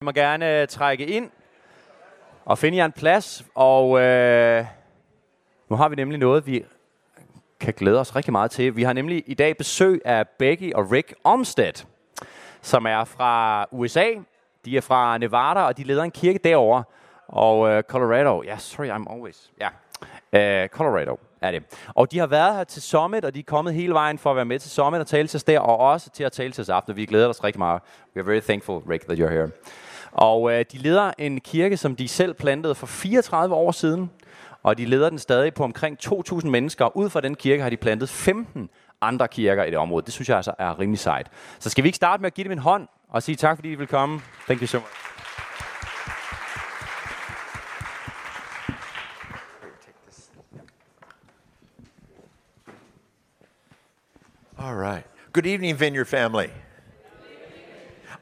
Jeg 0.00 0.04
må 0.04 0.12
gerne 0.12 0.60
øh, 0.60 0.68
trække 0.68 1.06
ind 1.06 1.30
og 2.44 2.58
finde 2.58 2.78
jer 2.78 2.84
en 2.84 2.92
plads. 2.92 3.44
Og 3.54 4.00
øh, 4.00 4.64
nu 5.70 5.76
har 5.76 5.88
vi 5.88 5.96
nemlig 5.96 6.18
noget, 6.18 6.46
vi 6.46 6.64
kan 7.60 7.74
glæde 7.74 8.00
os 8.00 8.16
rigtig 8.16 8.32
meget 8.32 8.50
til. 8.50 8.76
Vi 8.76 8.82
har 8.82 8.92
nemlig 8.92 9.24
i 9.26 9.34
dag 9.34 9.56
besøg 9.56 10.02
af 10.04 10.28
Becky 10.28 10.72
og 10.74 10.92
Rick 10.92 11.14
Omstead, 11.24 11.86
som 12.62 12.86
er 12.86 13.04
fra 13.04 13.66
USA. 13.70 14.06
De 14.64 14.76
er 14.76 14.80
fra 14.80 15.18
Nevada, 15.18 15.60
og 15.60 15.76
de 15.76 15.84
leder 15.84 16.02
en 16.02 16.10
kirke 16.10 16.40
derovre. 16.44 16.84
Og 17.28 17.68
øh, 17.68 17.82
Colorado. 17.82 18.42
Ja, 18.42 18.48
yeah, 18.48 18.58
sorry, 18.58 18.86
I'm 18.86 19.12
always... 19.14 19.50
Ja, 19.60 19.68
yeah. 20.34 20.62
øh, 20.62 20.68
Colorado 20.68 21.18
er 21.40 21.50
det. 21.50 21.62
Og 21.94 22.12
de 22.12 22.18
har 22.18 22.26
været 22.26 22.56
her 22.56 22.64
til 22.64 22.82
Summit, 22.82 23.24
og 23.24 23.34
de 23.34 23.38
er 23.38 23.44
kommet 23.46 23.74
hele 23.74 23.94
vejen 23.94 24.18
for 24.18 24.30
at 24.30 24.36
være 24.36 24.44
med 24.44 24.58
til 24.58 24.70
Summit 24.70 25.00
og 25.00 25.06
tale 25.06 25.28
til 25.28 25.38
os 25.38 25.44
der, 25.44 25.60
og 25.60 25.76
også 25.78 26.10
til 26.10 26.24
at 26.24 26.32
tale 26.32 26.52
til 26.52 26.62
os 26.62 26.68
aften. 26.68 26.96
Vi 26.96 27.06
glæder 27.06 27.28
os 27.28 27.44
rigtig 27.44 27.58
meget. 27.58 27.82
We 28.16 28.22
are 28.22 28.26
very 28.26 28.40
thankful, 28.40 28.76
Rick, 28.90 29.04
that 29.04 29.18
you're 29.18 29.32
here. 29.32 29.50
Og 30.12 30.52
øh, 30.52 30.64
de 30.72 30.78
leder 30.78 31.12
en 31.18 31.40
kirke, 31.40 31.76
som 31.76 31.96
de 31.96 32.08
selv 32.08 32.34
plantede 32.34 32.74
for 32.74 32.86
34 32.86 33.54
år 33.54 33.72
siden, 33.72 34.10
og 34.62 34.78
de 34.78 34.84
leder 34.84 35.10
den 35.10 35.18
stadig 35.18 35.54
på 35.54 35.64
omkring 35.64 35.98
2.000 36.04 36.48
mennesker. 36.48 36.96
Ud 36.96 37.10
fra 37.10 37.20
den 37.20 37.34
kirke 37.34 37.62
har 37.62 37.70
de 37.70 37.76
plantet 37.76 38.08
15 38.08 38.68
andre 39.00 39.28
kirker 39.28 39.64
i 39.64 39.70
det 39.70 39.78
område. 39.78 40.04
Det 40.06 40.12
synes 40.12 40.28
jeg 40.28 40.36
altså 40.36 40.54
er 40.58 40.78
rimelig 40.80 40.98
sejt. 40.98 41.30
Så 41.58 41.70
skal 41.70 41.84
vi 41.84 41.88
ikke 41.88 41.96
starte 41.96 42.20
med 42.20 42.26
at 42.26 42.34
give 42.34 42.44
dem 42.44 42.52
en 42.52 42.58
hånd 42.58 42.88
og 43.08 43.22
sige 43.22 43.36
tak, 43.36 43.56
fordi 43.56 43.72
I 43.72 43.74
vil 43.74 43.86
komme. 43.86 44.20
Thank 44.46 44.60
you 44.60 44.66
so 44.66 44.78
much. 44.78 44.90
All 54.58 54.74
right. 54.74 55.04
Good 55.32 55.46
evening, 55.46 55.80
Vineyard 55.80 56.06
family. 56.06 56.48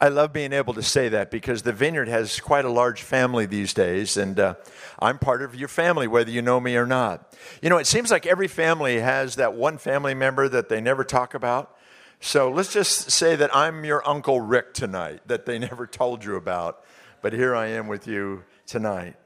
I 0.00 0.08
love 0.08 0.32
being 0.32 0.52
able 0.52 0.74
to 0.74 0.82
say 0.82 1.08
that 1.08 1.30
because 1.30 1.62
the 1.62 1.72
Vineyard 1.72 2.08
has 2.08 2.38
quite 2.38 2.64
a 2.64 2.70
large 2.70 3.02
family 3.02 3.46
these 3.46 3.74
days, 3.74 4.16
and 4.16 4.38
uh, 4.38 4.54
I'm 5.00 5.18
part 5.18 5.42
of 5.42 5.56
your 5.56 5.68
family, 5.68 6.06
whether 6.06 6.30
you 6.30 6.40
know 6.40 6.60
me 6.60 6.76
or 6.76 6.86
not. 6.86 7.34
You 7.60 7.68
know, 7.68 7.78
it 7.78 7.86
seems 7.86 8.10
like 8.10 8.24
every 8.24 8.46
family 8.46 9.00
has 9.00 9.36
that 9.36 9.54
one 9.54 9.76
family 9.76 10.14
member 10.14 10.48
that 10.48 10.68
they 10.68 10.80
never 10.80 11.02
talk 11.02 11.34
about. 11.34 11.76
So 12.20 12.48
let's 12.50 12.72
just 12.72 13.10
say 13.10 13.34
that 13.36 13.54
I'm 13.54 13.84
your 13.84 14.06
Uncle 14.08 14.40
Rick 14.40 14.72
tonight, 14.74 15.22
that 15.26 15.46
they 15.46 15.58
never 15.58 15.86
told 15.86 16.24
you 16.24 16.36
about, 16.36 16.84
but 17.20 17.32
here 17.32 17.56
I 17.56 17.66
am 17.66 17.88
with 17.88 18.06
you 18.06 18.44
tonight. 18.66 19.16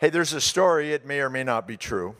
Hey, 0.00 0.10
there's 0.10 0.32
a 0.32 0.40
story, 0.40 0.92
it 0.92 1.06
may 1.06 1.20
or 1.20 1.30
may 1.30 1.44
not 1.44 1.68
be 1.68 1.76
true 1.76 2.16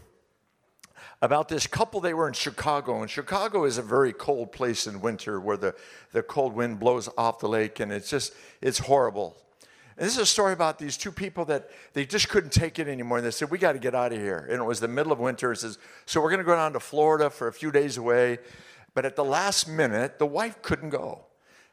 about 1.23 1.49
this 1.49 1.67
couple. 1.67 2.01
They 2.01 2.15
were 2.15 2.29
in 2.29 2.35
Chicago, 2.35 3.01
and 3.01 3.11
Chicago 3.11 3.65
is 3.65 3.79
a 3.79 3.83
very 3.83 4.13
cold 4.13 4.53
place 4.53 4.87
in 4.87 5.01
winter 5.01 5.41
where 5.41 5.57
the, 5.57 5.75
the 6.13 6.23
cold 6.23 6.55
wind 6.55 6.81
blows 6.81 7.09
off 7.17 7.39
the 7.39 7.49
lake, 7.49 7.81
and 7.81 7.93
it's 7.93 8.11
just, 8.11 8.35
it's 8.61 8.79
horrible. 8.79 9.37
And 9.97 10.07
this 10.07 10.15
is 10.15 10.23
a 10.23 10.27
story 10.27 10.53
about 10.53 10.79
these 10.79 10.97
two 10.97 11.13
people 11.13 11.45
that 11.47 11.71
they 11.93 12.05
just 12.05 12.29
couldn't 12.29 12.53
take 12.53 12.79
it 12.81 12.89
anymore. 12.89 13.19
And 13.19 13.27
they 13.27 13.31
said, 13.31 13.51
We 13.51 13.59
got 13.59 13.73
to 13.73 13.79
get 13.79 13.95
out 13.95 14.13
of 14.13 14.19
here. 14.19 14.49
And 14.51 14.61
it 14.61 14.65
was 14.65 14.81
the 14.81 14.89
middle 14.89 15.13
of 15.13 15.21
winter. 15.21 15.53
It 15.53 15.59
says, 15.59 15.79
So 16.05 16.21
we're 16.21 16.31
going 16.31 16.41
to 16.41 16.45
go 16.45 16.57
down 16.57 16.73
to 16.73 16.81
Florida 16.81 17.31
for 17.31 17.47
a 17.47 17.53
few 17.53 17.71
days 17.71 17.97
away. 17.97 18.39
But 18.95 19.05
at 19.05 19.15
the 19.15 19.25
last 19.25 19.69
minute, 19.69 20.19
the 20.19 20.27
wife 20.27 20.63
couldn't 20.63 20.91
go. 20.91 21.27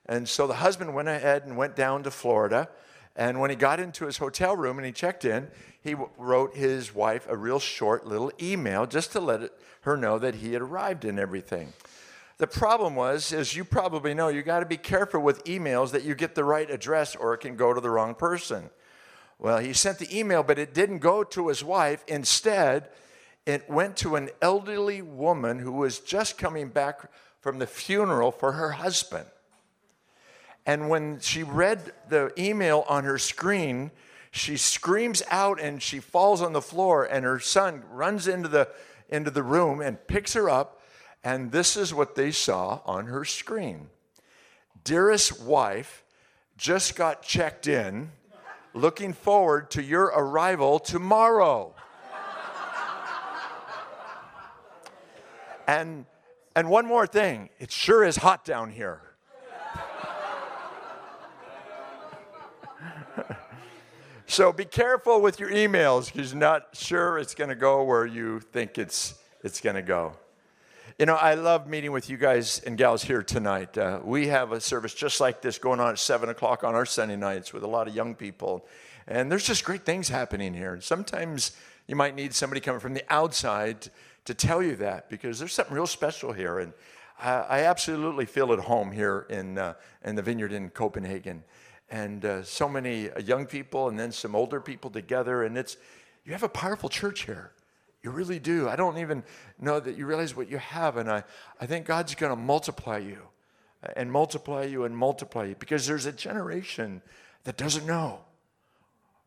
And 0.06 0.28
so 0.28 0.46
the 0.46 0.56
husband 0.56 0.94
went 0.94 1.08
ahead 1.08 1.46
and 1.46 1.58
went 1.58 1.76
down 1.76 2.04
to 2.04 2.12
Florida. 2.12 2.70
And 3.16 3.40
when 3.40 3.50
he 3.50 3.56
got 3.56 3.80
into 3.80 4.06
his 4.06 4.18
hotel 4.18 4.56
room 4.56 4.78
and 4.78 4.86
he 4.86 4.92
checked 4.92 5.26
in, 5.26 5.50
he 5.82 5.96
wrote 6.18 6.56
his 6.56 6.96
wife 6.96 7.28
a 7.30 7.36
real 7.36 7.60
short 7.60 8.06
little 8.06 8.32
email 8.42 8.86
just 8.86 9.12
to 9.14 9.20
let 9.20 9.42
it, 9.42 9.54
her 9.82 9.98
know 9.98 10.20
that 10.20 10.36
he 10.36 10.54
had 10.54 10.62
arrived 10.62 11.06
and 11.06 11.20
everything. 11.20 11.74
The 12.38 12.48
problem 12.48 12.96
was, 12.96 13.34
as 13.34 13.56
you 13.56 13.64
probably 13.64 14.14
know, 14.14 14.30
you 14.30 14.42
got 14.42 14.62
to 14.62 14.66
be 14.66 14.78
careful 14.78 15.22
with 15.22 15.44
emails 15.44 15.92
that 15.92 16.04
you 16.04 16.16
get 16.16 16.36
the 16.36 16.44
right 16.44 16.70
address 16.70 17.16
or 17.16 17.34
it 17.34 17.40
can 17.40 17.56
go 17.56 17.74
to 17.74 17.82
the 17.82 17.90
wrong 17.90 18.16
person. 18.16 18.70
Well, 19.38 19.58
he 19.58 19.74
sent 19.74 20.00
the 20.00 20.18
email, 20.18 20.44
but 20.44 20.60
it 20.60 20.74
didn't 20.74 21.00
go 21.00 21.24
to 21.24 21.48
his 21.50 21.64
wife. 21.64 22.04
Instead, 22.08 22.90
it 23.46 23.70
went 23.70 23.98
to 23.98 24.16
an 24.16 24.30
elderly 24.42 25.02
woman 25.02 25.60
who 25.60 25.72
was 25.72 26.00
just 26.00 26.38
coming 26.38 26.70
back 26.70 27.12
from 27.40 27.58
the 27.58 27.68
funeral 27.68 28.32
for 28.32 28.54
her 28.54 28.72
husband. 28.74 29.26
And 30.66 30.90
when 30.90 31.20
she 31.20 31.44
read 31.44 31.92
the 32.10 32.32
email 32.38 32.86
on 32.88 33.04
her 33.04 33.18
screen, 33.18 33.92
she 34.32 34.58
screams 34.58 35.24
out 35.30 35.60
and 35.60 35.82
she 35.82 36.00
falls 36.00 36.42
on 36.42 36.54
the 36.54 36.62
floor, 36.62 37.04
and 37.04 37.26
her 37.26 37.40
son 37.40 37.84
runs 37.90 38.28
into 38.28 38.48
the, 38.48 38.70
into 39.10 39.32
the 39.32 39.44
room 39.44 39.82
and 39.82 40.06
picks 40.08 40.34
her 40.34 40.50
up. 40.50 40.82
And 41.24 41.52
this 41.52 41.76
is 41.76 41.94
what 41.94 42.16
they 42.16 42.32
saw 42.32 42.82
on 42.86 43.08
her 43.08 43.26
screen 43.26 43.90
Dearest 44.84 45.42
wife, 45.42 46.04
just 46.58 46.96
got 46.96 47.22
checked 47.22 47.68
in, 47.68 48.12
looking 48.74 49.14
forward 49.14 49.70
to 49.72 49.84
your 49.84 50.06
arrival 50.06 50.80
tomorrow. 50.80 51.76
and, 55.68 56.06
and 56.56 56.70
one 56.70 56.86
more 56.86 57.06
thing 57.06 57.50
it 57.60 57.72
sure 57.72 58.04
is 58.04 58.18
hot 58.18 58.46
down 58.46 58.72
here. 58.72 59.02
So 64.32 64.54
be 64.54 64.64
careful 64.64 65.22
with 65.22 65.42
your 65.42 65.50
emails 65.50 66.06
because 66.06 66.32
you're 66.32 66.40
not 66.40 66.70
sure 66.72 67.18
it's 67.18 67.36
going 67.36 67.50
to 67.50 67.56
go 67.56 67.84
where 67.84 68.06
you 68.06 68.40
think 68.40 68.78
it's, 68.78 69.16
it's 69.44 69.60
going 69.60 69.76
to 69.76 69.82
go. 69.82 70.14
You 70.98 71.06
know, 71.06 71.16
I 71.16 71.34
love 71.34 71.68
meeting 71.68 71.92
with 71.92 72.10
you 72.10 72.16
guys 72.16 72.60
and 72.60 72.78
gals 72.78 73.04
here 73.04 73.24
tonight. 73.24 73.78
Uh, 73.78 74.00
we 74.02 74.28
have 74.28 74.54
a 74.54 74.62
service 74.62 74.94
just 74.94 75.20
like 75.20 75.42
this 75.42 75.58
going 75.58 75.82
on 75.82 75.90
at 75.90 76.00
7 76.00 76.30
o'clock 76.30 76.64
on 76.64 76.76
our 76.76 76.86
Sunday 76.86 77.18
nights 77.18 77.52
with 77.52 77.64
a 77.64 77.68
lot 77.68 77.90
of 77.90 77.94
young 77.94 78.16
people. 78.16 78.66
And 79.06 79.30
there's 79.30 79.46
just 79.46 79.66
great 79.66 79.84
things 79.84 80.08
happening 80.08 80.54
here. 80.54 80.72
And 80.72 80.82
sometimes 80.82 81.52
you 81.88 81.98
might 81.98 82.16
need 82.16 82.34
somebody 82.34 82.62
coming 82.62 82.80
from 82.80 82.94
the 82.94 83.04
outside 83.10 83.90
to 84.24 84.34
tell 84.34 84.64
you 84.64 84.78
that 84.78 85.10
because 85.10 85.40
there's 85.40 85.52
something 85.52 85.76
real 85.76 85.86
special 85.86 86.32
here. 86.32 86.60
And 86.60 86.72
I, 87.20 87.32
I 87.32 87.60
absolutely 87.64 88.28
feel 88.28 88.54
at 88.54 88.60
home 88.60 88.94
here 88.94 89.26
in, 89.30 89.58
uh, 89.58 89.74
in 90.06 90.16
the 90.16 90.22
vineyard 90.22 90.54
in 90.54 90.70
Copenhagen 90.70 91.44
and 91.92 92.24
uh, 92.24 92.42
so 92.42 92.70
many 92.70 93.12
uh, 93.12 93.20
young 93.20 93.46
people 93.46 93.90
and 93.90 94.00
then 94.00 94.12
some 94.12 94.34
older 94.34 94.62
people 94.62 94.90
together. 94.90 95.44
And 95.44 95.58
it's, 95.58 95.76
you 96.26 96.32
have 96.32 96.42
a 96.42 96.50
powerful 96.50 96.90
church 96.90 97.26
here. 97.26 97.52
You 98.02 98.10
really 98.10 98.40
do. 98.40 98.68
I 98.68 98.76
don't 98.76 98.98
even 98.98 99.24
know 99.60 99.80
that 99.80 99.98
you 99.98 100.06
realize 100.08 100.36
what 100.36 100.50
you 100.50 100.58
have. 100.58 100.98
And 100.98 101.12
I, 101.12 101.24
I 101.60 101.66
think 101.66 101.86
God's 101.86 102.16
going 102.16 102.32
to 102.32 102.42
multiply 102.42 102.98
you 102.98 103.20
uh, 103.84 103.92
and 103.98 104.12
multiply 104.12 104.64
you 104.64 104.86
and 104.86 104.98
multiply 104.98 105.46
you 105.46 105.56
because 105.60 105.86
there's 105.86 106.06
a 106.06 106.12
generation 106.12 107.02
that 107.44 107.58
doesn't 107.58 107.86
know 107.86 108.22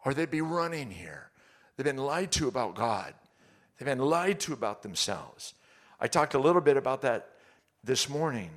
or 0.04 0.14
they'd 0.14 0.30
be 0.30 0.40
running 0.40 0.90
here. 0.90 1.30
They've 1.76 1.84
been 1.84 1.98
lied 1.98 2.32
to 2.32 2.48
about 2.48 2.74
God, 2.74 3.14
they've 3.78 3.86
been 3.86 3.98
lied 3.98 4.40
to 4.40 4.52
about 4.54 4.82
themselves. 4.82 5.54
I 6.00 6.08
talked 6.08 6.34
a 6.34 6.38
little 6.38 6.60
bit 6.60 6.76
about 6.76 7.02
that 7.02 7.30
this 7.82 8.08
morning 8.08 8.50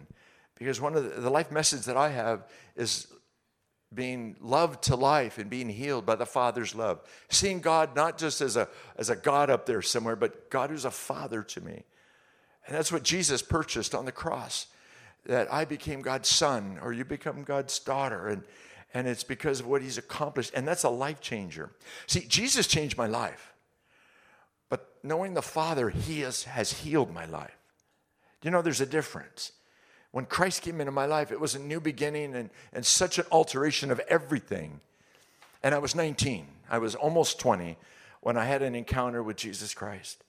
because 0.58 0.82
one 0.82 0.96
of 0.96 1.04
the, 1.04 1.22
the 1.22 1.30
life 1.30 1.52
message 1.52 1.84
that 1.86 1.98
I 1.98 2.10
have 2.10 2.46
is 2.76 3.08
being 3.94 4.36
loved 4.42 4.84
to 4.84 4.96
life 4.96 5.38
and 5.38 5.50
being 5.50 5.70
healed 5.70 6.06
by 6.06 6.16
the 6.16 6.26
Father's 6.26 6.76
love. 6.76 7.00
Seeing 7.30 7.62
God 7.62 7.96
not 7.96 8.18
just 8.18 8.42
as 8.42 8.58
a, 8.58 8.68
as 8.98 9.10
a 9.10 9.16
God 9.16 9.50
up 9.50 9.66
there 9.66 9.82
somewhere, 9.82 10.16
but 10.16 10.50
God 10.50 10.70
who's 10.70 10.86
a 10.86 10.92
Father 10.92 11.42
to 11.44 11.62
me. 11.62 11.84
And 12.66 12.76
that's 12.76 12.92
what 12.92 13.04
Jesus 13.04 13.42
purchased 13.42 13.96
on 13.96 14.06
the 14.06 14.12
cross 14.12 14.68
that 15.26 15.52
I 15.52 15.66
became 15.66 16.02
God's 16.02 16.30
son 16.30 16.80
or 16.82 16.92
you 16.92 17.06
become 17.06 17.44
God's 17.44 17.80
daughter. 17.80 18.28
And, 18.28 18.44
and 18.94 19.08
it's 19.08 19.24
because 19.24 19.62
of 19.62 19.68
what 19.68 19.82
he's 19.82 19.98
accomplished. 19.98 20.52
And 20.54 20.68
that's 20.68 20.84
a 20.84 20.90
life 20.90 21.22
changer. 21.22 21.72
See, 22.08 22.26
Jesus 22.28 22.68
changed 22.68 22.98
my 22.98 23.08
life. 23.08 23.54
But 24.70 24.96
knowing 25.02 25.34
the 25.34 25.42
Father, 25.42 25.90
he 25.90 26.22
has, 26.22 26.44
has 26.44 26.74
healed 26.74 27.14
my 27.14 27.26
life. 27.26 27.58
You 28.44 28.52
know, 28.52 28.62
there's 28.62 28.82
a 28.82 28.86
difference 28.86 29.54
when 30.18 30.26
Christ 30.26 30.64
came 30.64 30.82
into 30.82 30.92
my 30.92 31.06
life, 31.06 31.32
it 31.32 31.40
was 31.40 31.54
a 31.54 31.60
new 31.60 31.80
beginning 31.80 32.34
and, 32.34 32.50
and 32.74 32.84
such 32.84 33.20
an 33.20 33.26
alteration 33.32 33.92
of 33.92 34.00
everything. 34.08 34.82
And 35.62 35.76
I 35.76 35.78
was 35.78 35.94
19, 35.94 36.48
I 36.72 36.80
was 36.80 36.96
almost 36.96 37.40
20 37.40 37.78
when 38.22 38.36
I 38.36 38.46
had 38.46 38.64
an 38.64 38.74
encounter 38.74 39.22
with 39.22 39.38
Jesus 39.38 39.76
Christ. 39.76 40.24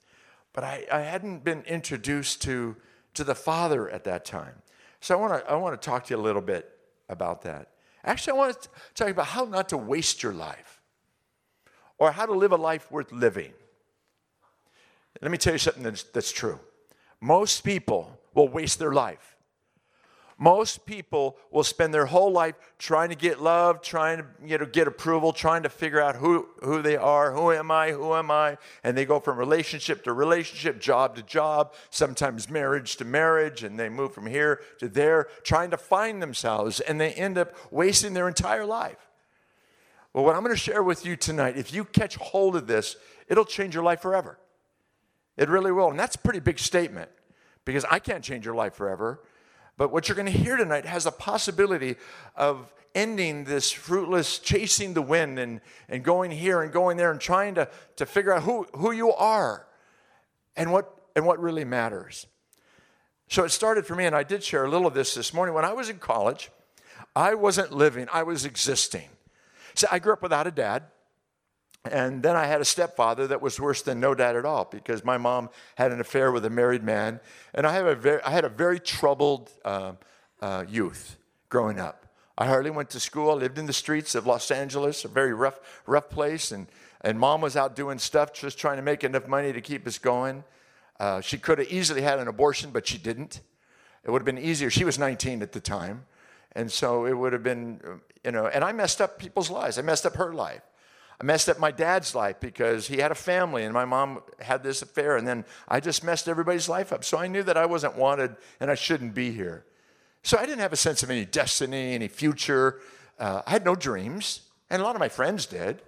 But 0.53 0.63
I, 0.63 0.85
I 0.91 0.99
hadn't 0.99 1.43
been 1.43 1.63
introduced 1.63 2.39
to, 2.43 2.75
to 3.15 3.23
the 3.23 3.33
Father 3.33 3.89
at 3.89 4.03
that 4.03 4.25
time. 4.25 4.61
So 4.99 5.17
I 5.17 5.19
want 5.19 5.43
to 5.43 5.51
I 5.51 5.55
wanna 5.55 5.75
talk 5.75 6.05
to 6.05 6.13
you 6.13 6.19
a 6.19 6.21
little 6.21 6.43
bit 6.43 6.69
about 7.09 7.41
that. 7.41 7.69
Actually, 8.03 8.33
I 8.33 8.35
want 8.35 8.61
to 8.61 8.69
talk 8.93 9.09
about 9.09 9.25
how 9.25 9.45
not 9.45 9.69
to 9.69 9.77
waste 9.77 10.21
your 10.21 10.33
life 10.33 10.81
or 11.97 12.11
how 12.11 12.27
to 12.27 12.33
live 12.33 12.51
a 12.51 12.57
life 12.57 12.91
worth 12.91 13.11
living. 13.11 13.53
Let 15.19 15.31
me 15.31 15.39
tell 15.39 15.53
you 15.53 15.57
something 15.57 15.81
that's, 15.81 16.03
that's 16.03 16.31
true. 16.31 16.59
Most 17.19 17.63
people 17.63 18.19
will 18.35 18.49
waste 18.49 18.77
their 18.77 18.93
life 18.93 19.35
most 20.41 20.85
people 20.85 21.35
will 21.51 21.65
spend 21.65 21.93
their 21.93 22.05
whole 22.05 22.31
life 22.31 22.55
trying 22.77 23.09
to 23.09 23.15
get 23.15 23.41
love, 23.41 23.81
trying 23.81 24.19
to 24.19 24.25
you 24.43 24.57
know, 24.57 24.65
get 24.65 24.87
approval, 24.87 25.33
trying 25.33 25.63
to 25.63 25.69
figure 25.69 26.01
out 26.01 26.15
who, 26.15 26.47
who 26.63 26.81
they 26.81 26.95
are, 26.95 27.33
who 27.33 27.51
am 27.51 27.69
I, 27.69 27.91
who 27.91 28.15
am 28.15 28.31
I, 28.31 28.57
and 28.81 28.97
they 28.97 29.03
go 29.03 29.19
from 29.19 29.37
relationship 29.37 30.05
to 30.05 30.13
relationship, 30.13 30.79
job 30.79 31.17
to 31.17 31.23
job, 31.23 31.73
sometimes 31.89 32.49
marriage 32.49 32.95
to 32.95 33.05
marriage, 33.05 33.63
and 33.63 33.77
they 33.77 33.89
move 33.89 34.13
from 34.13 34.25
here 34.25 34.61
to 34.79 34.87
there, 34.87 35.27
trying 35.43 35.71
to 35.71 35.77
find 35.77 36.21
themselves, 36.21 36.79
and 36.79 37.01
they 37.01 37.11
end 37.11 37.37
up 37.37 37.53
wasting 37.69 38.13
their 38.13 38.29
entire 38.29 38.65
life. 38.65 39.09
Well, 40.13 40.23
what 40.23 40.35
I'm 40.35 40.41
going 40.41 40.55
to 40.55 40.59
share 40.59 40.81
with 40.81 41.05
you 41.05 41.17
tonight, 41.17 41.57
if 41.57 41.73
you 41.73 41.83
catch 41.83 42.15
hold 42.15 42.55
of 42.55 42.65
this, 42.65 42.95
it'll 43.27 43.45
change 43.45 43.75
your 43.75 43.83
life 43.83 44.01
forever. 44.01 44.39
It 45.35 45.49
really 45.49 45.73
will. 45.73 45.89
And 45.89 45.99
that's 45.99 46.15
a 46.15 46.19
pretty 46.19 46.39
big 46.39 46.59
statement 46.59 47.11
because 47.65 47.85
I 47.91 47.99
can't 47.99 48.23
change 48.23 48.45
your 48.45 48.55
life 48.55 48.73
forever. 48.73 49.19
But 49.79 49.93
what 49.93 50.09
you're 50.09 50.15
going 50.17 50.25
to 50.25 50.37
hear 50.37 50.57
tonight 50.57 50.85
has 50.85 51.05
a 51.05 51.11
possibility 51.11 51.95
of 52.35 52.73
ending 52.93 53.45
this 53.45 53.71
fruitless 53.71 54.37
chasing 54.37 54.93
the 54.93 55.01
wind 55.01 55.39
and, 55.39 55.61
and 55.87 56.03
going 56.03 56.31
here 56.31 56.61
and 56.61 56.69
going 56.73 56.97
there 56.97 57.11
and 57.11 57.21
trying 57.21 57.55
to, 57.55 57.69
to 57.95 58.05
figure 58.05 58.33
out 58.33 58.43
who, 58.43 58.67
who 58.75 58.91
you 58.91 59.13
are 59.13 59.65
and 60.57 60.73
what, 60.73 60.93
and 61.15 61.25
what 61.25 61.39
really 61.39 61.63
matters. 61.63 62.27
So 63.29 63.45
it 63.45 63.51
started 63.51 63.85
for 63.85 63.95
me, 63.95 64.05
and 64.05 64.13
I 64.13 64.23
did 64.23 64.43
share 64.43 64.65
a 64.65 64.69
little 64.69 64.85
of 64.85 64.93
this 64.93 65.13
this 65.13 65.33
morning. 65.33 65.55
When 65.55 65.63
I 65.63 65.71
was 65.71 65.87
in 65.87 65.97
college, 65.97 66.51
I 67.15 67.35
wasn't 67.35 67.71
living, 67.71 68.07
I 68.11 68.23
was 68.23 68.43
existing. 68.43 69.07
See, 69.75 69.87
I 69.89 69.99
grew 69.99 70.11
up 70.11 70.21
without 70.21 70.45
a 70.45 70.51
dad. 70.51 70.83
And 71.85 72.21
then 72.21 72.35
I 72.35 72.45
had 72.45 72.59
a 72.59 72.65
stepfather 72.65 73.27
that 73.27 73.41
was 73.41 73.59
worse 73.59 73.81
than 73.81 73.99
no 73.99 74.13
dad 74.13 74.35
at 74.35 74.45
all 74.45 74.65
because 74.65 75.05
my 75.05 75.17
mom 75.17 75.49
had 75.75 75.91
an 75.91 76.01
affair 76.01 76.31
with 76.31 76.43
a 76.45 76.49
married 76.49 76.83
man. 76.83 77.19
And 77.53 77.65
I, 77.65 77.73
have 77.73 77.85
a 77.85 77.95
very, 77.95 78.21
I 78.23 78.31
had 78.31 78.43
a 78.43 78.49
very 78.49 78.79
troubled 78.79 79.49
uh, 79.63 79.93
uh, 80.41 80.65
youth 80.67 81.17
growing 81.47 81.79
up. 81.79 82.05
I 82.37 82.47
hardly 82.47 82.71
went 82.71 82.89
to 82.91 82.99
school. 82.99 83.31
I 83.31 83.33
lived 83.33 83.57
in 83.57 83.65
the 83.65 83.73
streets 83.73 84.13
of 84.15 84.25
Los 84.25 84.51
Angeles, 84.51 85.03
a 85.05 85.07
very 85.07 85.33
rough, 85.33 85.59
rough 85.85 86.09
place. 86.09 86.51
And, 86.51 86.67
and 87.01 87.19
mom 87.19 87.41
was 87.41 87.55
out 87.55 87.75
doing 87.75 87.97
stuff, 87.97 88.33
just 88.33 88.57
trying 88.57 88.77
to 88.77 88.81
make 88.83 89.03
enough 89.03 89.27
money 89.27 89.53
to 89.53 89.61
keep 89.61 89.87
us 89.87 89.97
going. 89.97 90.43
Uh, 90.99 91.21
she 91.21 91.37
could 91.37 91.59
have 91.59 91.69
easily 91.69 92.01
had 92.01 92.19
an 92.19 92.27
abortion, 92.27 92.71
but 92.71 92.87
she 92.87 92.97
didn't. 92.97 93.41
It 94.03 94.11
would 94.11 94.21
have 94.21 94.25
been 94.25 94.37
easier. 94.37 94.69
She 94.69 94.85
was 94.85 94.99
19 94.99 95.41
at 95.41 95.53
the 95.53 95.59
time. 95.59 96.05
And 96.53 96.71
so 96.71 97.05
it 97.05 97.13
would 97.13 97.31
have 97.33 97.43
been, 97.43 98.01
you 98.23 98.31
know, 98.31 98.47
and 98.47 98.63
I 98.63 98.71
messed 98.73 99.01
up 99.01 99.19
people's 99.19 99.49
lives. 99.49 99.77
I 99.77 99.81
messed 99.81 100.05
up 100.05 100.15
her 100.15 100.33
life. 100.33 100.61
I 101.21 101.25
messed 101.25 101.49
up 101.49 101.59
my 101.59 101.71
dad's 101.71 102.15
life 102.15 102.39
because 102.39 102.87
he 102.87 102.97
had 102.97 103.11
a 103.11 103.15
family 103.15 103.65
and 103.65 103.73
my 103.73 103.83
mom 103.83 104.21
had 104.39 104.63
this 104.63 104.81
affair, 104.81 105.17
and 105.17 105.27
then 105.27 105.43
I 105.67 105.81
just 105.81 106.03
messed 106.03 106.29
everybody's 106.29 106.69
life 106.69 106.93
up. 106.93 107.03
So 107.03 107.17
I 107.17 107.27
knew 107.27 107.43
that 107.43 107.57
I 107.57 107.65
wasn't 107.65 107.97
wanted 107.97 108.37
and 108.59 108.71
I 108.71 108.75
shouldn't 108.75 109.13
be 109.13 109.31
here. 109.31 109.65
So 110.23 110.37
I 110.37 110.45
didn't 110.45 110.59
have 110.59 110.73
a 110.73 110.77
sense 110.77 111.03
of 111.03 111.09
any 111.09 111.25
destiny, 111.25 111.93
any 111.93 112.07
future. 112.07 112.79
Uh, 113.17 113.41
I 113.45 113.51
had 113.51 113.65
no 113.65 113.75
dreams, 113.75 114.41
and 114.69 114.81
a 114.81 114.85
lot 114.85 114.95
of 114.95 114.99
my 114.99 115.09
friends 115.09 115.45
did. 115.45 115.81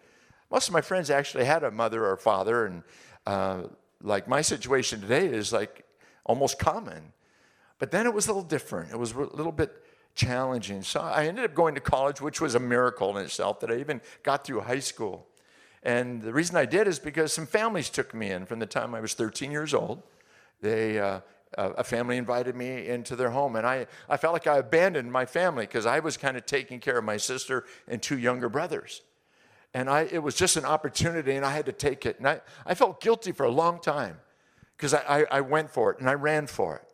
Most 0.49 0.67
of 0.67 0.73
my 0.73 0.81
friends 0.81 1.09
actually 1.09 1.45
had 1.45 1.63
a 1.63 1.71
mother 1.71 2.05
or 2.05 2.17
father, 2.17 2.65
and 2.65 2.83
uh, 3.25 3.63
like 4.01 4.27
my 4.27 4.41
situation 4.41 4.99
today 4.99 5.27
is 5.27 5.53
like 5.53 5.85
almost 6.25 6.59
common. 6.59 7.13
But 7.79 7.91
then 7.91 8.05
it 8.05 8.13
was 8.13 8.27
a 8.27 8.29
little 8.29 8.43
different. 8.43 8.91
It 8.91 8.99
was 8.99 9.13
a 9.13 9.19
little 9.19 9.51
bit 9.51 9.71
challenging. 10.15 10.81
So 10.81 11.01
I 11.01 11.25
ended 11.25 11.45
up 11.45 11.53
going 11.53 11.75
to 11.75 11.81
college, 11.81 12.21
which 12.21 12.41
was 12.41 12.55
a 12.55 12.59
miracle 12.59 13.15
in 13.17 13.23
itself 13.23 13.59
that 13.61 13.71
I 13.71 13.75
even 13.77 14.01
got 14.23 14.45
through 14.45 14.61
high 14.61 14.79
school. 14.79 15.27
And 15.83 16.21
the 16.21 16.33
reason 16.33 16.55
I 16.57 16.65
did 16.65 16.87
is 16.87 16.99
because 16.99 17.33
some 17.33 17.47
families 17.47 17.89
took 17.89 18.13
me 18.13 18.29
in 18.29 18.45
from 18.45 18.59
the 18.59 18.65
time 18.65 18.93
I 18.93 18.99
was 18.99 19.13
13 19.13 19.51
years 19.51 19.73
old. 19.73 20.03
They, 20.61 20.99
uh, 20.99 21.21
a 21.57 21.83
family 21.83 22.17
invited 22.17 22.55
me 22.55 22.87
into 22.87 23.15
their 23.15 23.31
home, 23.31 23.55
and 23.55 23.67
I, 23.67 23.87
I 24.07 24.17
felt 24.17 24.33
like 24.33 24.47
I 24.47 24.57
abandoned 24.57 25.11
my 25.11 25.25
family 25.25 25.65
because 25.65 25.85
I 25.85 25.99
was 25.99 26.15
kind 26.15 26.37
of 26.37 26.45
taking 26.45 26.79
care 26.79 26.97
of 26.97 27.03
my 27.03 27.17
sister 27.17 27.65
and 27.87 28.01
two 28.01 28.17
younger 28.17 28.47
brothers. 28.47 29.01
And 29.73 29.89
I, 29.89 30.01
it 30.03 30.23
was 30.23 30.35
just 30.35 30.55
an 30.55 30.65
opportunity, 30.65 31.35
and 31.35 31.45
I 31.45 31.51
had 31.51 31.65
to 31.65 31.71
take 31.71 32.05
it. 32.05 32.19
And 32.19 32.27
I, 32.27 32.41
I 32.65 32.73
felt 32.73 33.01
guilty 33.01 33.31
for 33.31 33.45
a 33.45 33.51
long 33.51 33.79
time 33.81 34.17
because 34.77 34.93
I, 34.93 35.01
I, 35.07 35.25
I 35.31 35.41
went 35.41 35.69
for 35.71 35.91
it 35.91 35.99
and 35.99 36.09
I 36.09 36.13
ran 36.13 36.47
for 36.47 36.77
it. 36.77 36.90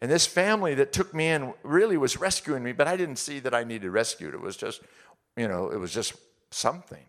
And 0.00 0.10
this 0.10 0.26
family 0.26 0.74
that 0.74 0.92
took 0.92 1.14
me 1.14 1.28
in 1.28 1.54
really 1.62 1.96
was 1.96 2.18
rescuing 2.18 2.62
me, 2.62 2.72
but 2.72 2.86
I 2.86 2.96
didn't 2.96 3.16
see 3.16 3.38
that 3.40 3.54
I 3.54 3.64
needed 3.64 3.90
rescued. 3.90 4.34
It 4.34 4.40
was 4.40 4.56
just, 4.56 4.82
you 5.36 5.48
know, 5.48 5.70
it 5.70 5.78
was 5.78 5.92
just 5.92 6.14
something. 6.50 7.04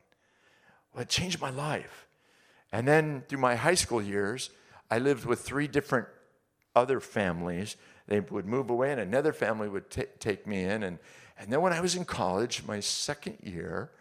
Well, 0.94 1.02
it 1.02 1.10
changed 1.10 1.42
my 1.42 1.50
life. 1.50 2.08
And 2.72 2.88
then 2.88 3.24
through 3.28 3.40
my 3.40 3.56
high 3.56 3.76
school 3.76 4.02
years, 4.02 4.50
I 4.90 5.00
lived 5.00 5.26
with 5.26 5.42
three 5.42 5.68
different 5.68 6.08
other 6.76 7.00
families. 7.00 7.76
They 8.08 8.22
would 8.22 8.46
move 8.46 8.70
away, 8.70 8.92
and 8.92 9.02
another 9.02 9.34
family 9.34 9.68
would 9.68 9.90
t- 9.90 10.06
take 10.20 10.48
me 10.48 10.64
in. 10.64 10.84
And, 10.84 11.00
and 11.38 11.52
then 11.52 11.62
when 11.62 11.74
I 11.74 11.82
was 11.82 11.96
in 11.96 12.06
college, 12.06 12.64
my 12.66 12.80
second 12.80 13.38
year, 13.42 13.92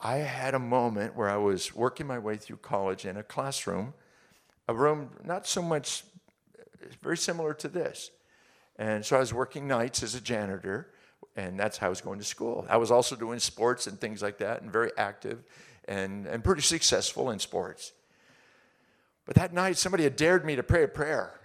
I 0.00 0.16
had 0.16 0.54
a 0.54 0.58
moment 0.58 1.16
where 1.16 1.28
I 1.28 1.36
was 1.36 1.74
working 1.74 2.06
my 2.06 2.18
way 2.18 2.36
through 2.36 2.58
college 2.58 3.04
in 3.04 3.16
a 3.16 3.22
classroom, 3.22 3.94
a 4.68 4.74
room 4.74 5.10
not 5.24 5.46
so 5.46 5.62
much, 5.62 6.04
very 7.02 7.16
similar 7.16 7.54
to 7.54 7.68
this. 7.68 8.10
And 8.78 9.04
so 9.04 9.16
I 9.16 9.20
was 9.20 9.34
working 9.34 9.66
nights 9.66 10.02
as 10.02 10.14
a 10.14 10.20
janitor, 10.20 10.88
and 11.36 11.58
that's 11.58 11.78
how 11.78 11.88
I 11.88 11.90
was 11.90 12.00
going 12.00 12.18
to 12.18 12.24
school. 12.24 12.64
I 12.68 12.76
was 12.76 12.90
also 12.90 13.16
doing 13.16 13.40
sports 13.40 13.86
and 13.86 14.00
things 14.00 14.22
like 14.22 14.38
that, 14.38 14.62
and 14.62 14.70
very 14.70 14.92
active 14.96 15.42
and, 15.86 16.26
and 16.26 16.44
pretty 16.44 16.62
successful 16.62 17.30
in 17.30 17.38
sports. 17.38 17.92
But 19.26 19.34
that 19.34 19.52
night, 19.52 19.76
somebody 19.76 20.04
had 20.04 20.16
dared 20.16 20.44
me 20.44 20.56
to 20.56 20.62
pray 20.62 20.84
a 20.84 20.88
prayer 20.88 21.38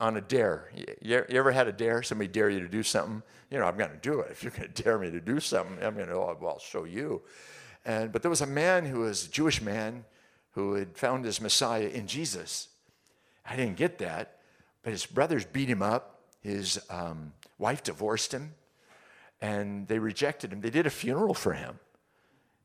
on 0.00 0.16
a 0.16 0.20
dare. 0.20 0.70
You, 1.00 1.24
ever 1.28 1.52
had 1.52 1.66
a 1.66 1.72
dare? 1.72 2.02
Somebody 2.02 2.28
dare 2.28 2.50
you 2.50 2.60
to 2.60 2.68
do 2.68 2.82
something? 2.82 3.22
You 3.50 3.58
know, 3.58 3.64
I'm 3.64 3.76
going 3.76 3.90
to 3.90 3.96
do 3.96 4.20
it. 4.20 4.30
If 4.30 4.42
you're 4.42 4.52
going 4.52 4.68
to 4.72 4.82
dare 4.82 4.98
me 4.98 5.10
to 5.10 5.20
do 5.20 5.40
something, 5.40 5.78
I'm 5.82 5.94
going 5.94 6.08
to, 6.08 6.14
oh, 6.14 6.36
well, 6.40 6.52
I'll 6.52 6.58
show 6.58 6.84
you. 6.84 7.22
And, 7.84 8.12
but 8.12 8.22
there 8.22 8.30
was 8.30 8.42
a 8.42 8.46
man 8.46 8.84
who 8.84 9.00
was 9.00 9.26
a 9.26 9.30
Jewish 9.30 9.62
man 9.62 10.04
who 10.52 10.74
had 10.74 10.96
found 10.96 11.24
his 11.24 11.40
Messiah 11.40 11.88
in 11.88 12.06
Jesus. 12.06 12.68
I 13.44 13.56
didn't 13.56 13.76
get 13.76 13.98
that, 13.98 14.38
but 14.82 14.92
his 14.92 15.06
brothers 15.06 15.44
beat 15.44 15.68
him 15.68 15.82
up 15.82 16.15
his 16.46 16.80
um, 16.90 17.32
wife 17.58 17.82
divorced 17.82 18.32
him, 18.32 18.54
and 19.40 19.88
they 19.88 19.98
rejected 19.98 20.52
him. 20.52 20.60
They 20.60 20.70
did 20.70 20.86
a 20.86 20.90
funeral 20.90 21.34
for 21.34 21.52
him, 21.52 21.78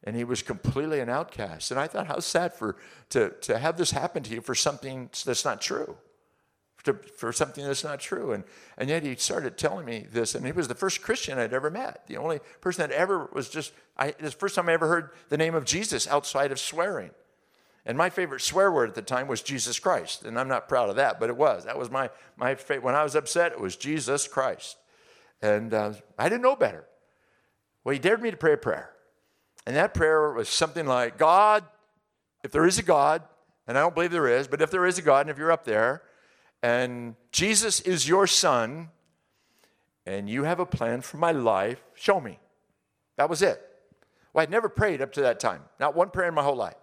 and 0.04 0.16
he 0.16 0.24
was 0.24 0.42
completely 0.42 1.00
an 1.00 1.10
outcast. 1.10 1.72
And 1.72 1.80
I 1.80 1.88
thought, 1.88 2.08
how 2.08 2.20
sad 2.20 2.54
for 2.54 2.78
to, 3.10 3.32
to 3.42 3.58
have 3.58 3.78
this 3.78 3.92
happen 3.92 4.24
to 4.24 4.34
you 4.34 4.42
for 4.42 4.56
something 4.56 5.10
that's 5.26 5.46
not 5.46 5.62
true. 5.62 5.98
To, 6.86 6.94
for 6.94 7.32
something 7.32 7.64
that's 7.64 7.84
not 7.84 8.00
true. 8.00 8.32
And, 8.32 8.44
and 8.76 8.90
yet 8.90 9.04
he 9.04 9.16
started 9.16 9.56
telling 9.56 9.86
me 9.86 10.08
this, 10.12 10.34
and 10.34 10.44
he 10.46 10.52
was 10.52 10.68
the 10.68 10.74
first 10.74 11.04
Christian 11.04 11.38
I'd 11.38 11.54
ever 11.54 11.70
met. 11.70 12.08
The 12.08 12.18
only 12.18 12.40
person 12.60 12.88
that 12.88 12.96
ever 12.96 13.30
was 13.34 13.50
just, 13.50 13.72
I, 13.98 14.16
the 14.20 14.32
first 14.32 14.56
time 14.56 14.68
I 14.68 14.74
ever 14.74 14.88
heard 14.88 15.12
the 15.30 15.38
name 15.38 15.54
of 15.54 15.64
Jesus 15.64 16.08
outside 16.08 16.52
of 16.52 16.60
swearing. 16.60 17.12
And 17.86 17.98
my 17.98 18.10
favorite 18.10 18.42
swear 18.42 18.72
word 18.72 18.90
at 18.90 18.96
the 18.96 19.02
time 19.02 19.28
was 19.28 19.42
Jesus 19.42 19.80
Christ. 19.80 20.24
And 20.24 20.40
I'm 20.40 20.48
not 20.48 20.70
proud 20.70 20.90
of 20.90 20.98
that, 20.98 21.20
but 21.20 21.30
it 21.30 21.38
was. 21.38 21.66
That 21.66 21.80
was 21.80 21.90
my, 21.90 22.10
my 22.38 22.56
favorite. 22.56 22.84
When 22.84 22.96
I 22.96 23.04
was 23.04 23.16
upset, 23.16 23.52
it 23.52 23.60
was 23.60 23.76
Jesus 23.76 24.28
Christ. 24.28 24.78
And 25.42 25.74
uh, 25.74 25.94
I 26.18 26.30
didn't 26.30 26.44
know 26.44 26.56
better. 26.56 26.86
Well, 27.84 27.94
he 27.94 28.00
dared 28.00 28.22
me 28.22 28.30
to 28.30 28.38
pray 28.38 28.54
a 28.54 28.58
prayer. 28.58 28.92
And 29.66 29.76
that 29.76 29.94
prayer 29.94 30.32
was 30.32 30.50
something 30.50 30.86
like 30.86 31.18
God, 31.18 31.64
if 32.44 32.52
there 32.52 32.66
is 32.66 32.78
a 32.78 32.84
God, 32.84 33.24
and 33.68 33.78
I 33.78 33.82
don't 33.82 33.94
believe 33.96 34.12
there 34.12 34.28
is, 34.28 34.48
but 34.48 34.62
if 34.62 34.72
there 34.72 34.86
is 34.86 34.98
a 34.98 35.02
God, 35.02 35.22
and 35.22 35.30
if 35.30 35.38
you're 35.38 35.52
up 35.52 35.66
there, 35.66 36.04
and 36.64 37.16
Jesus 37.32 37.80
is 37.80 38.08
your 38.08 38.28
son, 38.28 38.90
and 40.06 40.30
you 40.30 40.44
have 40.44 40.60
a 40.60 40.66
plan 40.66 41.02
for 41.02 41.18
my 41.18 41.32
life, 41.32 41.82
show 41.96 42.20
me. 42.20 42.40
That 43.18 43.30
was 43.30 43.42
it. 43.42 43.62
Well, 44.34 44.44
I'd 44.44 44.50
never 44.50 44.70
prayed 44.70 45.02
up 45.02 45.14
to 45.14 45.22
that 45.22 45.40
time, 45.40 45.62
not 45.80 45.96
one 45.96 46.10
prayer 46.10 46.28
in 46.28 46.34
my 46.34 46.44
whole 46.44 46.56
life. 46.56 46.76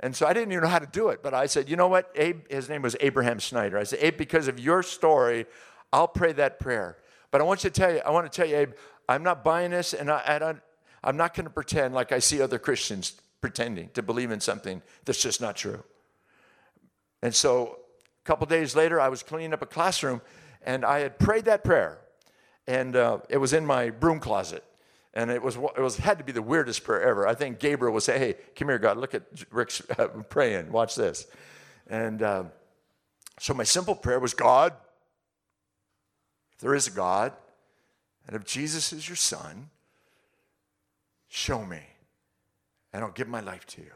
And 0.00 0.14
so 0.14 0.26
I 0.26 0.32
didn't 0.32 0.52
even 0.52 0.64
know 0.64 0.70
how 0.70 0.78
to 0.78 0.86
do 0.86 1.08
it. 1.08 1.22
But 1.22 1.32
I 1.34 1.46
said, 1.46 1.68
you 1.68 1.76
know 1.76 1.88
what? 1.88 2.10
Abe, 2.16 2.48
his 2.50 2.68
name 2.68 2.82
was 2.82 2.96
Abraham 3.00 3.40
Snyder. 3.40 3.78
I 3.78 3.84
said, 3.84 4.00
Abe, 4.02 4.16
because 4.16 4.48
of 4.48 4.60
your 4.60 4.82
story, 4.82 5.46
I'll 5.92 6.08
pray 6.08 6.32
that 6.32 6.60
prayer. 6.60 6.98
But 7.30 7.40
I 7.40 7.44
want 7.44 7.64
you 7.64 7.70
to 7.70 7.80
tell 7.80 7.92
you, 7.92 8.00
I 8.04 8.10
want 8.10 8.30
to 8.30 8.34
tell 8.34 8.46
you, 8.46 8.56
Abe, 8.56 8.72
I'm 9.08 9.22
not 9.22 9.44
buying 9.44 9.70
this, 9.70 9.94
and 9.94 10.10
I, 10.10 10.22
I 10.26 10.38
don't, 10.38 10.60
I'm 11.02 11.16
not 11.16 11.34
going 11.34 11.44
to 11.44 11.50
pretend 11.50 11.94
like 11.94 12.12
I 12.12 12.18
see 12.18 12.42
other 12.42 12.58
Christians 12.58 13.14
pretending 13.40 13.90
to 13.94 14.02
believe 14.02 14.30
in 14.30 14.40
something 14.40 14.82
that's 15.04 15.22
just 15.22 15.40
not 15.40 15.56
true. 15.56 15.82
And 17.22 17.34
so 17.34 17.78
a 18.22 18.24
couple 18.24 18.46
days 18.46 18.74
later, 18.74 19.00
I 19.00 19.08
was 19.08 19.22
cleaning 19.22 19.52
up 19.52 19.62
a 19.62 19.66
classroom, 19.66 20.20
and 20.62 20.84
I 20.84 21.00
had 21.00 21.18
prayed 21.18 21.44
that 21.46 21.64
prayer, 21.64 21.98
and 22.66 22.96
uh, 22.96 23.18
it 23.28 23.38
was 23.38 23.52
in 23.52 23.64
my 23.64 23.90
broom 23.90 24.20
closet. 24.20 24.64
And 25.16 25.30
it 25.30 25.42
was, 25.42 25.56
it 25.56 25.80
was 25.80 25.96
had 25.96 26.18
to 26.18 26.24
be 26.24 26.32
the 26.32 26.42
weirdest 26.42 26.84
prayer 26.84 27.00
ever. 27.00 27.26
I 27.26 27.34
think 27.34 27.58
Gabriel 27.58 27.94
would 27.94 28.02
say, 28.02 28.18
Hey, 28.18 28.34
come 28.54 28.68
here, 28.68 28.78
God, 28.78 28.98
look 28.98 29.14
at 29.14 29.22
Rick's 29.50 29.80
uh, 29.98 30.08
praying. 30.28 30.70
Watch 30.70 30.94
this. 30.94 31.26
And 31.86 32.22
uh, 32.22 32.44
so 33.40 33.54
my 33.54 33.64
simple 33.64 33.94
prayer 33.94 34.20
was 34.20 34.34
God, 34.34 34.74
if 36.52 36.58
there 36.60 36.74
is 36.74 36.86
a 36.86 36.90
God, 36.90 37.32
and 38.26 38.36
if 38.36 38.44
Jesus 38.44 38.92
is 38.92 39.08
your 39.08 39.16
son, 39.16 39.70
show 41.28 41.64
me, 41.64 41.80
and 42.92 43.02
I'll 43.02 43.10
give 43.10 43.28
my 43.28 43.40
life 43.40 43.66
to 43.68 43.80
you. 43.80 43.92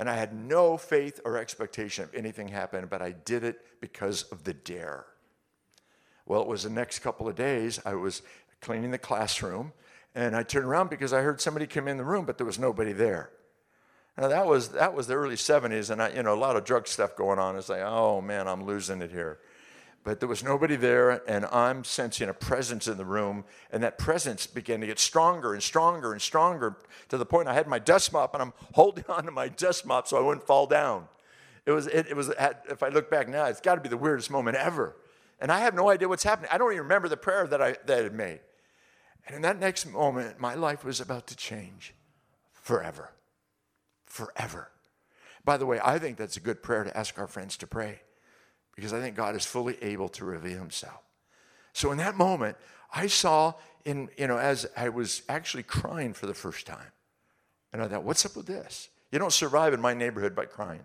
And 0.00 0.10
I 0.10 0.16
had 0.16 0.34
no 0.34 0.76
faith 0.76 1.20
or 1.24 1.36
expectation 1.36 2.02
of 2.02 2.12
anything 2.12 2.48
happening, 2.48 2.88
but 2.90 3.02
I 3.02 3.12
did 3.12 3.44
it 3.44 3.60
because 3.80 4.24
of 4.24 4.42
the 4.42 4.54
dare. 4.54 5.06
Well, 6.26 6.42
it 6.42 6.48
was 6.48 6.64
the 6.64 6.70
next 6.70 7.00
couple 7.00 7.28
of 7.28 7.36
days. 7.36 7.78
I 7.84 7.94
was 7.94 8.22
cleaning 8.60 8.90
the 8.90 8.98
classroom 8.98 9.72
and 10.14 10.34
I 10.34 10.42
turned 10.42 10.66
around 10.66 10.90
because 10.90 11.12
I 11.12 11.20
heard 11.20 11.40
somebody 11.40 11.66
come 11.66 11.88
in 11.88 11.96
the 11.96 12.04
room, 12.04 12.24
but 12.24 12.38
there 12.38 12.46
was 12.46 12.58
nobody 12.58 12.92
there. 12.92 13.30
Now 14.16 14.28
that 14.28 14.46
was 14.46 14.70
that 14.70 14.94
was 14.94 15.06
the 15.06 15.14
early 15.14 15.36
70s, 15.36 15.90
and 15.90 16.02
I, 16.02 16.10
you 16.10 16.22
know, 16.24 16.34
a 16.34 16.36
lot 16.36 16.56
of 16.56 16.64
drug 16.64 16.88
stuff 16.88 17.14
going 17.14 17.38
on. 17.38 17.56
It's 17.56 17.68
like, 17.68 17.82
oh 17.82 18.20
man, 18.20 18.48
I'm 18.48 18.64
losing 18.64 19.00
it 19.00 19.12
here. 19.12 19.38
but 20.02 20.18
there 20.20 20.28
was 20.28 20.42
nobody 20.42 20.74
there, 20.74 21.22
and 21.30 21.44
I'm 21.46 21.84
sensing 21.84 22.28
a 22.28 22.34
presence 22.34 22.88
in 22.88 22.96
the 22.96 23.04
room, 23.04 23.44
and 23.70 23.82
that 23.82 23.96
presence 23.98 24.46
began 24.46 24.80
to 24.80 24.86
get 24.86 24.98
stronger 24.98 25.54
and 25.54 25.62
stronger 25.62 26.12
and 26.12 26.20
stronger 26.20 26.78
to 27.10 27.18
the 27.18 27.26
point 27.26 27.46
I 27.46 27.54
had 27.54 27.68
my 27.68 27.78
dust 27.78 28.12
mop, 28.12 28.34
and 28.34 28.42
I'm 28.42 28.52
holding 28.74 29.04
on 29.08 29.24
to 29.24 29.30
my 29.30 29.48
dust 29.48 29.86
mop 29.86 30.08
so 30.08 30.16
I 30.16 30.20
wouldn't 30.20 30.46
fall 30.46 30.66
down. 30.66 31.06
It 31.64 31.72
was, 31.72 31.86
it, 31.86 32.06
it 32.08 32.16
was 32.16 32.32
if 32.70 32.82
I 32.82 32.88
look 32.88 33.10
back 33.10 33.28
now, 33.28 33.44
it's 33.44 33.60
got 33.60 33.74
to 33.74 33.80
be 33.82 33.90
the 33.90 33.96
weirdest 33.96 34.30
moment 34.30 34.56
ever. 34.56 34.96
And 35.38 35.52
I 35.52 35.60
have 35.60 35.74
no 35.74 35.90
idea 35.90 36.08
what's 36.08 36.24
happening. 36.24 36.50
I 36.50 36.58
don't 36.58 36.72
even 36.72 36.84
remember 36.84 37.08
the 37.08 37.16
prayer 37.16 37.46
that 37.46 37.62
I, 37.62 37.76
that 37.86 37.98
I 38.00 38.02
had 38.04 38.14
made. 38.14 38.40
And 39.28 39.36
in 39.36 39.42
that 39.42 39.60
next 39.60 39.86
moment, 39.86 40.40
my 40.40 40.54
life 40.54 40.84
was 40.84 41.00
about 41.00 41.26
to 41.28 41.36
change 41.36 41.94
forever. 42.52 43.10
Forever. 44.06 44.70
By 45.44 45.58
the 45.58 45.66
way, 45.66 45.78
I 45.84 45.98
think 45.98 46.16
that's 46.16 46.38
a 46.38 46.40
good 46.40 46.62
prayer 46.62 46.82
to 46.82 46.96
ask 46.96 47.18
our 47.18 47.26
friends 47.26 47.58
to 47.58 47.66
pray 47.66 48.00
because 48.74 48.92
I 48.92 49.00
think 49.00 49.16
God 49.16 49.36
is 49.36 49.44
fully 49.44 49.76
able 49.82 50.08
to 50.10 50.24
reveal 50.24 50.58
himself. 50.58 51.02
So 51.74 51.92
in 51.92 51.98
that 51.98 52.16
moment, 52.16 52.56
I 52.92 53.06
saw 53.06 53.52
in, 53.84 54.08
you 54.16 54.26
know, 54.26 54.38
as 54.38 54.66
I 54.76 54.88
was 54.88 55.22
actually 55.28 55.62
crying 55.62 56.14
for 56.14 56.26
the 56.26 56.34
first 56.34 56.66
time, 56.66 56.92
and 57.72 57.82
I 57.82 57.88
thought, 57.88 58.04
what's 58.04 58.24
up 58.24 58.34
with 58.34 58.46
this? 58.46 58.88
You 59.12 59.18
don't 59.18 59.32
survive 59.32 59.74
in 59.74 59.80
my 59.80 59.92
neighborhood 59.94 60.34
by 60.34 60.46
crying. 60.46 60.82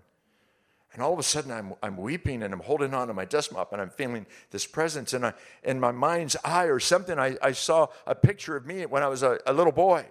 And 0.94 1.02
all 1.02 1.12
of 1.12 1.18
a 1.18 1.24
sudden, 1.24 1.52
I'm, 1.52 1.74
I'm 1.82 1.98
weeping 1.98 2.44
and 2.44 2.54
I'm 2.54 2.60
holding 2.60 2.94
on 2.94 3.08
to 3.08 3.14
my 3.14 3.26
dust 3.26 3.52
mop 3.52 3.74
and 3.74 3.82
I'm 3.82 3.90
feeling 3.90 4.28
this 4.52 4.68
presence. 4.68 5.14
And 5.14 5.26
I, 5.26 5.34
in 5.64 5.80
my 5.80 5.92
mind's 5.92 6.36
eye 6.46 6.66
or 6.66 6.80
something, 6.80 7.18
I, 7.18 7.36
I 7.42 7.54
saw 7.54 7.88
a 8.06 8.14
picture 8.14 8.56
of 8.56 8.66
me 8.66 8.86
when 8.86 9.02
I 9.02 9.08
was 9.08 9.24
a, 9.24 9.40
a 9.48 9.54
little 9.54 9.72
boy. 9.72 10.06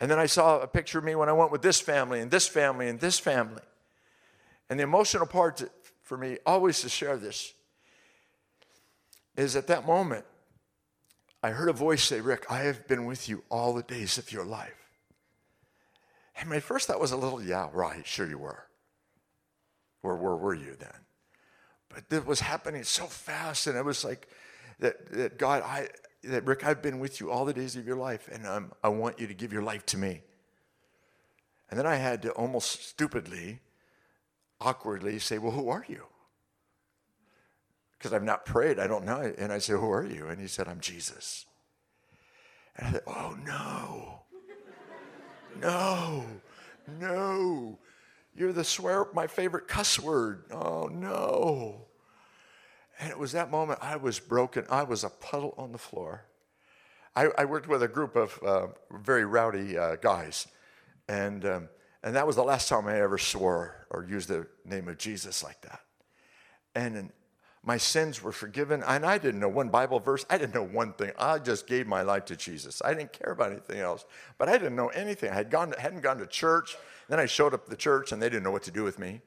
And 0.00 0.10
then 0.10 0.18
I 0.18 0.24
saw 0.24 0.60
a 0.60 0.66
picture 0.66 0.98
of 0.98 1.04
me 1.04 1.14
when 1.14 1.28
I 1.28 1.32
went 1.32 1.52
with 1.52 1.60
this 1.60 1.78
family 1.78 2.20
and 2.20 2.30
this 2.30 2.48
family 2.48 2.88
and 2.88 2.98
this 2.98 3.18
family. 3.18 3.62
And 4.70 4.78
the 4.78 4.84
emotional 4.84 5.26
part 5.26 5.62
for 6.02 6.16
me 6.16 6.38
always 6.46 6.80
to 6.80 6.88
share 6.88 7.18
this 7.18 7.52
is 9.36 9.56
at 9.56 9.66
that 9.66 9.86
moment, 9.86 10.24
I 11.42 11.50
heard 11.50 11.68
a 11.68 11.74
voice 11.74 12.02
say, 12.02 12.22
Rick, 12.22 12.46
I 12.50 12.60
have 12.60 12.88
been 12.88 13.04
with 13.04 13.28
you 13.28 13.42
all 13.50 13.74
the 13.74 13.82
days 13.82 14.16
of 14.16 14.32
your 14.32 14.44
life. 14.44 14.72
And 16.40 16.48
my 16.48 16.60
first 16.60 16.86
thought 16.86 17.00
was 17.00 17.12
a 17.12 17.16
little, 17.16 17.42
yeah, 17.42 17.68
right, 17.72 18.06
sure 18.06 18.26
you 18.26 18.38
were. 18.38 18.64
Where, 20.02 20.16
where 20.16 20.36
were 20.36 20.54
you 20.54 20.76
then? 20.78 20.88
But 21.88 22.04
it 22.10 22.26
was 22.26 22.40
happening 22.40 22.84
so 22.84 23.04
fast, 23.04 23.66
and 23.66 23.76
it 23.76 23.84
was 23.84 24.04
like 24.04 24.28
that, 24.78 25.12
that 25.12 25.38
God, 25.38 25.62
I, 25.62 25.88
that 26.24 26.46
Rick, 26.46 26.64
I've 26.64 26.82
been 26.82 27.00
with 27.00 27.20
you 27.20 27.30
all 27.30 27.44
the 27.44 27.52
days 27.52 27.76
of 27.76 27.86
your 27.86 27.96
life, 27.96 28.28
and 28.32 28.46
um, 28.46 28.72
I 28.82 28.88
want 28.88 29.18
you 29.18 29.26
to 29.26 29.34
give 29.34 29.52
your 29.52 29.62
life 29.62 29.84
to 29.86 29.98
me. 29.98 30.22
And 31.70 31.78
then 31.78 31.86
I 31.86 31.96
had 31.96 32.22
to 32.22 32.30
almost 32.32 32.84
stupidly 32.84 33.60
awkwardly 34.60 35.18
say, 35.18 35.38
Well, 35.38 35.52
who 35.52 35.68
are 35.68 35.84
you? 35.88 36.04
Because 37.98 38.12
I've 38.12 38.22
not 38.22 38.44
prayed, 38.44 38.78
I 38.78 38.86
don't 38.86 39.04
know. 39.04 39.32
And 39.36 39.52
I 39.52 39.58
said, 39.58 39.76
Who 39.76 39.90
are 39.90 40.04
you? 40.04 40.28
And 40.28 40.40
he 40.40 40.46
said, 40.46 40.68
I'm 40.68 40.80
Jesus. 40.80 41.46
And 42.76 42.88
I 42.88 42.92
said, 42.92 43.02
Oh, 43.06 43.36
no. 43.44 44.16
No, 45.60 46.24
no. 46.98 47.78
You're 48.34 48.52
the 48.52 48.64
swear, 48.64 49.06
my 49.12 49.26
favorite 49.26 49.68
cuss 49.68 49.98
word. 49.98 50.44
Oh, 50.50 50.86
no. 50.86 51.86
And 52.98 53.10
it 53.10 53.18
was 53.18 53.32
that 53.32 53.50
moment 53.50 53.80
I 53.82 53.96
was 53.96 54.20
broken. 54.20 54.64
I 54.70 54.82
was 54.82 55.04
a 55.04 55.10
puddle 55.10 55.54
on 55.56 55.72
the 55.72 55.78
floor. 55.78 56.26
I, 57.16 57.28
I 57.36 57.44
worked 57.44 57.68
with 57.68 57.82
a 57.82 57.88
group 57.88 58.14
of 58.14 58.38
uh, 58.42 58.66
very 58.90 59.24
rowdy 59.24 59.76
uh, 59.76 59.96
guys. 59.96 60.46
And 61.08 61.44
um, 61.44 61.68
and 62.02 62.16
that 62.16 62.26
was 62.26 62.36
the 62.36 62.42
last 62.42 62.68
time 62.68 62.86
I 62.86 63.00
ever 63.00 63.18
swore 63.18 63.86
or 63.90 64.04
used 64.04 64.28
the 64.28 64.46
name 64.64 64.88
of 64.88 64.96
Jesus 64.96 65.42
like 65.42 65.60
that. 65.62 65.80
And 66.74 67.12
my 67.62 67.76
sins 67.76 68.22
were 68.22 68.32
forgiven. 68.32 68.82
And 68.86 69.04
I 69.04 69.18
didn't 69.18 69.40
know 69.40 69.48
one 69.48 69.68
Bible 69.68 70.00
verse. 70.00 70.24
I 70.30 70.38
didn't 70.38 70.54
know 70.54 70.64
one 70.64 70.94
thing. 70.94 71.12
I 71.18 71.38
just 71.38 71.66
gave 71.66 71.86
my 71.86 72.02
life 72.02 72.24
to 72.26 72.36
Jesus. 72.36 72.80
I 72.84 72.94
didn't 72.94 73.12
care 73.12 73.32
about 73.32 73.52
anything 73.52 73.80
else. 73.80 74.04
But 74.38 74.48
I 74.48 74.52
didn't 74.52 74.76
know 74.76 74.88
anything. 74.88 75.30
I 75.30 75.34
had 75.34 75.50
gone, 75.50 75.74
hadn't 75.78 76.00
gone 76.00 76.18
to 76.18 76.26
church. 76.26 76.76
Then 77.08 77.20
I 77.20 77.26
showed 77.26 77.52
up 77.52 77.64
at 77.64 77.70
the 77.70 77.76
church 77.76 78.12
and 78.12 78.22
they 78.22 78.28
didn't 78.28 78.44
know 78.44 78.50
what 78.50 78.62
to 78.64 78.70
do 78.70 78.82
with 78.82 78.98
me. 78.98 79.20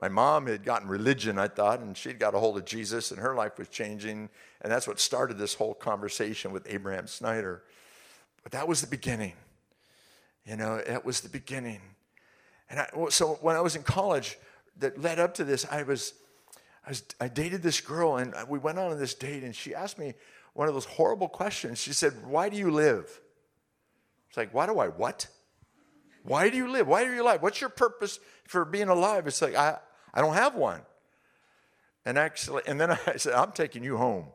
My 0.00 0.08
mom 0.08 0.46
had 0.46 0.64
gotten 0.64 0.86
religion, 0.86 1.38
I 1.38 1.48
thought, 1.48 1.80
and 1.80 1.96
she'd 1.96 2.20
got 2.20 2.34
a 2.34 2.38
hold 2.38 2.56
of 2.56 2.64
Jesus 2.64 3.10
and 3.10 3.18
her 3.20 3.34
life 3.34 3.58
was 3.58 3.68
changing. 3.68 4.28
And 4.60 4.70
that's 4.70 4.86
what 4.86 5.00
started 5.00 5.38
this 5.38 5.54
whole 5.54 5.74
conversation 5.74 6.52
with 6.52 6.66
Abraham 6.68 7.06
Snyder. 7.06 7.62
But 8.42 8.52
that 8.52 8.68
was 8.68 8.80
the 8.80 8.86
beginning. 8.86 9.32
You 10.44 10.56
know, 10.56 10.80
that 10.86 11.04
was 11.04 11.20
the 11.20 11.28
beginning. 11.28 11.80
And 12.70 12.80
I, 12.80 12.88
so 13.08 13.38
when 13.40 13.56
I 13.56 13.60
was 13.60 13.76
in 13.76 13.82
college, 13.82 14.38
that 14.78 15.00
led 15.00 15.18
up 15.18 15.34
to 15.34 15.44
this, 15.44 15.66
I 15.70 15.82
was, 15.82 16.14
I 16.88 16.92
was, 16.92 17.02
I 17.20 17.28
dated 17.28 17.62
this 17.62 17.82
girl, 17.82 18.16
and 18.16 18.34
we 18.48 18.58
went 18.58 18.78
on 18.78 18.98
this 18.98 19.12
date, 19.12 19.44
and 19.44 19.54
she 19.54 19.74
asked 19.74 19.98
me 19.98 20.14
one 20.54 20.68
of 20.68 20.74
those 20.74 20.86
horrible 20.86 21.28
questions. 21.28 21.78
She 21.78 21.92
said, 21.92 22.14
"Why 22.24 22.48
do 22.48 22.56
you 22.56 22.70
live?" 22.70 23.20
It's 24.28 24.38
like, 24.38 24.54
"Why 24.54 24.64
do 24.64 24.78
I 24.78 24.88
what? 24.88 25.26
Why 26.22 26.48
do 26.48 26.56
you 26.56 26.66
live? 26.66 26.86
Why 26.86 27.04
are 27.04 27.14
you 27.14 27.20
alive? 27.20 27.42
What's 27.42 27.60
your 27.60 27.68
purpose 27.68 28.18
for 28.44 28.64
being 28.64 28.88
alive?" 28.88 29.26
It's 29.26 29.42
like 29.42 29.54
I, 29.54 29.76
I 30.14 30.22
don't 30.22 30.32
have 30.32 30.54
one. 30.54 30.80
And 32.06 32.16
actually, 32.16 32.62
and 32.66 32.80
then 32.80 32.92
I 33.06 33.16
said, 33.18 33.34
"I'm 33.34 33.52
taking 33.52 33.84
you 33.84 33.98
home." 33.98 34.28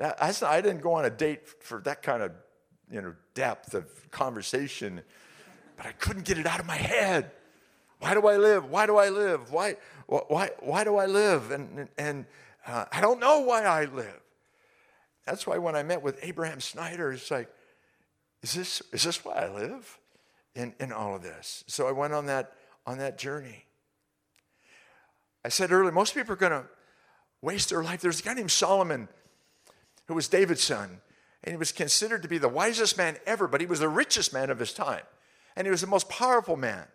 I, 0.00 0.32
I 0.42 0.60
didn't 0.60 0.82
go 0.82 0.92
on 0.92 1.04
a 1.04 1.10
date 1.10 1.48
for 1.60 1.80
that 1.80 2.04
kind 2.04 2.22
of, 2.22 2.30
you 2.88 3.02
know, 3.02 3.14
depth 3.34 3.74
of 3.74 4.10
conversation, 4.12 5.02
but 5.76 5.86
I 5.86 5.92
couldn't 5.92 6.24
get 6.24 6.38
it 6.38 6.46
out 6.46 6.60
of 6.60 6.66
my 6.66 6.76
head. 6.76 7.32
Why 8.00 8.14
do 8.14 8.26
I 8.26 8.36
live? 8.36 8.70
Why 8.70 8.86
do 8.86 8.96
I 8.96 9.10
live? 9.10 9.52
Why, 9.52 9.76
why, 10.06 10.50
why 10.60 10.84
do 10.84 10.96
I 10.96 11.06
live? 11.06 11.50
And, 11.50 11.88
and 11.96 12.26
uh, 12.66 12.86
I 12.90 13.00
don't 13.00 13.20
know 13.20 13.40
why 13.40 13.64
I 13.64 13.84
live. 13.84 14.20
That's 15.26 15.46
why 15.46 15.58
when 15.58 15.76
I 15.76 15.82
met 15.82 16.02
with 16.02 16.18
Abraham 16.22 16.60
Snyder, 16.60 17.12
it's 17.12 17.30
like, 17.30 17.48
is 18.42 18.54
this, 18.54 18.82
is 18.92 19.04
this 19.04 19.24
why 19.24 19.34
I 19.34 19.48
live 19.48 19.98
in, 20.54 20.74
in 20.80 20.92
all 20.92 21.14
of 21.14 21.22
this? 21.22 21.62
So 21.66 21.86
I 21.86 21.92
went 21.92 22.14
on 22.14 22.26
that, 22.26 22.54
on 22.86 22.98
that 22.98 23.18
journey. 23.18 23.66
I 25.44 25.50
said 25.50 25.70
earlier, 25.70 25.92
most 25.92 26.14
people 26.14 26.32
are 26.32 26.36
going 26.36 26.52
to 26.52 26.64
waste 27.42 27.68
their 27.68 27.82
life. 27.82 28.00
There's 28.00 28.20
a 28.20 28.22
guy 28.22 28.34
named 28.34 28.50
Solomon 28.50 29.08
who 30.08 30.14
was 30.14 30.26
David's 30.26 30.62
son, 30.62 31.00
and 31.44 31.52
he 31.52 31.58
was 31.58 31.70
considered 31.70 32.22
to 32.22 32.28
be 32.28 32.38
the 32.38 32.48
wisest 32.48 32.96
man 32.96 33.18
ever, 33.26 33.46
but 33.46 33.60
he 33.60 33.66
was 33.66 33.80
the 33.80 33.88
richest 33.88 34.32
man 34.32 34.50
of 34.50 34.58
his 34.58 34.72
time, 34.72 35.02
and 35.54 35.66
he 35.66 35.70
was 35.70 35.82
the 35.82 35.86
most 35.86 36.08
powerful 36.08 36.56
man. 36.56 36.86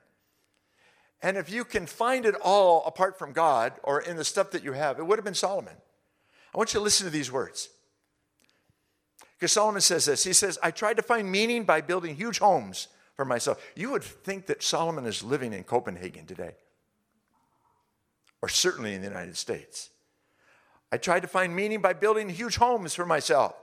And 1.26 1.38
if 1.38 1.50
you 1.50 1.66
can 1.66 1.88
find 1.88 2.24
it 2.24 2.36
all 2.36 2.86
apart 2.86 3.18
from 3.18 3.34
God 3.34 3.74
or 3.82 4.00
in 4.00 4.16
the 4.16 4.24
stuff 4.24 4.52
that 4.52 4.64
you 4.64 4.74
have, 4.74 5.00
it 5.00 5.08
would 5.08 5.18
have 5.18 5.26
been 5.26 5.34
Solomon. 5.34 5.74
I 6.54 6.58
want 6.60 6.72
you 6.72 6.80
to 6.80 6.84
listen 6.84 7.08
to 7.08 7.12
these 7.12 7.32
words. 7.32 7.68
Because 9.34 9.52
Solomon 9.52 9.82
says 9.82 10.06
this 10.06 10.24
He 10.24 10.34
says, 10.34 10.60
I 10.62 10.70
tried 10.70 10.98
to 10.98 11.02
find 11.02 11.32
meaning 11.32 11.64
by 11.64 11.82
building 11.82 12.16
huge 12.16 12.38
homes 12.38 12.90
for 13.16 13.26
myself. 13.26 13.60
You 13.76 13.90
would 13.90 14.04
think 14.04 14.46
that 14.46 14.62
Solomon 14.62 15.08
is 15.08 15.24
living 15.24 15.52
in 15.52 15.64
Copenhagen 15.64 16.28
today, 16.28 16.54
or 18.44 18.48
certainly 18.48 18.94
in 18.94 19.02
the 19.02 19.08
United 19.08 19.36
States. 19.36 19.90
I 20.92 20.98
tried 20.98 21.22
to 21.22 21.28
find 21.28 21.56
meaning 21.56 21.82
by 21.82 21.94
building 21.94 22.30
huge 22.30 22.58
homes 22.58 22.94
for 22.94 23.04
myself 23.04 23.56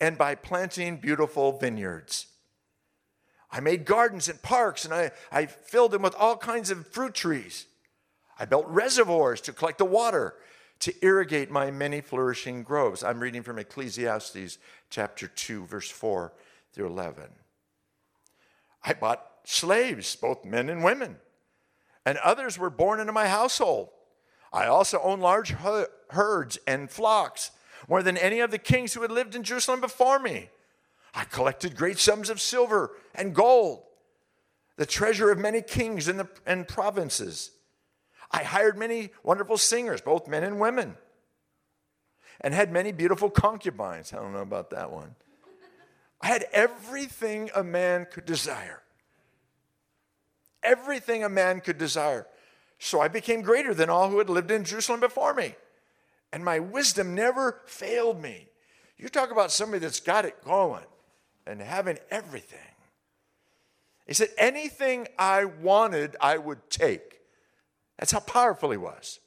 and 0.00 0.16
by 0.16 0.36
planting 0.36 0.98
beautiful 0.98 1.58
vineyards. 1.58 2.26
I 3.50 3.60
made 3.60 3.84
gardens 3.84 4.28
and 4.28 4.40
parks 4.42 4.84
and 4.84 4.92
I, 4.92 5.12
I 5.30 5.46
filled 5.46 5.92
them 5.92 6.02
with 6.02 6.14
all 6.16 6.36
kinds 6.36 6.70
of 6.70 6.86
fruit 6.88 7.14
trees. 7.14 7.66
I 8.38 8.44
built 8.44 8.66
reservoirs 8.68 9.40
to 9.42 9.52
collect 9.52 9.78
the 9.78 9.84
water 9.84 10.34
to 10.80 10.94
irrigate 11.04 11.50
my 11.50 11.70
many 11.70 12.00
flourishing 12.00 12.62
groves. 12.62 13.02
I'm 13.02 13.20
reading 13.20 13.42
from 13.42 13.58
Ecclesiastes 13.58 14.58
chapter 14.90 15.26
2, 15.26 15.64
verse 15.64 15.90
4 15.90 16.32
through 16.72 16.86
11. 16.86 17.24
I 18.84 18.92
bought 18.92 19.26
slaves, 19.44 20.14
both 20.16 20.44
men 20.44 20.68
and 20.68 20.84
women, 20.84 21.16
and 22.04 22.18
others 22.18 22.58
were 22.58 22.70
born 22.70 23.00
into 23.00 23.12
my 23.12 23.28
household. 23.28 23.88
I 24.52 24.66
also 24.66 25.00
own 25.00 25.20
large 25.20 25.54
herds 26.10 26.58
and 26.66 26.90
flocks, 26.90 27.50
more 27.88 28.02
than 28.02 28.16
any 28.16 28.40
of 28.40 28.50
the 28.50 28.58
kings 28.58 28.94
who 28.94 29.02
had 29.02 29.10
lived 29.10 29.34
in 29.34 29.42
Jerusalem 29.42 29.80
before 29.80 30.18
me. 30.18 30.50
I 31.16 31.24
collected 31.24 31.76
great 31.76 31.98
sums 31.98 32.28
of 32.28 32.42
silver 32.42 32.92
and 33.14 33.34
gold, 33.34 33.82
the 34.76 34.84
treasure 34.84 35.30
of 35.30 35.38
many 35.38 35.62
kings 35.62 36.08
and, 36.08 36.20
the, 36.20 36.28
and 36.44 36.68
provinces. 36.68 37.52
I 38.30 38.42
hired 38.42 38.76
many 38.76 39.10
wonderful 39.22 39.56
singers, 39.56 40.02
both 40.02 40.28
men 40.28 40.44
and 40.44 40.60
women, 40.60 40.94
and 42.42 42.52
had 42.52 42.70
many 42.70 42.92
beautiful 42.92 43.30
concubines. 43.30 44.12
I 44.12 44.16
don't 44.16 44.34
know 44.34 44.42
about 44.42 44.68
that 44.70 44.92
one. 44.92 45.14
I 46.20 46.26
had 46.26 46.44
everything 46.52 47.50
a 47.54 47.64
man 47.64 48.06
could 48.12 48.26
desire. 48.26 48.82
Everything 50.62 51.24
a 51.24 51.30
man 51.30 51.62
could 51.62 51.78
desire. 51.78 52.26
So 52.78 53.00
I 53.00 53.08
became 53.08 53.40
greater 53.40 53.72
than 53.72 53.88
all 53.88 54.10
who 54.10 54.18
had 54.18 54.28
lived 54.28 54.50
in 54.50 54.64
Jerusalem 54.64 55.00
before 55.00 55.32
me. 55.32 55.54
And 56.30 56.44
my 56.44 56.58
wisdom 56.58 57.14
never 57.14 57.62
failed 57.64 58.20
me. 58.20 58.48
You 58.98 59.08
talk 59.08 59.30
about 59.30 59.50
somebody 59.50 59.78
that's 59.78 60.00
got 60.00 60.26
it 60.26 60.44
going 60.44 60.84
and 61.46 61.60
having 61.60 61.98
everything. 62.10 62.58
He 64.06 64.14
said, 64.14 64.28
anything 64.38 65.08
I 65.18 65.44
wanted, 65.44 66.16
I 66.20 66.38
would 66.38 66.70
take. 66.70 67.20
That's 67.98 68.12
how 68.12 68.20
powerful 68.20 68.70
he 68.70 68.76
was. 68.76 69.20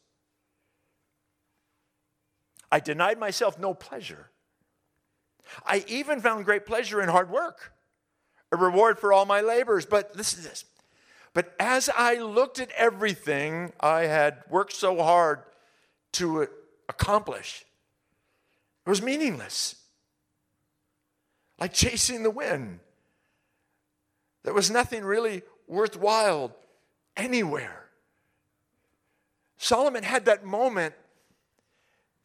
I 2.71 2.79
denied 2.79 3.19
myself 3.19 3.59
no 3.59 3.73
pleasure. 3.73 4.29
I 5.65 5.83
even 5.87 6.21
found 6.21 6.45
great 6.45 6.65
pleasure 6.65 7.01
in 7.01 7.09
hard 7.09 7.29
work, 7.29 7.73
a 8.51 8.57
reward 8.57 8.99
for 8.99 9.11
all 9.11 9.25
my 9.25 9.41
labors. 9.41 9.85
But 9.85 10.15
listen 10.15 10.43
to 10.43 10.49
this. 10.49 10.65
But 11.33 11.55
as 11.59 11.89
I 11.95 12.15
looked 12.15 12.59
at 12.59 12.71
everything 12.71 13.73
I 13.79 14.01
had 14.01 14.43
worked 14.49 14.73
so 14.73 15.01
hard 15.01 15.39
to 16.13 16.47
accomplish, 16.87 17.65
it 18.85 18.89
was 18.89 19.01
meaningless. 19.01 19.75
Like 21.59 21.73
chasing 21.73 22.23
the 22.23 22.31
wind. 22.31 22.79
There 24.43 24.53
was 24.53 24.71
nothing 24.71 25.03
really 25.03 25.43
worthwhile 25.67 26.55
anywhere. 27.17 27.89
Solomon 29.57 30.03
had 30.03 30.25
that 30.25 30.45
moment 30.45 30.95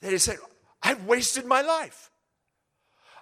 that 0.00 0.12
he 0.12 0.18
said, 0.18 0.36
I've 0.82 1.04
wasted 1.06 1.46
my 1.46 1.62
life. 1.62 2.10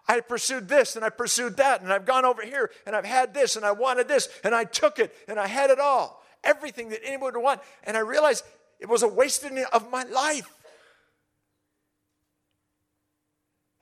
I 0.09 0.21
pursued 0.21 0.69
this 0.69 0.97
and 0.97 1.05
I 1.05 1.09
pursued 1.09 1.57
that 1.57 1.81
and 1.81 1.93
I've 1.93 2.05
gone 2.05 2.25
over 2.25 2.43
here 2.43 2.71
and 2.87 2.95
I've 2.95 3.05
had 3.05 3.33
this 3.33 3.57
and 3.57 3.65
I 3.65 3.73
wanted 3.73 4.09
this 4.09 4.29
and 4.45 4.55
I 4.55 4.65
took 4.65 4.99
it 4.99 5.15
and 5.29 5.39
I 5.39 5.47
had 5.47 5.71
it 5.71 5.79
all. 5.79 6.23
Everything 6.45 6.91
that 6.91 7.01
anyone 7.05 7.35
would 7.35 7.43
want. 7.43 7.61
And 7.85 7.97
I 7.97 8.01
realized 8.01 8.45
it 8.81 8.89
was 8.89 9.03
a 9.03 9.09
wasting 9.09 9.65
of 9.73 9.91
my 9.91 10.03
life. 10.03 10.53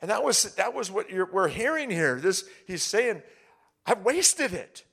And 0.00 0.10
that 0.10 0.24
was, 0.24 0.54
that 0.54 0.74
was 0.74 0.90
what 0.90 1.06
we're 1.12 1.48
hearing 1.48 1.90
here. 1.90 2.18
This, 2.20 2.44
he's 2.66 2.82
saying, 2.82 3.22
I've 3.84 4.02
wasted 4.02 4.54
it. 4.54 4.84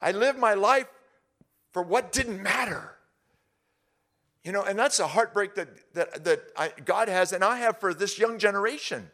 I 0.00 0.12
lived 0.12 0.38
my 0.38 0.54
life 0.54 0.88
for 1.72 1.82
what 1.82 2.12
didn't 2.12 2.42
matter. 2.42 2.96
You 4.44 4.50
know, 4.50 4.62
and 4.62 4.76
that's 4.76 4.98
a 4.98 5.06
heartbreak 5.06 5.54
that, 5.54 5.68
that, 5.94 6.24
that 6.24 6.42
I, 6.56 6.72
God 6.84 7.08
has 7.08 7.32
and 7.32 7.44
I 7.44 7.58
have 7.58 7.78
for 7.78 7.94
this 7.94 8.18
young 8.18 8.38
generation, 8.38 9.08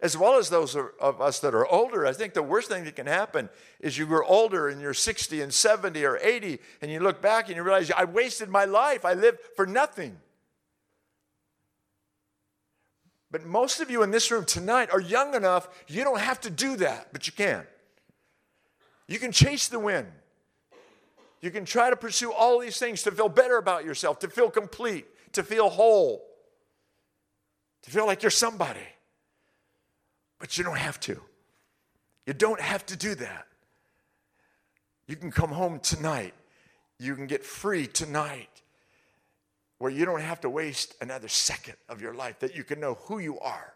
as 0.00 0.16
well 0.16 0.38
as 0.38 0.48
those 0.48 0.74
of 0.74 1.20
us 1.20 1.40
that 1.40 1.54
are 1.54 1.66
older. 1.66 2.06
I 2.06 2.14
think 2.14 2.32
the 2.32 2.42
worst 2.42 2.70
thing 2.70 2.84
that 2.84 2.96
can 2.96 3.06
happen 3.06 3.50
is 3.80 3.98
you 3.98 4.06
grow 4.06 4.26
older 4.26 4.68
and 4.68 4.80
you're 4.80 4.94
60 4.94 5.42
and 5.42 5.52
70 5.52 6.02
or 6.06 6.16
80, 6.16 6.60
and 6.80 6.90
you 6.90 7.00
look 7.00 7.20
back 7.20 7.48
and 7.48 7.56
you 7.56 7.62
realize, 7.62 7.90
I 7.90 8.04
wasted 8.04 8.48
my 8.48 8.64
life. 8.64 9.04
I 9.04 9.12
lived 9.12 9.40
for 9.54 9.66
nothing. 9.66 10.16
But 13.34 13.44
most 13.44 13.80
of 13.80 13.90
you 13.90 14.04
in 14.04 14.12
this 14.12 14.30
room 14.30 14.44
tonight 14.44 14.90
are 14.92 15.00
young 15.00 15.34
enough, 15.34 15.68
you 15.88 16.04
don't 16.04 16.20
have 16.20 16.40
to 16.42 16.50
do 16.50 16.76
that, 16.76 17.08
but 17.12 17.26
you 17.26 17.32
can. 17.32 17.66
You 19.08 19.18
can 19.18 19.32
chase 19.32 19.66
the 19.66 19.80
wind. 19.80 20.06
You 21.40 21.50
can 21.50 21.64
try 21.64 21.90
to 21.90 21.96
pursue 21.96 22.32
all 22.32 22.60
these 22.60 22.78
things 22.78 23.02
to 23.02 23.10
feel 23.10 23.28
better 23.28 23.56
about 23.56 23.84
yourself, 23.84 24.20
to 24.20 24.28
feel 24.28 24.50
complete, 24.50 25.06
to 25.32 25.42
feel 25.42 25.68
whole, 25.68 26.24
to 27.82 27.90
feel 27.90 28.06
like 28.06 28.22
you're 28.22 28.30
somebody. 28.30 28.86
But 30.38 30.56
you 30.56 30.62
don't 30.62 30.78
have 30.78 31.00
to. 31.00 31.20
You 32.26 32.34
don't 32.34 32.60
have 32.60 32.86
to 32.86 32.96
do 32.96 33.16
that. 33.16 33.48
You 35.08 35.16
can 35.16 35.32
come 35.32 35.50
home 35.50 35.80
tonight. 35.80 36.34
You 37.00 37.16
can 37.16 37.26
get 37.26 37.44
free 37.44 37.88
tonight 37.88 38.62
where 39.84 39.92
you 39.92 40.06
don't 40.06 40.22
have 40.22 40.40
to 40.40 40.48
waste 40.48 40.94
another 41.02 41.28
second 41.28 41.74
of 41.90 42.00
your 42.00 42.14
life, 42.14 42.38
that 42.38 42.56
you 42.56 42.64
can 42.64 42.80
know 42.80 42.94
who 43.02 43.18
you 43.18 43.38
are 43.40 43.74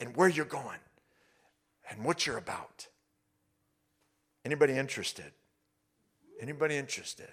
and 0.00 0.16
where 0.16 0.28
you're 0.28 0.44
going 0.44 0.80
and 1.88 2.04
what 2.04 2.26
you're 2.26 2.36
about. 2.36 2.88
Anybody 4.44 4.72
interested? 4.72 5.30
Anybody 6.40 6.76
interested? 6.76 7.28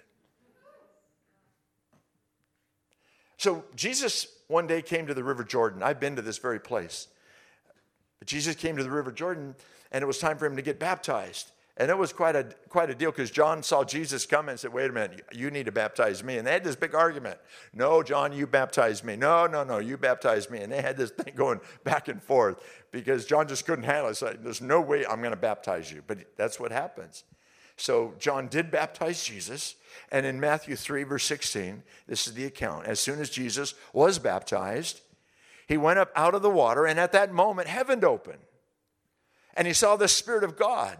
So 3.36 3.64
Jesus 3.74 4.28
one 4.46 4.68
day 4.68 4.80
came 4.80 5.08
to 5.08 5.14
the 5.14 5.24
River 5.24 5.42
Jordan. 5.42 5.82
I've 5.82 5.98
been 5.98 6.14
to 6.14 6.22
this 6.22 6.38
very 6.38 6.60
place. 6.60 7.08
But 8.20 8.28
Jesus 8.28 8.54
came 8.54 8.76
to 8.76 8.84
the 8.84 8.92
River 8.92 9.10
Jordan 9.10 9.56
and 9.90 10.02
it 10.02 10.06
was 10.06 10.18
time 10.18 10.38
for 10.38 10.46
him 10.46 10.54
to 10.54 10.62
get 10.62 10.78
baptized. 10.78 11.50
And 11.78 11.92
it 11.92 11.96
was 11.96 12.12
quite 12.12 12.34
a, 12.34 12.44
quite 12.68 12.90
a 12.90 12.94
deal 12.94 13.12
because 13.12 13.30
John 13.30 13.62
saw 13.62 13.84
Jesus 13.84 14.26
come 14.26 14.48
and 14.48 14.58
said, 14.58 14.72
Wait 14.72 14.90
a 14.90 14.92
minute, 14.92 15.24
you 15.32 15.48
need 15.52 15.66
to 15.66 15.72
baptize 15.72 16.24
me. 16.24 16.36
And 16.36 16.44
they 16.44 16.52
had 16.52 16.64
this 16.64 16.74
big 16.74 16.92
argument. 16.92 17.38
No, 17.72 18.02
John, 18.02 18.32
you 18.32 18.48
baptize 18.48 19.04
me. 19.04 19.14
No, 19.14 19.46
no, 19.46 19.62
no, 19.62 19.78
you 19.78 19.96
baptize 19.96 20.50
me. 20.50 20.58
And 20.58 20.72
they 20.72 20.82
had 20.82 20.96
this 20.96 21.10
thing 21.18 21.34
going 21.36 21.60
back 21.84 22.08
and 22.08 22.20
forth 22.20 22.60
because 22.90 23.26
John 23.26 23.46
just 23.46 23.64
couldn't 23.64 23.84
handle 23.84 24.10
it. 24.10 24.42
There's 24.42 24.60
no 24.60 24.80
way 24.80 25.06
I'm 25.06 25.20
going 25.20 25.30
to 25.30 25.36
baptize 25.36 25.92
you. 25.92 26.02
But 26.04 26.18
that's 26.36 26.58
what 26.58 26.72
happens. 26.72 27.22
So 27.76 28.14
John 28.18 28.48
did 28.48 28.72
baptize 28.72 29.22
Jesus. 29.22 29.76
And 30.10 30.26
in 30.26 30.40
Matthew 30.40 30.74
3, 30.74 31.04
verse 31.04 31.24
16, 31.24 31.84
this 32.08 32.26
is 32.26 32.34
the 32.34 32.44
account. 32.44 32.86
As 32.86 32.98
soon 32.98 33.20
as 33.20 33.30
Jesus 33.30 33.74
was 33.92 34.18
baptized, 34.18 35.00
he 35.68 35.76
went 35.76 36.00
up 36.00 36.10
out 36.16 36.34
of 36.34 36.42
the 36.42 36.50
water, 36.50 36.86
and 36.86 36.98
at 36.98 37.12
that 37.12 37.32
moment, 37.32 37.68
heaven 37.68 38.02
opened. 38.04 38.38
And 39.54 39.66
he 39.66 39.74
saw 39.74 39.96
the 39.96 40.08
Spirit 40.08 40.42
of 40.42 40.56
God 40.56 40.98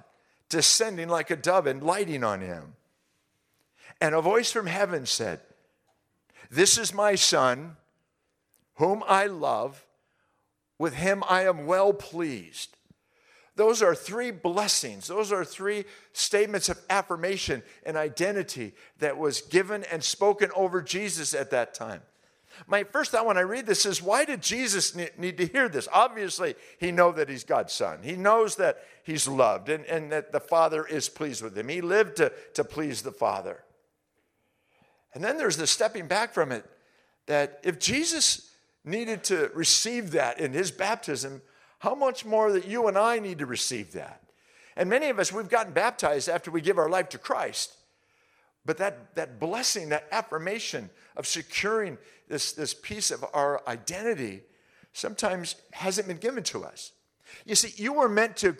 descending 0.48 1.08
like 1.08 1.30
a 1.30 1.36
dove 1.36 1.66
and 1.66 1.82
lighting 1.82 2.24
on 2.24 2.40
him. 2.40 2.74
And 4.00 4.14
a 4.14 4.22
voice 4.22 4.50
from 4.50 4.66
heaven 4.66 5.06
said, 5.06 5.40
This 6.50 6.78
is 6.78 6.94
my 6.94 7.14
Son, 7.14 7.76
whom 8.76 9.02
I 9.06 9.26
love. 9.26 9.84
With 10.78 10.94
him 10.94 11.24
I 11.28 11.42
am 11.42 11.66
well 11.66 11.92
pleased. 11.92 12.76
Those 13.56 13.82
are 13.82 13.96
three 13.96 14.30
blessings. 14.30 15.08
Those 15.08 15.32
are 15.32 15.44
three 15.44 15.84
statements 16.12 16.68
of 16.68 16.78
affirmation 16.88 17.64
and 17.84 17.96
identity 17.96 18.72
that 19.00 19.18
was 19.18 19.40
given 19.40 19.82
and 19.84 20.04
spoken 20.04 20.50
over 20.54 20.80
Jesus 20.80 21.34
at 21.34 21.50
that 21.50 21.74
time. 21.74 22.02
My 22.66 22.84
first 22.84 23.12
thought 23.12 23.26
when 23.26 23.38
I 23.38 23.42
read 23.42 23.66
this 23.66 23.86
is 23.86 24.02
why 24.02 24.24
did 24.24 24.42
Jesus 24.42 24.94
need 24.94 25.38
to 25.38 25.46
hear 25.46 25.68
this? 25.68 25.88
Obviously, 25.92 26.54
he 26.78 26.90
knows 26.90 27.16
that 27.16 27.28
he's 27.28 27.44
God's 27.44 27.72
son. 27.72 28.00
He 28.02 28.16
knows 28.16 28.56
that 28.56 28.78
he's 29.04 29.28
loved 29.28 29.68
and, 29.68 29.84
and 29.86 30.10
that 30.12 30.32
the 30.32 30.40
Father 30.40 30.84
is 30.84 31.08
pleased 31.08 31.42
with 31.42 31.56
him. 31.56 31.68
He 31.68 31.80
lived 31.80 32.16
to, 32.16 32.32
to 32.54 32.64
please 32.64 33.02
the 33.02 33.12
Father. 33.12 33.62
And 35.14 35.22
then 35.22 35.38
there's 35.38 35.56
the 35.56 35.66
stepping 35.66 36.06
back 36.06 36.34
from 36.34 36.52
it 36.52 36.64
that 37.26 37.60
if 37.62 37.78
Jesus 37.78 38.54
needed 38.84 39.24
to 39.24 39.50
receive 39.54 40.12
that 40.12 40.40
in 40.40 40.52
his 40.52 40.70
baptism, 40.70 41.42
how 41.78 41.94
much 41.94 42.24
more 42.24 42.52
that 42.52 42.66
you 42.66 42.88
and 42.88 42.98
I 42.98 43.18
need 43.18 43.38
to 43.38 43.46
receive 43.46 43.92
that? 43.92 44.22
And 44.76 44.88
many 44.88 45.08
of 45.08 45.18
us, 45.18 45.32
we've 45.32 45.48
gotten 45.48 45.72
baptized 45.72 46.28
after 46.28 46.50
we 46.50 46.60
give 46.60 46.78
our 46.78 46.88
life 46.88 47.08
to 47.10 47.18
Christ. 47.18 47.74
But 48.64 48.78
that, 48.78 49.14
that 49.14 49.40
blessing, 49.40 49.88
that 49.88 50.06
affirmation 50.12 50.90
of 51.16 51.26
securing 51.26 51.98
this, 52.28 52.52
this 52.52 52.74
piece 52.74 53.10
of 53.10 53.24
our 53.32 53.62
identity 53.66 54.42
sometimes 54.92 55.56
hasn't 55.72 56.06
been 56.06 56.18
given 56.18 56.42
to 56.44 56.64
us. 56.64 56.92
You 57.44 57.54
see, 57.54 57.72
you 57.82 57.94
were 57.94 58.08
meant 58.08 58.36
to, 58.38 58.56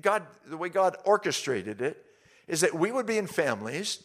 God, 0.00 0.22
the 0.46 0.56
way 0.56 0.68
God 0.68 0.96
orchestrated 1.04 1.80
it, 1.80 2.04
is 2.48 2.60
that 2.62 2.74
we 2.74 2.90
would 2.90 3.06
be 3.06 3.18
in 3.18 3.26
families, 3.26 4.02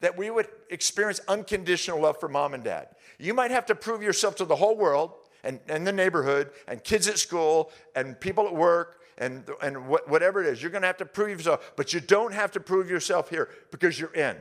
that 0.00 0.16
we 0.16 0.30
would 0.30 0.48
experience 0.70 1.20
unconditional 1.28 2.00
love 2.00 2.20
for 2.20 2.28
mom 2.28 2.54
and 2.54 2.62
dad. 2.62 2.88
You 3.18 3.34
might 3.34 3.50
have 3.50 3.66
to 3.66 3.74
prove 3.74 4.02
yourself 4.02 4.36
to 4.36 4.44
the 4.44 4.56
whole 4.56 4.76
world 4.76 5.12
and, 5.42 5.60
and 5.68 5.86
the 5.86 5.92
neighborhood 5.92 6.50
and 6.68 6.82
kids 6.82 7.08
at 7.08 7.18
school 7.18 7.70
and 7.94 8.18
people 8.20 8.46
at 8.46 8.54
work 8.54 9.00
and, 9.18 9.48
and 9.62 9.88
whatever 9.88 10.42
it 10.42 10.46
is. 10.46 10.60
You're 10.60 10.70
going 10.70 10.82
to 10.82 10.88
have 10.88 10.98
to 10.98 11.06
prove 11.06 11.30
yourself, 11.30 11.72
but 11.76 11.94
you 11.94 12.00
don't 12.00 12.34
have 12.34 12.50
to 12.52 12.60
prove 12.60 12.90
yourself 12.90 13.30
here 13.30 13.48
because 13.70 13.98
you're 13.98 14.12
in. 14.12 14.36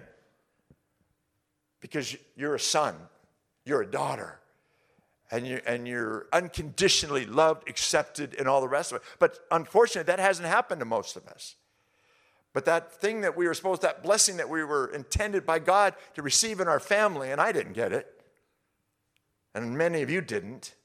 Because 1.80 2.18
you're 2.36 2.56
a 2.56 2.60
son 2.60 2.96
you're 3.66 3.82
a 3.82 3.90
daughter. 3.90 4.40
And, 5.32 5.48
you're, 5.48 5.62
and 5.66 5.88
you're 5.88 6.28
unconditionally 6.32 7.26
loved, 7.26 7.68
accepted, 7.68 8.36
and 8.38 8.48
all 8.48 8.62
the 8.62 8.68
rest 8.68 8.92
of 8.92 8.98
it. 8.98 9.04
But 9.18 9.40
unfortunately, 9.50 10.08
that 10.08 10.20
hasn't 10.20 10.48
happened 10.48 10.80
to 10.80 10.86
most 10.86 11.16
of 11.16 11.28
us. 11.28 11.56
But 12.54 12.66
that 12.66 12.94
thing 12.94 13.22
that 13.22 13.36
we 13.36 13.48
were 13.48 13.54
supposed, 13.56 13.82
that 13.82 14.04
blessing 14.04 14.38
that 14.38 14.50
we 14.50 14.64
were 14.64 14.88
intended 14.94 15.46
by 15.46 15.60
God 15.60 15.96
to 16.14 16.22
receive 16.22 16.60
in 16.60 16.68
our 16.68 16.80
family, 16.80 17.32
and 17.32 17.42
I 17.42 17.52
didn't 17.52 17.74
get 17.74 17.92
it, 17.92 18.08
and 19.54 19.78
many 19.78 20.04
of 20.04 20.10
you 20.10 20.22
didn't, 20.22 20.76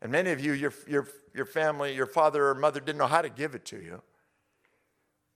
and 0.00 0.10
many 0.10 0.30
of 0.30 0.44
you, 0.44 0.52
your, 0.52 0.72
your, 0.88 1.06
your 1.34 1.46
family, 1.46 1.94
your 1.94 2.06
father 2.06 2.48
or 2.48 2.54
mother 2.54 2.80
didn't 2.80 2.98
know 2.98 3.06
how 3.06 3.22
to 3.22 3.28
give 3.28 3.54
it 3.54 3.64
to 3.66 3.76
you. 3.76 4.02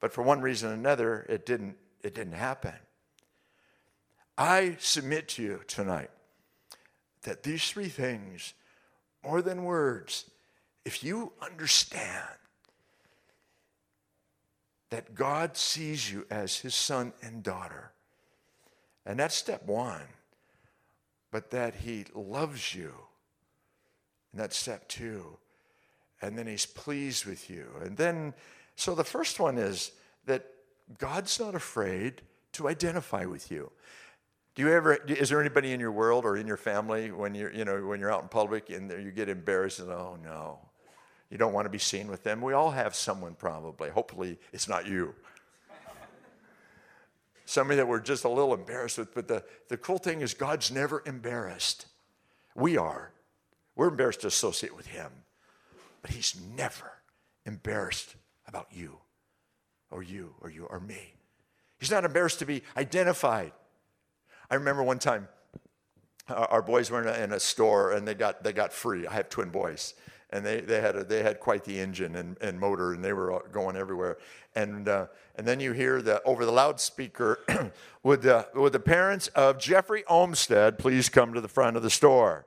But 0.01 0.13
for 0.13 0.23
one 0.23 0.41
reason 0.41 0.71
or 0.71 0.75
another, 0.75 1.27
it 1.29 1.45
didn't, 1.45 1.77
it 2.03 2.15
didn't 2.15 2.35
happen. 2.35 2.75
I 4.37 4.77
submit 4.79 5.29
to 5.31 5.43
you 5.43 5.61
tonight 5.67 6.11
that 7.23 7.43
these 7.43 7.71
three 7.71 7.89
things, 7.89 8.55
more 9.25 9.43
than 9.43 9.65
words, 9.65 10.25
if 10.85 11.03
you 11.05 11.33
understand 11.43 12.25
that 14.91 15.15
God 15.15 15.57
sees 15.57 16.11
you 16.11 16.27
as 16.31 16.59
his 16.59 16.75
son 16.75 17.13
and 17.23 17.43
daughter, 17.43 17.93
and 19.05 19.19
that's 19.19 19.35
step 19.35 19.67
one, 19.67 20.07
but 21.31 21.51
that 21.51 21.75
he 21.75 22.07
loves 22.15 22.75
you, 22.75 22.93
and 24.33 24.41
that's 24.41 24.57
step 24.57 24.89
two, 24.89 25.37
and 26.23 26.39
then 26.39 26.47
he's 26.47 26.67
pleased 26.67 27.27
with 27.27 27.51
you. 27.51 27.67
And 27.83 27.97
then, 27.97 28.35
so 28.77 28.95
the 28.95 29.05
first 29.05 29.39
one 29.39 29.59
is 29.59 29.93
that 30.27 30.47
God's 30.99 31.39
not 31.39 31.55
afraid 31.55 32.23
to 32.53 32.69
identify 32.69 33.25
with 33.25 33.51
you. 33.51 33.71
Do 34.59 34.65
you 34.65 34.73
ever, 34.73 34.97
is 35.07 35.29
there 35.29 35.41
anybody 35.41 35.73
in 35.73 35.79
your 35.79 35.93
world 35.93 36.25
or 36.25 36.37
in 36.37 36.49
your 36.49 36.57
family 36.57 37.13
when 37.13 37.33
you're, 37.33 37.53
you 37.53 37.65
know, 37.65 37.81
when 37.87 38.01
you're 38.01 38.13
out 38.13 38.23
in 38.23 38.29
public 38.29 38.71
and 38.71 38.91
you 38.91 39.13
get 39.13 39.29
embarrassed 39.29 39.79
and, 39.79 39.89
oh 39.89 40.19
no, 40.21 40.59
you 41.31 41.39
don't 41.39 41.53
want 41.53 41.67
to 41.67 41.71
be 41.71 41.79
seen 41.79 42.09
with 42.09 42.25
them? 42.25 42.41
We 42.41 42.55
all 42.55 42.73
have 42.73 42.97
someone 42.97 43.37
probably. 43.37 43.89
Hopefully 43.89 44.37
it's 44.53 44.69
not 44.69 44.85
you. 44.85 45.15
Somebody 47.45 47.77
that 47.77 47.87
we're 47.87 48.01
just 48.01 48.25
a 48.25 48.29
little 48.29 48.53
embarrassed 48.53 48.99
with. 48.99 49.15
But 49.15 49.29
the, 49.29 49.45
the 49.69 49.77
cool 49.77 49.99
thing 49.99 50.23
is, 50.23 50.35
God's 50.35 50.73
never 50.73 51.05
embarrassed. 51.07 51.87
We 52.57 52.77
are. 52.77 53.13
We're 53.77 53.91
embarrassed 53.91 54.23
to 54.23 54.27
associate 54.27 54.77
with 54.77 54.89
Him. 54.89 55.13
But 56.03 56.11
He's 56.11 56.35
never 56.57 56.95
embarrassed 57.47 58.17
about 58.49 58.67
you 58.73 58.99
or 59.93 60.03
you 60.03 60.35
or 60.41 60.51
you 60.51 60.65
or 60.65 60.81
me. 60.81 61.15
He's 61.79 61.93
not 61.93 62.05
embarrassed 62.05 62.41
to 62.41 62.45
be 62.45 62.65
identified. 62.77 63.53
I 64.51 64.55
remember 64.55 64.83
one 64.83 64.99
time 64.99 65.29
our 66.29 66.63
boys 66.63 66.91
were 66.91 67.03
in 67.03 67.09
a, 67.09 67.25
in 67.25 67.33
a, 67.33 67.41
store 67.41 67.93
and 67.93 68.07
they 68.07 68.15
got, 68.15 68.43
they 68.43 68.53
got 68.53 68.73
free. 68.73 69.07
I 69.07 69.15
have 69.15 69.29
twin 69.29 69.51
boys. 69.51 69.95
And 70.31 70.45
they, 70.45 70.61
they, 70.61 70.81
had, 70.81 70.95
a, 70.95 71.05
they 71.05 71.23
had 71.23 71.41
quite 71.41 71.65
the 71.65 71.79
engine 71.81 72.15
and, 72.15 72.37
and 72.43 72.61
motor, 72.61 72.93
and 72.93 73.03
they 73.03 73.15
were 73.15 73.43
going 73.51 73.77
everywhere. 73.77 74.19
And, 74.55 74.87
uh, 74.87 75.07
and 75.37 75.47
then 75.47 75.59
you 75.59 75.73
hear 75.73 76.03
the, 76.03 76.23
over 76.25 76.45
the 76.45 76.53
loudspeaker, 76.53 77.73
would, 78.03 78.21
the, 78.21 78.47
would 78.55 78.75
the 78.75 78.81
parents 78.81 79.29
of 79.29 79.59
Jeffrey 79.59 80.05
Olmsted 80.07 80.79
please 80.79 81.09
come 81.09 81.33
to 81.33 81.41
the 81.41 81.49
front 81.49 81.79
of 81.79 81.83
the 81.83 81.89
store? 81.89 82.45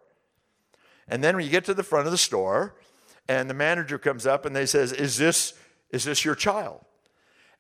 And 1.08 1.24
then 1.24 1.36
when 1.36 1.44
you 1.44 1.50
get 1.50 1.66
to 1.66 1.74
the 1.74 1.84
front 1.84 2.06
of 2.06 2.12
the 2.12 2.20
store, 2.20 2.76
and 3.28 3.50
the 3.50 3.56
manager 3.56 3.98
comes 3.98 4.28
up 4.28 4.46
and 4.46 4.56
they 4.56 4.66
says, 4.68 4.92
is 4.92 5.18
this, 5.18 5.54
is 5.90 6.04
this 6.04 6.24
your 6.24 6.36
child? 6.36 6.82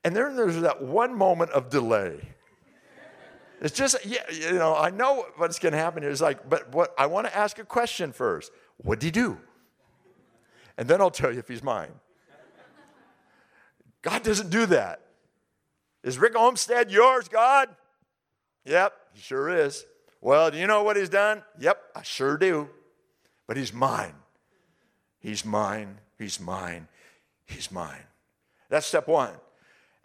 And 0.03 0.15
then 0.15 0.35
there's 0.35 0.61
that 0.61 0.83
one 0.83 1.15
moment 1.15 1.51
of 1.51 1.69
delay 1.69 2.19
it's 3.61 3.77
just, 3.77 4.03
yeah, 4.05 4.23
you 4.31 4.53
know, 4.53 4.75
I 4.75 4.89
know 4.89 5.27
what's 5.37 5.59
going 5.59 5.73
to 5.73 5.77
happen. 5.77 6.03
It's 6.03 6.19
like, 6.19 6.49
but 6.49 6.73
what 6.73 6.93
I 6.97 7.05
want 7.05 7.27
to 7.27 7.37
ask 7.37 7.59
a 7.59 7.63
question 7.63 8.11
first. 8.11 8.51
What 8.77 8.99
did 8.99 9.05
he 9.05 9.11
do? 9.11 9.37
And 10.77 10.87
then 10.87 10.99
I'll 10.99 11.11
tell 11.11 11.31
you 11.31 11.37
if 11.37 11.47
he's 11.47 11.61
mine. 11.61 11.91
God 14.01 14.23
doesn't 14.23 14.49
do 14.49 14.65
that. 14.65 15.01
Is 16.03 16.17
Rick 16.17 16.35
Olmsted 16.35 16.89
yours, 16.89 17.27
God? 17.27 17.69
Yep, 18.65 18.93
he 19.13 19.21
sure 19.21 19.49
is. 19.49 19.85
Well, 20.21 20.49
do 20.49 20.57
you 20.57 20.65
know 20.65 20.81
what 20.81 20.97
he's 20.97 21.09
done? 21.09 21.43
Yep, 21.59 21.79
I 21.95 22.01
sure 22.01 22.37
do. 22.37 22.67
But 23.45 23.57
he's 23.57 23.71
mine. 23.71 24.15
He's 25.19 25.45
mine. 25.45 25.99
He's 26.17 26.39
mine. 26.39 26.87
He's 27.45 27.71
mine. 27.71 28.05
That's 28.69 28.87
step 28.87 29.07
one 29.07 29.33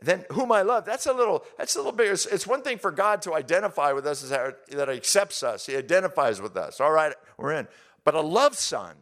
then 0.00 0.24
whom 0.32 0.52
I 0.52 0.62
love. 0.62 0.84
That's 0.84 1.06
a 1.06 1.12
little, 1.12 1.44
that's 1.56 1.74
a 1.74 1.78
little 1.78 1.92
bigger. 1.92 2.12
it's, 2.12 2.26
it's 2.26 2.46
one 2.46 2.62
thing 2.62 2.78
for 2.78 2.90
God 2.90 3.22
to 3.22 3.34
identify 3.34 3.92
with 3.92 4.06
us 4.06 4.22
that, 4.22 4.66
that 4.68 4.88
he 4.88 4.94
accepts 4.94 5.42
us. 5.42 5.66
He 5.66 5.76
identifies 5.76 6.40
with 6.40 6.56
us. 6.56 6.80
All 6.80 6.92
right, 6.92 7.14
we're 7.38 7.52
in. 7.52 7.66
But 8.04 8.14
a 8.14 8.20
loved 8.20 8.56
son, 8.56 8.94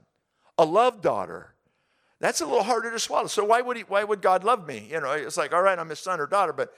a 0.56 0.64
loved 0.64 1.02
daughter, 1.02 1.54
that's 2.20 2.40
a 2.40 2.46
little 2.46 2.62
harder 2.62 2.90
to 2.90 2.98
swallow. 2.98 3.26
So 3.26 3.44
why 3.44 3.60
would 3.60 3.76
he, 3.76 3.82
why 3.82 4.04
would 4.04 4.22
God 4.22 4.44
love 4.44 4.66
me? 4.66 4.88
You 4.90 5.00
know, 5.00 5.10
it's 5.12 5.36
like, 5.36 5.52
all 5.52 5.62
right, 5.62 5.78
I'm 5.78 5.90
his 5.90 5.98
son 5.98 6.20
or 6.20 6.26
daughter, 6.26 6.52
but 6.52 6.72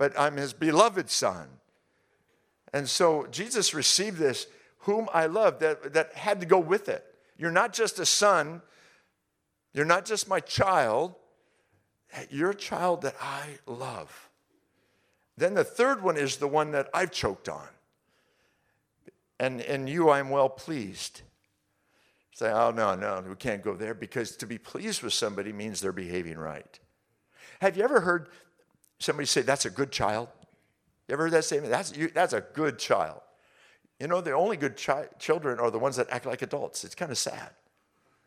but 0.00 0.18
I'm 0.18 0.38
his 0.38 0.54
beloved 0.54 1.10
son. 1.10 1.46
And 2.72 2.88
so 2.88 3.26
Jesus 3.30 3.74
received 3.74 4.16
this, 4.16 4.46
whom 4.78 5.10
I 5.12 5.26
love, 5.26 5.58
that, 5.58 5.92
that 5.92 6.14
had 6.14 6.40
to 6.40 6.46
go 6.46 6.58
with 6.58 6.88
it. 6.88 7.04
You're 7.36 7.50
not 7.50 7.74
just 7.74 7.98
a 7.98 8.06
son, 8.06 8.62
you're 9.74 9.84
not 9.84 10.06
just 10.06 10.26
my 10.26 10.40
child, 10.40 11.16
you're 12.30 12.50
a 12.50 12.54
child 12.54 13.02
that 13.02 13.16
I 13.20 13.58
love. 13.66 14.28
Then 15.36 15.54
the 15.54 15.64
third 15.64 16.02
one 16.02 16.16
is 16.16 16.36
the 16.36 16.48
one 16.48 16.72
that 16.72 16.88
I've 16.92 17.10
choked 17.10 17.48
on. 17.48 17.66
And 19.38 19.60
in 19.60 19.86
you 19.86 20.10
I'm 20.10 20.28
well 20.28 20.48
pleased. 20.48 21.22
Say, 22.32 22.50
oh, 22.50 22.70
no, 22.70 22.94
no, 22.94 23.22
we 23.26 23.34
can't 23.36 23.62
go 23.62 23.74
there 23.74 23.94
because 23.94 24.36
to 24.36 24.46
be 24.46 24.58
pleased 24.58 25.02
with 25.02 25.12
somebody 25.12 25.52
means 25.52 25.80
they're 25.80 25.92
behaving 25.92 26.38
right. 26.38 26.78
Have 27.60 27.76
you 27.76 27.84
ever 27.84 28.00
heard 28.00 28.28
somebody 28.98 29.26
say, 29.26 29.42
that's 29.42 29.66
a 29.66 29.70
good 29.70 29.90
child? 29.90 30.28
You 31.08 31.14
ever 31.14 31.24
heard 31.24 31.32
that 31.32 31.44
statement? 31.44 31.70
That's, 31.70 31.96
you, 31.96 32.08
that's 32.08 32.32
a 32.32 32.40
good 32.40 32.78
child. 32.78 33.20
You 33.98 34.08
know, 34.08 34.20
the 34.20 34.32
only 34.32 34.56
good 34.56 34.82
chi- 34.82 35.08
children 35.18 35.58
are 35.58 35.70
the 35.70 35.78
ones 35.78 35.96
that 35.96 36.08
act 36.10 36.24
like 36.24 36.40
adults. 36.40 36.84
It's 36.84 36.94
kind 36.94 37.10
of 37.10 37.18
sad. 37.18 37.50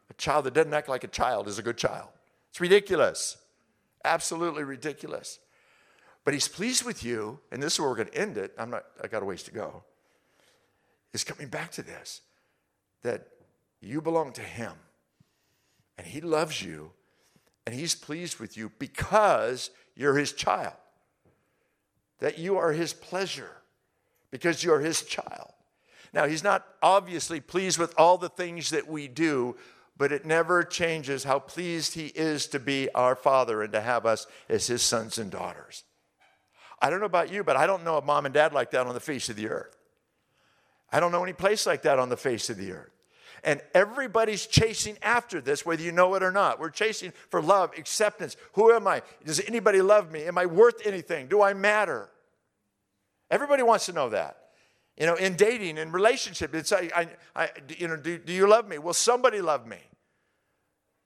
A 0.09 0.13
child 0.15 0.45
that 0.45 0.53
doesn't 0.53 0.73
act 0.73 0.89
like 0.89 1.03
a 1.03 1.07
child 1.07 1.47
is 1.47 1.57
a 1.57 1.63
good 1.63 1.77
child. 1.77 2.09
It's 2.49 2.61
ridiculous. 2.61 3.37
Absolutely 4.03 4.63
ridiculous. 4.63 5.39
But 6.25 6.33
he's 6.33 6.47
pleased 6.47 6.85
with 6.85 7.03
you, 7.03 7.39
and 7.51 7.61
this 7.61 7.73
is 7.73 7.79
where 7.79 7.89
we're 7.89 7.95
going 7.95 8.09
to 8.09 8.17
end 8.17 8.37
it. 8.37 8.53
I'm 8.57 8.69
not, 8.69 8.85
I 9.03 9.07
got 9.07 9.21
a 9.21 9.25
ways 9.25 9.43
to 9.43 9.51
go. 9.51 9.83
Is 11.13 11.23
coming 11.23 11.47
back 11.47 11.71
to 11.73 11.83
this 11.83 12.21
that 13.03 13.27
you 13.81 14.01
belong 14.01 14.31
to 14.33 14.41
him, 14.41 14.71
and 15.97 16.07
he 16.07 16.21
loves 16.21 16.61
you, 16.61 16.91
and 17.65 17.75
he's 17.75 17.93
pleased 17.93 18.39
with 18.39 18.57
you 18.57 18.71
because 18.79 19.69
you're 19.95 20.15
his 20.15 20.31
child. 20.31 20.73
That 22.19 22.39
you 22.39 22.57
are 22.57 22.71
his 22.71 22.93
pleasure 22.93 23.51
because 24.31 24.63
you're 24.63 24.79
his 24.79 25.03
child. 25.03 25.51
Now, 26.13 26.25
he's 26.25 26.43
not 26.43 26.65
obviously 26.81 27.41
pleased 27.41 27.77
with 27.77 27.93
all 27.97 28.17
the 28.17 28.29
things 28.29 28.69
that 28.69 28.87
we 28.87 29.07
do, 29.07 29.55
but 29.97 30.11
it 30.11 30.25
never 30.25 30.63
changes 30.63 31.23
how 31.23 31.39
pleased 31.39 31.93
he 31.93 32.07
is 32.07 32.47
to 32.47 32.59
be 32.59 32.89
our 32.93 33.15
father 33.15 33.61
and 33.61 33.73
to 33.73 33.81
have 33.81 34.05
us 34.05 34.25
as 34.49 34.67
his 34.67 34.81
sons 34.81 35.17
and 35.17 35.29
daughters. 35.29 35.83
I 36.81 36.89
don't 36.89 36.99
know 36.99 37.05
about 37.05 37.31
you, 37.31 37.43
but 37.43 37.55
I 37.55 37.67
don't 37.67 37.83
know 37.83 37.97
a 37.97 38.03
mom 38.03 38.25
and 38.25 38.33
dad 38.33 38.53
like 38.53 38.71
that 38.71 38.87
on 38.87 38.93
the 38.93 38.99
face 38.99 39.29
of 39.29 39.35
the 39.35 39.49
earth. 39.49 39.77
I 40.91 40.99
don't 40.99 41.11
know 41.11 41.23
any 41.23 41.33
place 41.33 41.65
like 41.65 41.83
that 41.83 41.99
on 41.99 42.09
the 42.09 42.17
face 42.17 42.49
of 42.49 42.57
the 42.57 42.71
earth. 42.71 42.91
And 43.43 43.61
everybody's 43.73 44.47
chasing 44.47 44.97
after 45.01 45.41
this, 45.41 45.65
whether 45.65 45.81
you 45.81 45.91
know 45.91 46.15
it 46.15 46.23
or 46.23 46.31
not. 46.31 46.59
We're 46.59 46.69
chasing 46.69 47.11
for 47.29 47.41
love, 47.41 47.71
acceptance. 47.77 48.37
Who 48.53 48.71
am 48.71 48.87
I? 48.87 49.01
Does 49.25 49.41
anybody 49.41 49.81
love 49.81 50.11
me? 50.11 50.23
Am 50.23 50.37
I 50.37 50.45
worth 50.45 50.85
anything? 50.85 51.27
Do 51.27 51.41
I 51.41 51.53
matter? 51.53 52.09
Everybody 53.29 53.63
wants 53.63 53.87
to 53.87 53.93
know 53.93 54.09
that. 54.09 54.42
You 54.97 55.07
know, 55.07 55.15
in 55.15 55.35
dating, 55.35 55.77
in 55.77 55.91
relationship, 55.91 56.53
it's 56.53 56.71
I, 56.71 56.89
I, 56.95 57.07
I 57.35 57.49
you 57.77 57.87
know, 57.87 57.97
do, 57.97 58.17
do 58.17 58.31
you 58.31 58.47
love 58.47 58.67
me? 58.67 58.77
Will 58.77 58.93
somebody 58.93 59.41
love 59.41 59.65
me? 59.65 59.79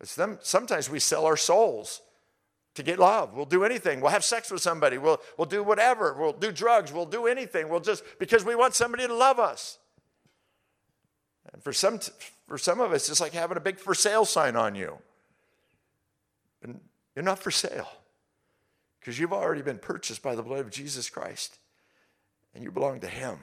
It's 0.01 0.15
them, 0.15 0.37
sometimes 0.41 0.89
we 0.89 0.99
sell 0.99 1.25
our 1.25 1.37
souls 1.37 2.01
to 2.75 2.83
get 2.83 2.99
love. 2.99 3.33
We'll 3.33 3.45
do 3.45 3.63
anything. 3.63 4.01
We'll 4.01 4.11
have 4.11 4.23
sex 4.23 4.51
with 4.51 4.61
somebody. 4.61 4.97
We'll, 4.97 5.19
we'll 5.37 5.47
do 5.47 5.63
whatever. 5.63 6.13
We'll 6.13 6.33
do 6.33 6.51
drugs. 6.51 6.91
We'll 6.91 7.05
do 7.05 7.27
anything. 7.27 7.69
We'll 7.69 7.79
just, 7.79 8.03
because 8.19 8.45
we 8.45 8.55
want 8.55 8.75
somebody 8.75 9.07
to 9.07 9.13
love 9.15 9.39
us. 9.39 9.79
And 11.53 11.63
for 11.63 11.73
some, 11.73 11.99
for 12.47 12.57
some 12.57 12.79
of 12.79 12.91
us, 12.91 13.09
it's 13.09 13.21
like 13.21 13.33
having 13.33 13.57
a 13.57 13.61
big 13.61 13.79
for 13.79 13.95
sale 13.95 14.25
sign 14.25 14.55
on 14.55 14.75
you. 14.75 14.97
And 16.61 16.79
you're 17.15 17.25
not 17.25 17.39
for 17.39 17.51
sale 17.51 17.89
because 18.99 19.17
you've 19.17 19.33
already 19.33 19.61
been 19.61 19.79
purchased 19.79 20.21
by 20.21 20.35
the 20.35 20.43
blood 20.43 20.59
of 20.59 20.69
Jesus 20.69 21.09
Christ 21.09 21.57
and 22.53 22.63
you 22.63 22.71
belong 22.71 22.99
to 22.99 23.07
Him. 23.07 23.39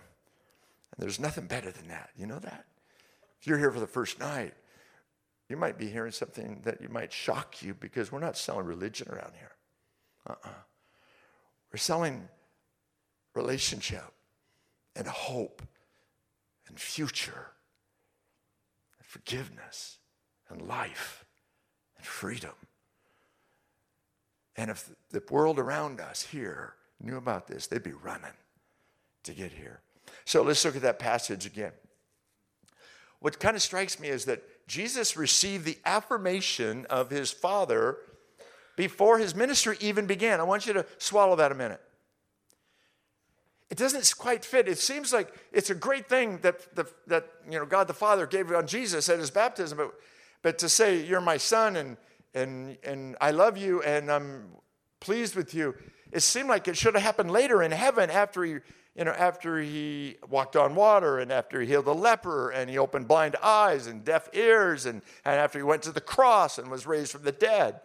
And 0.94 1.02
there's 1.02 1.18
nothing 1.18 1.46
better 1.46 1.70
than 1.70 1.88
that. 1.88 2.10
You 2.16 2.26
know 2.26 2.38
that? 2.38 2.66
If 3.40 3.46
you're 3.46 3.58
here 3.58 3.70
for 3.70 3.80
the 3.80 3.86
first 3.86 4.18
night, 4.18 4.54
you 5.48 5.56
might 5.56 5.76
be 5.76 5.88
hearing 5.88 6.12
something 6.12 6.62
that 6.64 6.80
you 6.80 6.88
might 6.88 7.12
shock 7.12 7.62
you 7.62 7.74
because 7.74 8.10
we're 8.10 8.20
not 8.20 8.36
selling 8.36 8.66
religion 8.66 9.08
around 9.10 9.32
here. 9.38 9.52
Uh-uh. 10.28 10.48
We're 11.72 11.78
selling 11.78 12.28
relationship 13.34 14.12
and 14.96 15.06
hope 15.06 15.62
and 16.68 16.78
future 16.78 17.50
and 18.98 19.06
forgiveness 19.06 19.98
and 20.48 20.62
life 20.62 21.24
and 21.96 22.06
freedom. 22.06 22.54
And 24.56 24.70
if 24.70 24.88
the 25.10 25.22
world 25.30 25.58
around 25.58 26.00
us 26.00 26.22
here 26.22 26.74
knew 27.00 27.16
about 27.16 27.48
this, 27.48 27.66
they'd 27.66 27.82
be 27.82 27.92
running 27.92 28.30
to 29.24 29.32
get 29.32 29.52
here. 29.52 29.80
So 30.24 30.42
let's 30.42 30.64
look 30.64 30.76
at 30.76 30.82
that 30.82 30.98
passage 30.98 31.46
again. 31.46 31.72
What 33.20 33.40
kind 33.40 33.56
of 33.56 33.62
strikes 33.62 33.98
me 33.98 34.08
is 34.08 34.26
that 34.26 34.42
Jesus 34.66 35.16
received 35.16 35.64
the 35.64 35.78
affirmation 35.84 36.86
of 36.90 37.10
his 37.10 37.30
Father 37.30 37.98
before 38.76 39.18
his 39.18 39.34
ministry 39.34 39.76
even 39.80 40.06
began. 40.06 40.40
I 40.40 40.44
want 40.44 40.66
you 40.66 40.72
to 40.74 40.86
swallow 40.98 41.36
that 41.36 41.52
a 41.52 41.54
minute. 41.54 41.80
It 43.70 43.78
doesn't 43.78 44.14
quite 44.18 44.44
fit. 44.44 44.68
It 44.68 44.78
seems 44.78 45.12
like 45.12 45.32
it's 45.52 45.70
a 45.70 45.74
great 45.74 46.08
thing 46.08 46.38
that, 46.42 46.74
the, 46.76 46.86
that 47.06 47.28
you 47.48 47.58
know, 47.58 47.66
God 47.66 47.86
the 47.86 47.94
Father 47.94 48.26
gave 48.26 48.52
on 48.52 48.66
Jesus 48.66 49.08
at 49.08 49.18
his 49.18 49.30
baptism, 49.30 49.78
but, 49.78 49.94
but 50.42 50.58
to 50.58 50.68
say, 50.68 51.04
You're 51.04 51.20
my 51.20 51.38
son 51.38 51.76
and, 51.76 51.96
and, 52.34 52.76
and 52.84 53.16
I 53.20 53.30
love 53.30 53.56
you 53.56 53.82
and 53.82 54.10
I'm 54.10 54.44
pleased 55.00 55.34
with 55.34 55.54
you, 55.54 55.74
it 56.12 56.20
seemed 56.20 56.48
like 56.48 56.68
it 56.68 56.76
should 56.76 56.94
have 56.94 57.02
happened 57.02 57.30
later 57.30 57.62
in 57.62 57.72
heaven 57.72 58.10
after 58.10 58.44
he 58.44 58.58
you 58.96 59.04
know, 59.04 59.10
after 59.12 59.60
he 59.60 60.16
walked 60.28 60.54
on 60.54 60.74
water 60.74 61.18
and 61.18 61.32
after 61.32 61.60
he 61.60 61.66
healed 61.66 61.86
the 61.86 61.94
leper 61.94 62.50
and 62.50 62.70
he 62.70 62.78
opened 62.78 63.08
blind 63.08 63.36
eyes 63.42 63.88
and 63.88 64.04
deaf 64.04 64.28
ears 64.34 64.86
and, 64.86 65.02
and 65.24 65.36
after 65.36 65.58
he 65.58 65.64
went 65.64 65.82
to 65.82 65.92
the 65.92 66.00
cross 66.00 66.58
and 66.58 66.70
was 66.70 66.86
raised 66.86 67.12
from 67.12 67.22
the 67.22 67.32
dead. 67.32 67.80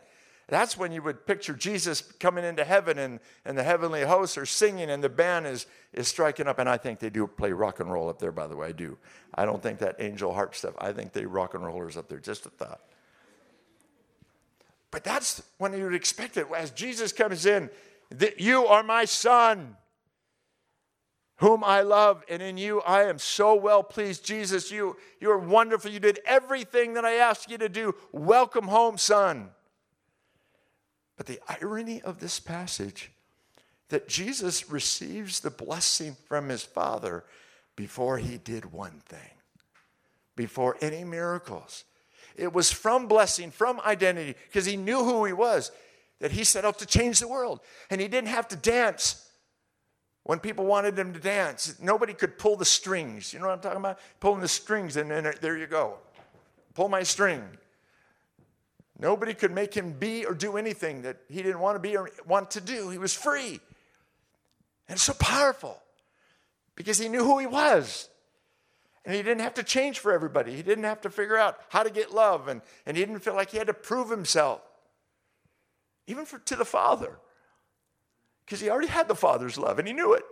That's 0.47 0.77
when 0.77 0.91
you 0.91 1.03
would 1.03 1.27
picture 1.27 1.53
Jesus 1.53 2.01
coming 2.01 2.43
into 2.43 2.63
heaven 2.63 2.97
and, 2.97 3.19
and 3.45 3.57
the 3.57 3.63
heavenly 3.63 4.01
hosts 4.01 4.37
are 4.37 4.47
singing 4.47 4.89
and 4.89 5.03
the 5.03 5.09
band 5.09 5.45
is, 5.45 5.67
is 5.93 6.07
striking 6.07 6.47
up. 6.47 6.57
And 6.57 6.67
I 6.67 6.77
think 6.77 6.99
they 6.99 7.11
do 7.11 7.27
play 7.27 7.51
rock 7.51 7.79
and 7.79 7.91
roll 7.91 8.09
up 8.09 8.19
there, 8.19 8.31
by 8.31 8.47
the 8.47 8.55
way. 8.55 8.67
I 8.67 8.71
do. 8.71 8.97
I 9.35 9.45
don't 9.45 9.61
think 9.61 9.79
that 9.79 9.95
angel 9.99 10.33
harp 10.33 10.55
stuff, 10.55 10.73
I 10.79 10.91
think 10.91 11.13
they 11.13 11.25
rock 11.25 11.53
and 11.53 11.63
rollers 11.63 11.97
up 11.97 12.09
there. 12.09 12.19
Just 12.19 12.47
a 12.47 12.49
thought. 12.49 12.81
But 14.91 15.03
that's 15.03 15.43
when 15.59 15.73
you 15.73 15.83
would 15.83 15.93
expect 15.93 16.35
it. 16.37 16.47
As 16.55 16.71
Jesus 16.71 17.13
comes 17.13 17.45
in, 17.45 17.69
that 18.09 18.39
you 18.39 18.65
are 18.65 18.81
my 18.81 19.05
son, 19.05 19.75
whom 21.39 21.63
I 21.63 21.81
love, 21.81 22.23
and 22.29 22.41
in 22.41 22.57
you 22.57 22.81
I 22.81 23.03
am 23.03 23.17
so 23.17 23.55
well 23.55 23.81
pleased. 23.81 24.25
Jesus, 24.25 24.71
you, 24.71 24.97
you 25.21 25.31
are 25.31 25.39
wonderful. 25.39 25.89
You 25.89 25.99
did 25.99 26.19
everything 26.25 26.93
that 26.95 27.05
I 27.05 27.15
asked 27.15 27.49
you 27.49 27.57
to 27.57 27.69
do. 27.69 27.95
Welcome 28.11 28.67
home, 28.67 28.97
son. 28.97 29.49
But 31.15 31.27
the 31.27 31.39
irony 31.61 32.01
of 32.01 32.19
this 32.19 32.39
passage 32.39 33.11
that 33.87 34.07
Jesus 34.07 34.69
receives 34.69 35.39
the 35.39 35.49
blessing 35.49 36.15
from 36.27 36.49
his 36.49 36.63
Father 36.63 37.23
before 37.75 38.17
he 38.17 38.37
did 38.37 38.73
one 38.73 39.01
thing, 39.07 39.31
before 40.35 40.77
any 40.81 41.05
miracles. 41.05 41.85
It 42.35 42.53
was 42.53 42.71
from 42.71 43.07
blessing, 43.07 43.51
from 43.51 43.79
identity, 43.81 44.35
because 44.47 44.65
he 44.65 44.75
knew 44.75 45.03
who 45.03 45.23
he 45.23 45.33
was, 45.33 45.71
that 46.19 46.31
he 46.31 46.43
set 46.43 46.65
out 46.65 46.79
to 46.79 46.85
change 46.85 47.19
the 47.19 47.29
world. 47.29 47.61
And 47.89 48.01
he 48.01 48.09
didn't 48.09 48.29
have 48.29 48.49
to 48.49 48.57
dance 48.57 49.28
when 50.29 50.37
people 50.37 50.63
wanted 50.63 50.95
him 50.95 51.11
to 51.11 51.19
dance. 51.19 51.73
Nobody 51.81 52.13
could 52.13 52.37
pull 52.37 52.55
the 52.55 52.63
strings. 52.63 53.33
You 53.33 53.39
know 53.39 53.47
what 53.47 53.53
I'm 53.53 53.61
talking 53.61 53.79
about? 53.79 53.97
Pulling 54.19 54.41
the 54.41 54.47
strings, 54.47 54.95
and 54.95 55.09
then 55.09 55.25
uh, 55.25 55.31
there 55.41 55.57
you 55.57 55.65
go. 55.65 55.95
Pull 56.75 56.87
my 56.87 57.01
string. 57.01 57.43
Nobody 58.99 59.33
could 59.33 59.49
make 59.49 59.73
him 59.73 59.91
be 59.91 60.27
or 60.27 60.35
do 60.35 60.55
anything 60.55 61.01
that 61.01 61.17
he 61.29 61.41
didn't 61.41 61.61
want 61.61 61.77
to 61.77 61.79
be 61.79 61.97
or 61.97 62.11
want 62.27 62.51
to 62.51 62.61
do. 62.61 62.91
He 62.91 62.99
was 62.99 63.11
free. 63.11 63.59
And 64.87 64.99
so 64.99 65.13
powerful 65.13 65.81
because 66.75 66.99
he 66.99 67.09
knew 67.09 67.23
who 67.23 67.39
he 67.39 67.47
was. 67.47 68.07
And 69.05 69.15
he 69.15 69.23
didn't 69.23 69.41
have 69.41 69.55
to 69.55 69.63
change 69.63 69.97
for 69.97 70.13
everybody. 70.13 70.55
He 70.55 70.61
didn't 70.61 70.83
have 70.83 71.01
to 71.01 71.09
figure 71.09 71.37
out 71.37 71.57
how 71.69 71.81
to 71.81 71.89
get 71.89 72.13
love. 72.13 72.47
And, 72.47 72.61
and 72.85 72.95
he 72.95 73.03
didn't 73.03 73.21
feel 73.21 73.33
like 73.33 73.49
he 73.49 73.57
had 73.57 73.65
to 73.65 73.73
prove 73.73 74.11
himself, 74.11 74.61
even 76.05 76.25
for, 76.25 76.37
to 76.37 76.55
the 76.55 76.65
Father, 76.65 77.17
because 78.49 78.61
he 78.61 78.69
already 78.71 78.87
had 78.87 79.07
the 79.07 79.13
Father's 79.13 79.59
love 79.59 79.77
and 79.77 79.87
he 79.87 79.93
knew 79.93 80.13
it. 80.13 80.23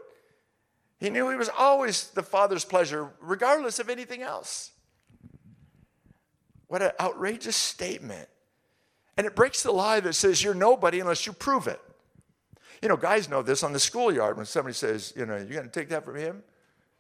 He 1.00 1.12
knew 1.12 1.30
he 1.30 1.36
was 1.36 1.52
always 1.56 2.08
the 2.10 2.24
Father's 2.24 2.66
pleasure, 2.66 3.12
regardless 3.22 3.78
of 3.78 3.92
anything 3.92 4.24
else. 4.24 4.72
What 6.66 6.82
an 6.82 6.94
outrageous 7.00 7.56
statement. 7.56 8.28
And 9.18 9.28
it 9.28 9.36
breaks 9.36 9.62
the 9.62 9.72
lie 9.72 10.00
that 10.00 10.14
says 10.14 10.44
you're 10.44 10.56
nobody 10.56 11.00
unless 11.00 11.28
you 11.28 11.34
prove 11.34 11.68
it. 11.68 11.80
You 12.82 12.90
know, 12.90 12.98
guys 12.98 13.30
know 13.30 13.44
this 13.44 13.62
on 13.62 13.72
the 13.72 13.80
schoolyard 13.80 14.36
when 14.36 14.48
somebody 14.48 14.74
says, 14.74 15.14
you 15.16 15.28
know, 15.28 15.38
you're 15.38 15.46
going 15.46 15.66
to 15.66 15.70
take 15.70 15.90
that 15.90 16.04
from 16.04 16.16
him? 16.16 16.42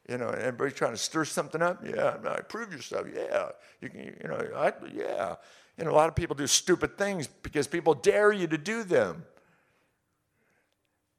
You 0.07 0.19
know, 0.19 0.29
everybody's 0.29 0.75
trying 0.75 0.91
to 0.93 0.97
stir 0.97 1.25
something 1.25 1.63
up. 1.63 1.83
Yeah, 1.83 2.17
no, 2.23 2.39
prove 2.47 2.71
yourself. 2.71 3.07
Yeah, 3.11 3.49
you 3.81 3.89
can, 3.89 4.01
you 4.21 4.27
know, 4.27 4.39
I, 4.55 4.71
yeah. 4.93 5.35
You 5.79 5.85
know, 5.85 5.91
a 5.91 5.97
lot 5.97 6.09
of 6.09 6.15
people 6.15 6.35
do 6.35 6.45
stupid 6.45 6.95
things 6.95 7.25
because 7.25 7.65
people 7.65 7.95
dare 7.95 8.31
you 8.31 8.45
to 8.47 8.57
do 8.59 8.83
them 8.83 9.25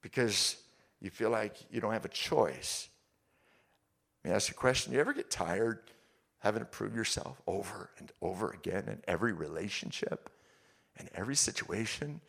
because 0.03 0.57
you 1.01 1.11
feel 1.11 1.31
like 1.31 1.57
you 1.71 1.81
don't 1.81 1.93
have 1.93 2.05
a 2.05 2.11
choice. 2.11 2.89
Let 4.25 4.31
me 4.31 4.35
ask 4.35 4.49
you 4.49 4.55
a 4.57 4.61
question. 4.61 4.93
You 4.93 5.01
ever 5.01 5.13
get 5.13 5.31
tired 5.31 5.81
having 6.41 6.61
to 6.61 6.67
prove 6.67 6.95
yourself 6.95 7.41
over 7.47 7.91
and 7.99 8.11
over 8.23 8.51
again 8.51 8.85
in 8.89 9.01
every 9.07 9.33
relationship? 9.33 10.31
in 10.99 11.09
every 11.15 11.37
situation. 11.37 12.21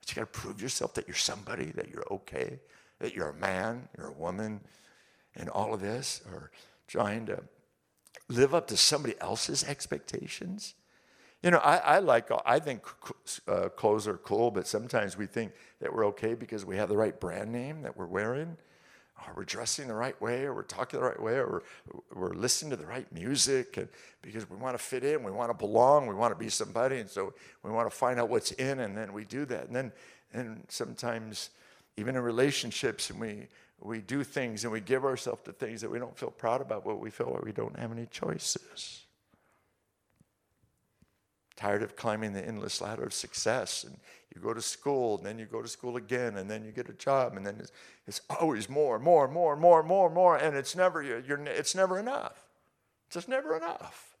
That 0.00 0.10
you 0.10 0.14
got 0.14 0.32
to 0.32 0.40
prove 0.40 0.62
yourself 0.62 0.94
that 0.94 1.08
you're 1.08 1.16
somebody, 1.16 1.66
that 1.72 1.88
you're 1.88 2.04
okay, 2.10 2.60
that 3.00 3.14
you're 3.14 3.30
a 3.30 3.34
man, 3.34 3.88
you're 3.96 4.08
a 4.08 4.12
woman, 4.12 4.60
and 5.34 5.48
all 5.48 5.74
of 5.74 5.80
this, 5.80 6.22
or 6.30 6.50
trying 6.86 7.26
to 7.26 7.42
live 8.28 8.54
up 8.54 8.68
to 8.68 8.76
somebody 8.76 9.14
else's 9.20 9.64
expectations. 9.64 10.74
You 11.42 11.52
know, 11.52 11.58
I, 11.58 11.76
I 11.76 11.98
like, 12.00 12.28
I 12.44 12.58
think 12.58 12.84
uh, 13.46 13.68
clothes 13.68 14.08
are 14.08 14.16
cool, 14.16 14.50
but 14.50 14.66
sometimes 14.66 15.16
we 15.16 15.26
think 15.26 15.52
that 15.80 15.92
we're 15.92 16.06
okay 16.06 16.34
because 16.34 16.64
we 16.64 16.76
have 16.76 16.88
the 16.88 16.96
right 16.96 17.18
brand 17.18 17.52
name 17.52 17.82
that 17.82 17.96
we're 17.96 18.06
wearing 18.06 18.56
or 19.26 19.32
we're 19.36 19.44
dressing 19.44 19.88
the 19.88 19.94
right 19.94 20.20
way, 20.20 20.44
or 20.44 20.54
we're 20.54 20.62
talking 20.62 21.00
the 21.00 21.04
right 21.04 21.20
way, 21.20 21.34
or 21.34 21.62
we're, 21.92 22.00
we're 22.14 22.34
listening 22.34 22.70
to 22.70 22.76
the 22.76 22.86
right 22.86 23.10
music, 23.12 23.76
and 23.76 23.88
because 24.22 24.48
we 24.48 24.56
want 24.56 24.78
to 24.78 24.82
fit 24.82 25.04
in, 25.04 25.22
we 25.24 25.32
want 25.32 25.50
to 25.50 25.54
belong, 25.54 26.06
we 26.06 26.14
want 26.14 26.32
to 26.32 26.38
be 26.38 26.48
somebody, 26.48 26.98
and 26.98 27.10
so 27.10 27.34
we 27.62 27.70
want 27.70 27.90
to 27.90 27.96
find 27.96 28.20
out 28.20 28.28
what's 28.28 28.52
in, 28.52 28.80
and 28.80 28.96
then 28.96 29.12
we 29.12 29.24
do 29.24 29.44
that. 29.46 29.66
And 29.66 29.74
then, 29.74 29.92
and 30.32 30.64
sometimes, 30.68 31.50
even 31.96 32.14
in 32.16 32.22
relationships, 32.22 33.10
and 33.10 33.20
we 33.20 33.48
we 33.80 34.00
do 34.00 34.24
things 34.24 34.64
and 34.64 34.72
we 34.72 34.80
give 34.80 35.04
ourselves 35.04 35.42
to 35.44 35.52
things 35.52 35.80
that 35.82 35.90
we 35.90 36.00
don't 36.00 36.16
feel 36.18 36.32
proud 36.32 36.60
about, 36.60 36.84
but 36.84 36.98
we 36.98 37.10
feel 37.10 37.30
like 37.32 37.44
we 37.44 37.52
don't 37.52 37.78
have 37.78 37.92
any 37.92 38.06
choices. 38.06 39.04
Tired 41.58 41.82
of 41.82 41.96
climbing 41.96 42.32
the 42.32 42.46
endless 42.46 42.80
ladder 42.80 43.02
of 43.02 43.12
success 43.12 43.82
and 43.82 43.98
you 44.34 44.40
go 44.40 44.54
to 44.54 44.62
school, 44.62 45.16
and 45.16 45.26
then 45.26 45.38
you 45.38 45.46
go 45.46 45.62
to 45.62 45.68
school 45.68 45.96
again, 45.96 46.36
and 46.36 46.50
then 46.50 46.64
you 46.64 46.70
get 46.70 46.88
a 46.88 46.92
job, 46.92 47.36
and 47.36 47.44
then 47.44 47.56
it's, 47.58 47.72
it's 48.06 48.20
always 48.38 48.68
more, 48.68 48.98
more, 48.98 49.26
more, 49.26 49.56
more, 49.56 49.82
more, 49.82 50.10
more, 50.10 50.36
and 50.36 50.56
it's 50.56 50.76
never 50.76 51.02
you're, 51.02 51.40
it's 51.46 51.74
never 51.74 51.98
enough. 51.98 52.46
It's 53.06 53.14
just 53.14 53.28
never 53.28 53.56
enough. 53.56 54.16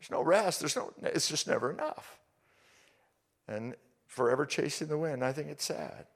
There's 0.00 0.10
no 0.10 0.22
rest. 0.22 0.60
There's 0.60 0.76
no. 0.76 0.92
It's 1.02 1.28
just 1.28 1.46
never 1.46 1.70
enough. 1.70 2.18
And 3.46 3.74
forever 4.06 4.46
chasing 4.46 4.88
the 4.88 4.98
wind. 4.98 5.24
I 5.24 5.32
think 5.32 5.48
it's 5.48 5.64
sad. 5.64 6.06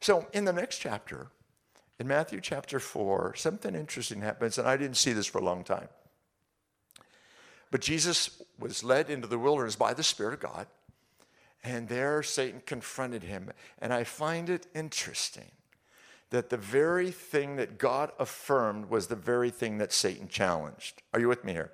So 0.00 0.26
in 0.32 0.44
the 0.44 0.52
next 0.52 0.78
chapter, 0.78 1.28
in 1.98 2.06
Matthew 2.06 2.40
chapter 2.40 2.78
four, 2.78 3.34
something 3.34 3.74
interesting 3.74 4.20
happens, 4.20 4.58
and 4.58 4.68
I 4.68 4.76
didn't 4.76 4.98
see 4.98 5.12
this 5.12 5.26
for 5.26 5.38
a 5.38 5.44
long 5.44 5.64
time. 5.64 5.88
But 7.70 7.80
Jesus 7.80 8.42
was 8.58 8.84
led 8.84 9.10
into 9.10 9.26
the 9.26 9.38
wilderness 9.38 9.76
by 9.76 9.94
the 9.94 10.02
Spirit 10.02 10.34
of 10.34 10.40
God. 10.40 10.66
And 11.64 11.88
there 11.88 12.22
Satan 12.22 12.62
confronted 12.66 13.22
him. 13.22 13.50
And 13.80 13.92
I 13.92 14.04
find 14.04 14.50
it 14.50 14.66
interesting 14.74 15.50
that 16.30 16.50
the 16.50 16.56
very 16.56 17.10
thing 17.10 17.56
that 17.56 17.78
God 17.78 18.10
affirmed 18.18 18.90
was 18.90 19.06
the 19.06 19.16
very 19.16 19.50
thing 19.50 19.78
that 19.78 19.92
Satan 19.92 20.28
challenged. 20.28 21.02
Are 21.12 21.20
you 21.20 21.28
with 21.28 21.44
me 21.44 21.52
here? 21.52 21.70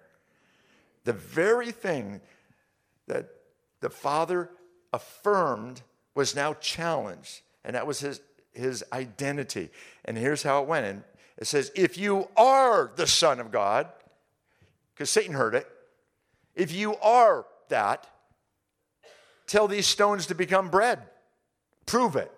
The 1.04 1.12
very 1.12 1.72
thing 1.72 2.20
that 3.06 3.28
the 3.80 3.90
Father 3.90 4.50
affirmed 4.92 5.82
was 6.14 6.36
now 6.36 6.54
challenged, 6.54 7.40
and 7.64 7.74
that 7.74 7.86
was 7.86 8.00
his, 8.00 8.20
his 8.52 8.84
identity. 8.92 9.70
And 10.04 10.18
here's 10.18 10.42
how 10.42 10.62
it 10.62 10.68
went. 10.68 10.86
And 10.86 11.02
it 11.38 11.46
says, 11.46 11.72
If 11.74 11.96
you 11.96 12.28
are 12.36 12.92
the 12.96 13.06
Son 13.06 13.40
of 13.40 13.50
God, 13.50 13.88
because 14.94 15.10
Satan 15.10 15.34
heard 15.34 15.54
it, 15.54 15.66
if 16.54 16.72
you 16.72 16.96
are 16.96 17.46
that, 17.68 18.06
Tell 19.50 19.66
these 19.66 19.88
stones 19.88 20.26
to 20.26 20.36
become 20.36 20.68
bread. 20.68 21.00
Prove 21.84 22.14
it. 22.14 22.30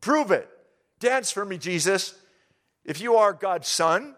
Prove 0.00 0.32
it. 0.32 0.48
Dance 0.98 1.30
for 1.30 1.44
me, 1.44 1.56
Jesus. 1.56 2.16
If 2.84 3.00
you 3.00 3.14
are 3.14 3.32
God's 3.32 3.68
son, 3.68 4.16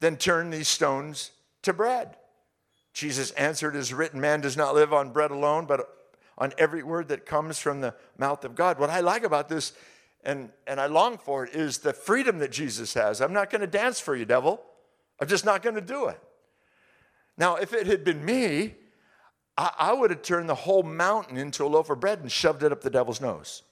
then 0.00 0.16
turn 0.16 0.48
these 0.48 0.68
stones 0.68 1.32
to 1.64 1.74
bread. 1.74 2.16
Jesus 2.94 3.30
answered, 3.32 3.76
as 3.76 3.92
written, 3.92 4.22
man 4.22 4.40
does 4.40 4.56
not 4.56 4.74
live 4.74 4.94
on 4.94 5.10
bread 5.10 5.30
alone, 5.30 5.66
but 5.66 5.86
on 6.38 6.54
every 6.56 6.82
word 6.82 7.08
that 7.08 7.26
comes 7.26 7.58
from 7.58 7.82
the 7.82 7.94
mouth 8.16 8.42
of 8.46 8.54
God. 8.54 8.78
What 8.78 8.88
I 8.88 9.00
like 9.00 9.22
about 9.22 9.50
this, 9.50 9.74
and, 10.24 10.48
and 10.66 10.80
I 10.80 10.86
long 10.86 11.18
for 11.18 11.44
it, 11.44 11.54
is 11.54 11.76
the 11.76 11.92
freedom 11.92 12.38
that 12.38 12.52
Jesus 12.52 12.94
has. 12.94 13.20
I'm 13.20 13.34
not 13.34 13.50
going 13.50 13.60
to 13.60 13.66
dance 13.66 14.00
for 14.00 14.16
you, 14.16 14.24
devil. 14.24 14.62
I'm 15.20 15.28
just 15.28 15.44
not 15.44 15.62
going 15.62 15.74
to 15.74 15.82
do 15.82 16.06
it. 16.06 16.18
Now, 17.42 17.56
if 17.56 17.72
it 17.72 17.88
had 17.88 18.04
been 18.04 18.24
me, 18.24 18.76
I, 19.58 19.72
I 19.76 19.92
would 19.92 20.10
have 20.10 20.22
turned 20.22 20.48
the 20.48 20.54
whole 20.54 20.84
mountain 20.84 21.36
into 21.36 21.64
a 21.64 21.66
loaf 21.66 21.90
of 21.90 21.98
bread 21.98 22.20
and 22.20 22.30
shoved 22.30 22.62
it 22.62 22.70
up 22.70 22.82
the 22.82 22.88
devil's 22.88 23.20
nose. 23.20 23.64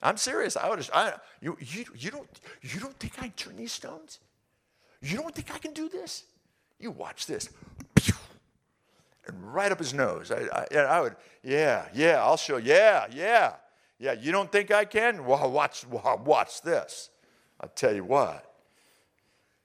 I'm 0.00 0.16
serious. 0.16 0.56
I 0.56 0.68
would 0.68 0.78
have. 0.78 0.90
I, 0.94 1.14
you, 1.40 1.56
you, 1.58 1.84
you, 1.96 2.12
don't, 2.12 2.28
you 2.60 2.78
don't 2.78 2.96
think 3.00 3.14
I 3.18 3.22
can 3.22 3.32
turn 3.32 3.56
these 3.56 3.72
stones? 3.72 4.20
You 5.00 5.16
don't 5.16 5.34
think 5.34 5.52
I 5.52 5.58
can 5.58 5.72
do 5.72 5.88
this? 5.88 6.22
You 6.78 6.92
watch 6.92 7.26
this. 7.26 7.48
And 9.26 9.52
right 9.52 9.72
up 9.72 9.80
his 9.80 9.92
nose. 9.92 10.30
I, 10.30 10.66
I, 10.72 10.78
I 10.78 11.00
would, 11.00 11.16
yeah, 11.42 11.86
yeah, 11.92 12.22
I'll 12.22 12.36
show. 12.36 12.58
Yeah, 12.58 13.06
yeah, 13.12 13.54
yeah. 13.98 14.12
You 14.12 14.30
don't 14.30 14.52
think 14.52 14.70
I 14.70 14.84
can? 14.84 15.24
Well, 15.24 15.50
watch, 15.50 15.84
watch 15.88 16.62
this. 16.62 17.10
I'll 17.60 17.70
tell 17.70 17.92
you 17.92 18.04
what. 18.04 18.48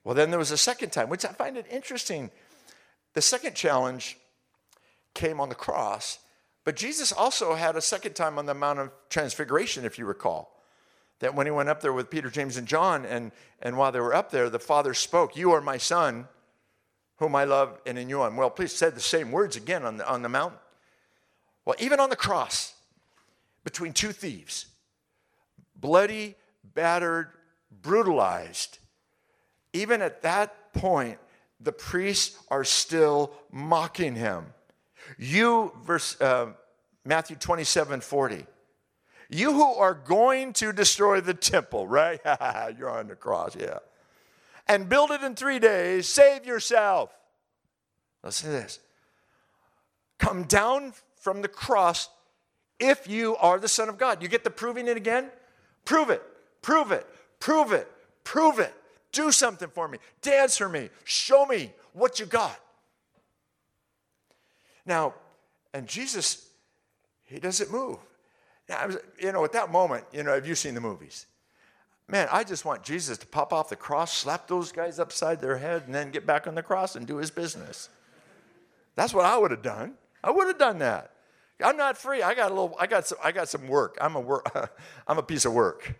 Well, 0.02 0.16
then 0.16 0.30
there 0.30 0.40
was 0.40 0.50
a 0.50 0.58
second 0.58 0.90
time, 0.90 1.08
which 1.08 1.24
I 1.24 1.28
find 1.28 1.56
it 1.56 1.66
interesting. 1.70 2.32
The 3.14 3.22
second 3.22 3.54
challenge 3.54 4.18
came 5.14 5.40
on 5.40 5.48
the 5.48 5.54
cross. 5.54 6.18
But 6.64 6.76
Jesus 6.76 7.12
also 7.12 7.54
had 7.54 7.76
a 7.76 7.80
second 7.80 8.14
time 8.14 8.38
on 8.38 8.46
the 8.46 8.54
Mount 8.54 8.78
of 8.78 8.90
Transfiguration, 9.08 9.84
if 9.84 9.98
you 9.98 10.06
recall. 10.06 10.62
That 11.20 11.34
when 11.34 11.46
he 11.46 11.50
went 11.50 11.68
up 11.68 11.80
there 11.80 11.92
with 11.92 12.10
Peter, 12.10 12.30
James, 12.30 12.56
and 12.56 12.66
John, 12.66 13.04
and, 13.04 13.32
and 13.60 13.76
while 13.76 13.90
they 13.90 14.00
were 14.00 14.14
up 14.14 14.30
there, 14.30 14.50
the 14.50 14.58
Father 14.58 14.94
spoke, 14.94 15.36
You 15.36 15.52
are 15.52 15.60
my 15.60 15.78
Son, 15.78 16.28
whom 17.16 17.34
I 17.34 17.44
love, 17.44 17.80
and 17.86 17.98
in 17.98 18.08
you 18.08 18.22
I'm 18.22 18.36
well 18.36 18.50
pleased. 18.50 18.76
Said 18.76 18.94
the 18.94 19.00
same 19.00 19.32
words 19.32 19.56
again 19.56 19.84
on 19.84 19.96
the, 19.96 20.08
on 20.08 20.22
the 20.22 20.28
mountain. 20.28 20.58
Well, 21.64 21.76
even 21.80 22.00
on 22.00 22.10
the 22.10 22.16
cross, 22.16 22.74
between 23.64 23.92
two 23.92 24.12
thieves, 24.12 24.66
bloody, 25.74 26.36
battered, 26.74 27.28
brutalized, 27.82 28.78
even 29.72 30.00
at 30.02 30.22
that 30.22 30.72
point, 30.72 31.18
the 31.60 31.72
priests 31.72 32.38
are 32.48 32.64
still 32.64 33.32
mocking 33.50 34.14
him. 34.14 34.46
You, 35.18 35.72
verse 35.84 36.20
uh, 36.20 36.52
Matthew 37.04 37.36
27 37.36 38.00
40. 38.00 38.46
You 39.30 39.52
who 39.52 39.74
are 39.74 39.94
going 39.94 40.54
to 40.54 40.72
destroy 40.72 41.20
the 41.20 41.34
temple, 41.34 41.86
right? 41.86 42.20
You're 42.78 42.90
on 42.90 43.08
the 43.08 43.14
cross, 43.14 43.54
yeah. 43.56 43.78
And 44.66 44.88
build 44.88 45.10
it 45.10 45.22
in 45.22 45.34
three 45.34 45.58
days, 45.58 46.06
save 46.06 46.46
yourself. 46.46 47.10
Listen 48.22 48.50
to 48.50 48.56
this. 48.56 48.80
Come 50.18 50.44
down 50.44 50.92
from 51.16 51.42
the 51.42 51.48
cross 51.48 52.08
if 52.78 53.08
you 53.08 53.36
are 53.36 53.58
the 53.58 53.68
Son 53.68 53.88
of 53.88 53.98
God. 53.98 54.22
You 54.22 54.28
get 54.28 54.44
the 54.44 54.50
proving 54.50 54.88
it 54.88 54.96
again? 54.96 55.30
Prove 55.84 56.10
it, 56.10 56.22
prove 56.62 56.92
it, 56.92 57.06
prove 57.40 57.72
it, 57.72 57.90
prove 58.24 58.58
it. 58.58 58.74
Do 59.12 59.32
something 59.32 59.68
for 59.68 59.88
me. 59.88 59.98
Dance 60.22 60.58
for 60.58 60.68
me. 60.68 60.90
Show 61.04 61.46
me 61.46 61.72
what 61.92 62.20
you 62.20 62.26
got. 62.26 62.58
Now, 64.84 65.14
and 65.72 65.86
Jesus, 65.86 66.48
he 67.24 67.38
doesn't 67.38 67.70
move. 67.70 67.98
Now, 68.68 68.88
you 69.18 69.32
know, 69.32 69.44
at 69.44 69.52
that 69.52 69.70
moment, 69.70 70.04
you 70.12 70.22
know, 70.22 70.34
have 70.34 70.46
you 70.46 70.54
seen 70.54 70.74
the 70.74 70.80
movies? 70.80 71.26
Man, 72.06 72.28
I 72.32 72.42
just 72.42 72.64
want 72.64 72.82
Jesus 72.82 73.18
to 73.18 73.26
pop 73.26 73.52
off 73.52 73.68
the 73.68 73.76
cross, 73.76 74.16
slap 74.16 74.48
those 74.48 74.72
guys 74.72 74.98
upside 74.98 75.40
their 75.40 75.58
head, 75.58 75.82
and 75.86 75.94
then 75.94 76.10
get 76.10 76.26
back 76.26 76.46
on 76.46 76.54
the 76.54 76.62
cross 76.62 76.96
and 76.96 77.06
do 77.06 77.16
his 77.16 77.30
business. 77.30 77.90
That's 78.94 79.12
what 79.12 79.26
I 79.26 79.36
would 79.36 79.50
have 79.50 79.62
done. 79.62 79.94
I 80.24 80.30
would 80.30 80.46
have 80.48 80.58
done 80.58 80.78
that. 80.78 81.12
I'm 81.62 81.76
not 81.76 81.98
free. 81.98 82.22
I 82.22 82.34
got 82.34 82.50
a 82.50 82.54
little. 82.54 82.74
I 82.78 82.86
got 82.86 83.06
some. 83.06 83.18
I 83.22 83.32
got 83.32 83.48
some 83.48 83.68
work. 83.68 83.98
I'm 84.00 84.14
a 84.14 84.20
work. 84.20 84.72
I'm 85.06 85.18
a 85.18 85.22
piece 85.22 85.44
of 85.44 85.52
work. 85.52 85.98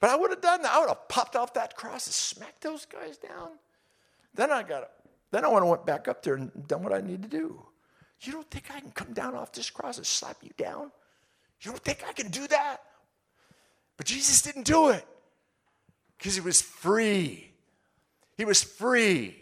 But 0.00 0.10
I 0.10 0.16
would 0.16 0.30
have 0.30 0.40
done 0.40 0.62
that. 0.62 0.72
I 0.72 0.80
would 0.80 0.88
have 0.88 1.08
popped 1.08 1.36
off 1.36 1.54
that 1.54 1.76
cross 1.76 2.06
and 2.06 2.14
smacked 2.14 2.62
those 2.62 2.86
guys 2.86 3.18
down. 3.18 3.50
Then 4.34 4.50
I 4.50 4.62
got. 4.62 4.90
Then 5.30 5.44
I 5.44 5.48
would 5.48 5.60
have 5.60 5.68
went 5.68 5.86
back 5.86 6.08
up 6.08 6.22
there 6.22 6.34
and 6.34 6.66
done 6.66 6.82
what 6.82 6.92
I 6.92 7.00
need 7.00 7.22
to 7.22 7.28
do. 7.28 7.62
You 8.22 8.32
don't 8.32 8.50
think 8.50 8.70
I 8.74 8.80
can 8.80 8.90
come 8.90 9.12
down 9.12 9.34
off 9.34 9.52
this 9.52 9.70
cross 9.70 9.96
and 9.96 10.06
slap 10.06 10.38
you 10.42 10.50
down? 10.56 10.90
You 11.60 11.70
don't 11.70 11.82
think 11.82 12.04
I 12.08 12.12
can 12.12 12.28
do 12.28 12.46
that? 12.48 12.78
But 13.96 14.06
Jesus 14.06 14.42
didn't 14.42 14.64
do 14.64 14.88
it 14.88 15.06
because 16.18 16.34
he 16.34 16.40
was 16.40 16.60
free. 16.60 17.52
He 18.36 18.44
was 18.44 18.62
free. 18.62 19.36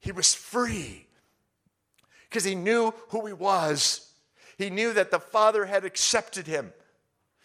He 0.00 0.12
was 0.12 0.34
free 0.34 1.06
because 2.28 2.44
he 2.44 2.54
knew 2.54 2.92
who 3.08 3.26
he 3.26 3.32
was. 3.32 4.10
He 4.56 4.70
knew 4.70 4.92
that 4.92 5.10
the 5.10 5.20
Father 5.20 5.66
had 5.66 5.84
accepted 5.84 6.46
him. 6.46 6.72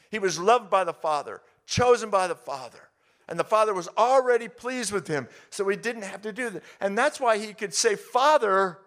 He 0.09 0.19
was 0.19 0.39
loved 0.39 0.69
by 0.69 0.83
the 0.83 0.93
Father, 0.93 1.41
chosen 1.65 2.09
by 2.09 2.27
the 2.27 2.35
Father. 2.35 2.89
And 3.27 3.39
the 3.39 3.43
Father 3.43 3.73
was 3.73 3.87
already 3.97 4.47
pleased 4.47 4.91
with 4.91 5.07
him, 5.07 5.27
so 5.49 5.67
he 5.67 5.77
didn't 5.77 6.03
have 6.03 6.21
to 6.23 6.33
do 6.33 6.49
that. 6.49 6.63
And 6.81 6.97
that's 6.97 7.19
why 7.19 7.37
he 7.37 7.53
could 7.53 7.73
say, 7.73 7.95
Father, 7.95 8.79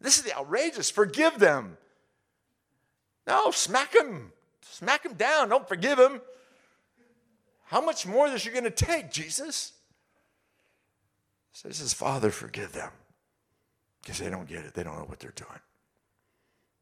this 0.00 0.18
is 0.18 0.24
the 0.24 0.36
outrageous, 0.36 0.90
forgive 0.90 1.38
them. 1.38 1.76
No, 3.26 3.50
smack 3.50 3.94
him. 3.94 4.32
Smack 4.62 5.04
him 5.04 5.14
down. 5.14 5.48
Don't 5.48 5.68
forgive 5.68 5.98
him. 5.98 6.20
How 7.64 7.80
much 7.80 8.06
more 8.06 8.26
is 8.28 8.44
you 8.44 8.52
going 8.52 8.64
to 8.64 8.70
take, 8.70 9.10
Jesus? 9.10 9.72
So 11.52 11.68
he 11.68 11.74
says, 11.74 11.92
Father, 11.92 12.30
forgive 12.30 12.72
them. 12.72 12.90
Because 14.02 14.18
they 14.18 14.30
don't 14.30 14.48
get 14.48 14.64
it. 14.64 14.74
They 14.74 14.82
don't 14.82 14.96
know 14.98 15.04
what 15.04 15.20
they're 15.20 15.32
doing. 15.36 15.60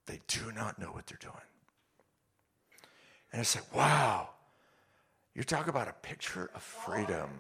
They 0.07 0.21
do 0.27 0.53
not 0.53 0.79
know 0.79 0.87
what 0.87 1.07
they're 1.07 1.19
doing. 1.21 1.35
And 3.33 3.41
it's 3.41 3.55
like, 3.55 3.75
wow, 3.75 4.31
you 5.35 5.45
talk 5.45 5.69
about 5.69 5.89
a 5.89 5.95
picture 6.03 6.51
of 6.55 6.63
freedom. 6.63 7.31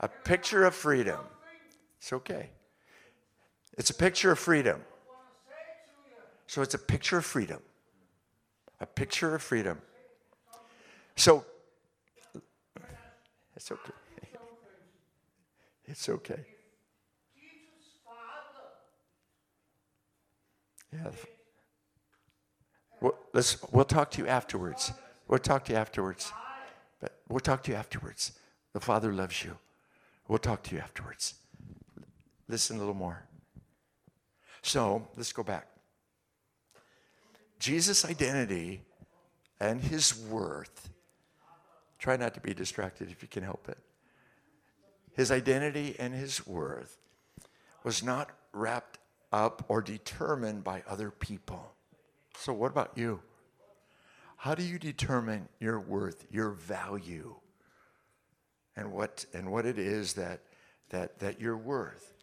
A 0.00 0.08
picture 0.08 0.64
of 0.64 0.74
freedom. 0.74 1.20
It's 1.98 2.12
okay. 2.12 2.50
It's 3.76 3.90
a 3.90 3.94
picture 3.94 4.30
of 4.30 4.38
freedom. 4.38 4.82
So 6.46 6.62
it's 6.62 6.74
a 6.74 6.78
picture 6.78 7.18
of 7.18 7.24
freedom. 7.24 7.60
A 8.80 8.86
picture 8.86 9.34
of 9.34 9.42
freedom. 9.42 9.80
So 11.16 11.44
it's 13.54 13.72
okay. 13.72 13.92
It's 15.86 16.08
okay. 16.08 16.44
Yeah. 20.92 21.10
We'll, 23.00 23.14
let's, 23.32 23.62
we'll 23.70 23.84
talk 23.84 24.10
to 24.12 24.22
you 24.22 24.28
afterwards. 24.28 24.92
We'll 25.28 25.38
talk 25.38 25.64
to 25.66 25.72
you 25.72 25.78
afterwards. 25.78 26.32
We'll 27.28 27.40
talk 27.40 27.62
to 27.64 27.72
you 27.72 27.76
afterwards. 27.76 28.32
The 28.72 28.80
Father 28.80 29.12
loves 29.12 29.42
you. 29.44 29.58
We'll 30.28 30.38
talk 30.38 30.62
to 30.64 30.74
you 30.74 30.80
afterwards. 30.80 31.34
Listen 32.48 32.76
a 32.76 32.78
little 32.78 32.94
more. 32.94 33.22
So 34.62 35.08
let's 35.16 35.32
go 35.32 35.42
back. 35.42 35.66
Jesus' 37.58 38.04
identity 38.04 38.82
and 39.60 39.80
his 39.80 40.16
worth. 40.16 40.90
Try 41.98 42.16
not 42.16 42.34
to 42.34 42.40
be 42.40 42.52
distracted 42.52 43.10
if 43.10 43.22
you 43.22 43.28
can 43.28 43.42
help 43.42 43.68
it. 43.68 43.78
His 45.14 45.30
identity 45.30 45.96
and 45.98 46.14
his 46.14 46.46
worth 46.46 46.98
was 47.82 48.02
not 48.02 48.30
wrapped 48.52 48.98
up 49.32 49.64
or 49.68 49.80
determined 49.80 50.62
by 50.62 50.82
other 50.88 51.10
people. 51.10 51.72
So, 52.36 52.52
what 52.52 52.70
about 52.70 52.92
you? 52.96 53.20
How 54.46 54.54
do 54.54 54.62
you 54.62 54.78
determine 54.78 55.48
your 55.58 55.80
worth, 55.80 56.24
your 56.30 56.50
value, 56.50 57.34
and 58.76 58.92
what, 58.92 59.26
and 59.34 59.50
what 59.50 59.66
it 59.66 59.76
is 59.76 60.12
that, 60.12 60.42
that, 60.90 61.18
that 61.18 61.40
you're 61.40 61.56
worth? 61.56 62.14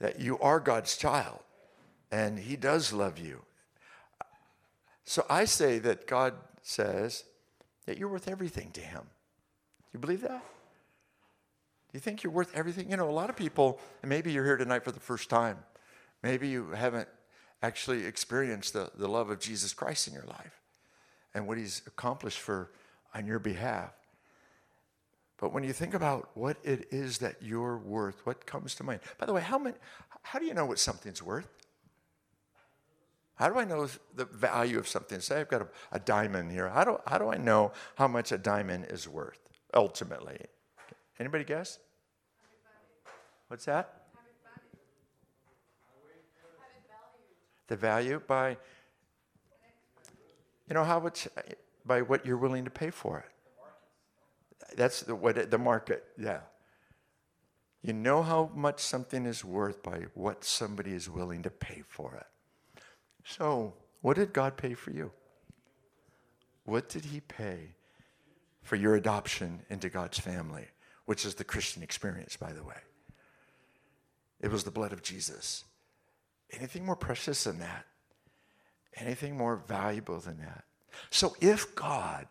That 0.00 0.18
you 0.18 0.36
are 0.40 0.58
God's 0.58 0.96
child, 0.96 1.38
and 2.10 2.40
He 2.40 2.56
does 2.56 2.92
love 2.92 3.20
you. 3.20 3.42
So, 5.04 5.24
I 5.30 5.44
say 5.44 5.78
that 5.78 6.08
God 6.08 6.34
says 6.60 7.22
that 7.86 7.98
you're 7.98 8.08
worth 8.08 8.26
everything 8.26 8.72
to 8.72 8.80
Him. 8.80 9.02
Do 9.02 9.90
you 9.92 10.00
believe 10.00 10.22
that? 10.22 10.42
Do 10.42 11.92
you 11.92 12.00
think 12.00 12.24
you're 12.24 12.32
worth 12.32 12.52
everything? 12.52 12.90
You 12.90 12.96
know, 12.96 13.08
a 13.08 13.12
lot 13.12 13.30
of 13.30 13.36
people, 13.36 13.78
and 14.02 14.08
maybe 14.08 14.32
you're 14.32 14.44
here 14.44 14.56
tonight 14.56 14.82
for 14.82 14.90
the 14.90 14.98
first 14.98 15.30
time. 15.30 15.58
Maybe 16.20 16.48
you 16.48 16.72
haven't 16.72 17.06
actually 17.62 18.06
experienced 18.06 18.72
the, 18.72 18.90
the 18.96 19.06
love 19.06 19.30
of 19.30 19.38
Jesus 19.38 19.72
Christ 19.72 20.08
in 20.08 20.14
your 20.14 20.26
life 20.26 20.61
and 21.34 21.46
what 21.46 21.58
he's 21.58 21.82
accomplished 21.86 22.38
for 22.38 22.70
on 23.14 23.26
your 23.26 23.38
behalf. 23.38 23.92
But 25.38 25.52
when 25.52 25.64
you 25.64 25.72
think 25.72 25.94
about 25.94 26.30
what 26.34 26.56
it 26.62 26.86
is 26.90 27.18
that 27.18 27.36
you're 27.40 27.76
worth, 27.76 28.24
what 28.24 28.46
comes 28.46 28.74
to 28.76 28.84
mind? 28.84 29.00
By 29.18 29.26
the 29.26 29.32
way, 29.32 29.40
how, 29.40 29.58
many, 29.58 29.76
how 30.22 30.38
do 30.38 30.46
you 30.46 30.54
know 30.54 30.66
what 30.66 30.78
something's 30.78 31.22
worth? 31.22 31.48
How 33.34 33.48
do 33.48 33.58
I 33.58 33.64
know 33.64 33.88
the 34.14 34.24
value 34.24 34.78
of 34.78 34.86
something? 34.86 35.18
Say 35.20 35.40
I've 35.40 35.48
got 35.48 35.62
a, 35.62 35.68
a 35.90 35.98
diamond 35.98 36.52
here. 36.52 36.68
How 36.68 36.84
do, 36.84 36.98
how 37.06 37.18
do 37.18 37.28
I 37.28 37.38
know 37.38 37.72
how 37.96 38.06
much 38.06 38.30
a 38.30 38.38
diamond 38.38 38.86
is 38.88 39.08
worth 39.08 39.40
ultimately? 39.74 40.38
Anybody 41.18 41.44
guess? 41.44 41.78
What's 43.48 43.64
that? 43.64 44.02
the 47.72 47.76
value 47.76 48.20
by 48.26 48.54
you 50.68 50.74
know 50.74 50.84
how 50.84 51.00
much 51.00 51.28
uh, 51.36 51.42
by 51.84 52.02
what 52.02 52.24
you're 52.24 52.36
willing 52.36 52.64
to 52.64 52.70
pay 52.70 52.90
for 52.90 53.18
it. 53.18 54.76
That's 54.76 55.00
the 55.02 55.14
what 55.14 55.50
the 55.50 55.58
market 55.58 56.04
yeah. 56.18 56.40
You 57.82 57.92
know 57.92 58.22
how 58.22 58.50
much 58.54 58.80
something 58.80 59.26
is 59.26 59.44
worth 59.44 59.82
by 59.82 60.06
what 60.14 60.44
somebody 60.44 60.92
is 60.92 61.10
willing 61.10 61.42
to 61.42 61.50
pay 61.50 61.82
for 61.88 62.14
it. 62.14 62.82
So 63.24 63.74
what 64.00 64.16
did 64.16 64.32
god 64.32 64.56
pay 64.56 64.74
for 64.74 64.92
you? 64.92 65.10
What 66.64 66.88
did 66.88 67.06
he 67.06 67.20
pay 67.20 67.74
for 68.62 68.76
your 68.76 68.94
adoption 68.94 69.62
into 69.68 69.88
god's 69.88 70.18
family 70.18 70.68
which 71.04 71.24
is 71.24 71.34
the 71.34 71.44
christian 71.44 71.82
experience 71.82 72.36
by 72.36 72.52
the 72.52 72.62
way? 72.62 72.76
It 74.40 74.50
was 74.50 74.64
the 74.64 74.70
blood 74.70 74.92
of 74.92 75.02
jesus. 75.02 75.64
Anything 76.52 76.84
more 76.84 76.96
precious 76.96 77.44
than 77.44 77.58
that? 77.58 77.86
Anything 78.96 79.36
more 79.36 79.56
valuable 79.56 80.20
than 80.20 80.38
that? 80.38 80.64
So 81.10 81.34
if 81.40 81.74
God 81.74 82.26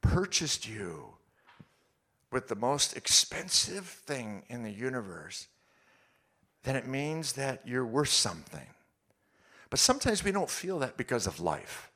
purchased 0.00 0.68
you 0.68 1.14
with 2.30 2.48
the 2.48 2.54
most 2.54 2.96
expensive 2.96 3.86
thing 3.86 4.44
in 4.48 4.62
the 4.62 4.70
universe, 4.70 5.48
then 6.62 6.76
it 6.76 6.86
means 6.86 7.32
that 7.32 7.62
you're 7.66 7.86
worth 7.86 8.08
something. 8.08 8.66
But 9.70 9.78
sometimes 9.78 10.22
we 10.22 10.32
don't 10.32 10.50
feel 10.50 10.78
that 10.80 10.96
because 10.96 11.26
of 11.26 11.40
life. 11.40 11.90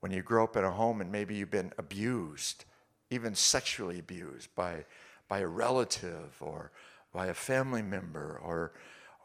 When 0.00 0.12
you 0.12 0.22
grow 0.22 0.44
up 0.44 0.56
in 0.56 0.64
a 0.64 0.70
home 0.70 1.00
and 1.00 1.10
maybe 1.10 1.34
you've 1.34 1.50
been 1.50 1.72
abused, 1.78 2.64
even 3.10 3.34
sexually 3.34 3.98
abused 3.98 4.54
by, 4.54 4.84
by 5.28 5.40
a 5.40 5.46
relative 5.46 6.34
or 6.40 6.72
by 7.12 7.26
a 7.26 7.34
family 7.34 7.82
member 7.82 8.40
or 8.42 8.72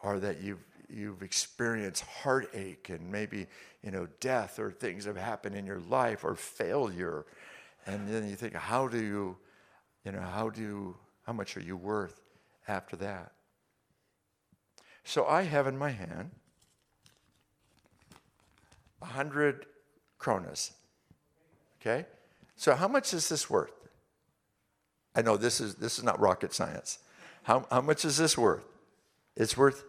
or 0.03 0.19
that 0.19 0.41
you've, 0.41 0.63
you've 0.89 1.21
experienced 1.21 2.03
heartache 2.03 2.89
and 2.89 3.11
maybe, 3.11 3.47
you 3.83 3.91
know, 3.91 4.07
death 4.19 4.59
or 4.59 4.71
things 4.71 5.05
have 5.05 5.17
happened 5.17 5.55
in 5.55 5.65
your 5.65 5.79
life 5.79 6.23
or 6.23 6.35
failure. 6.35 7.25
And 7.85 8.07
then 8.07 8.27
you 8.29 8.35
think, 8.35 8.53
how 8.53 8.87
do 8.87 9.01
you, 9.01 9.37
you 10.03 10.11
know, 10.11 10.21
how 10.21 10.49
do 10.49 10.95
how 11.25 11.33
much 11.33 11.55
are 11.57 11.61
you 11.61 11.77
worth 11.77 12.21
after 12.67 12.95
that? 12.97 13.31
So 15.03 15.25
I 15.25 15.43
have 15.43 15.67
in 15.67 15.77
my 15.77 15.89
hand 15.89 16.31
a 19.01 19.05
hundred 19.05 19.65
kronas. 20.19 20.71
Okay? 21.81 22.05
So 22.55 22.75
how 22.75 22.87
much 22.87 23.13
is 23.13 23.29
this 23.29 23.49
worth? 23.49 23.71
I 25.15 25.21
know 25.21 25.37
this 25.37 25.59
is 25.59 25.75
this 25.75 25.97
is 25.97 26.03
not 26.03 26.19
rocket 26.19 26.53
science. 26.53 26.99
How, 27.43 27.65
how 27.71 27.81
much 27.81 28.05
is 28.05 28.17
this 28.17 28.37
worth? 28.37 28.65
It's 29.35 29.57
worth. 29.57 29.83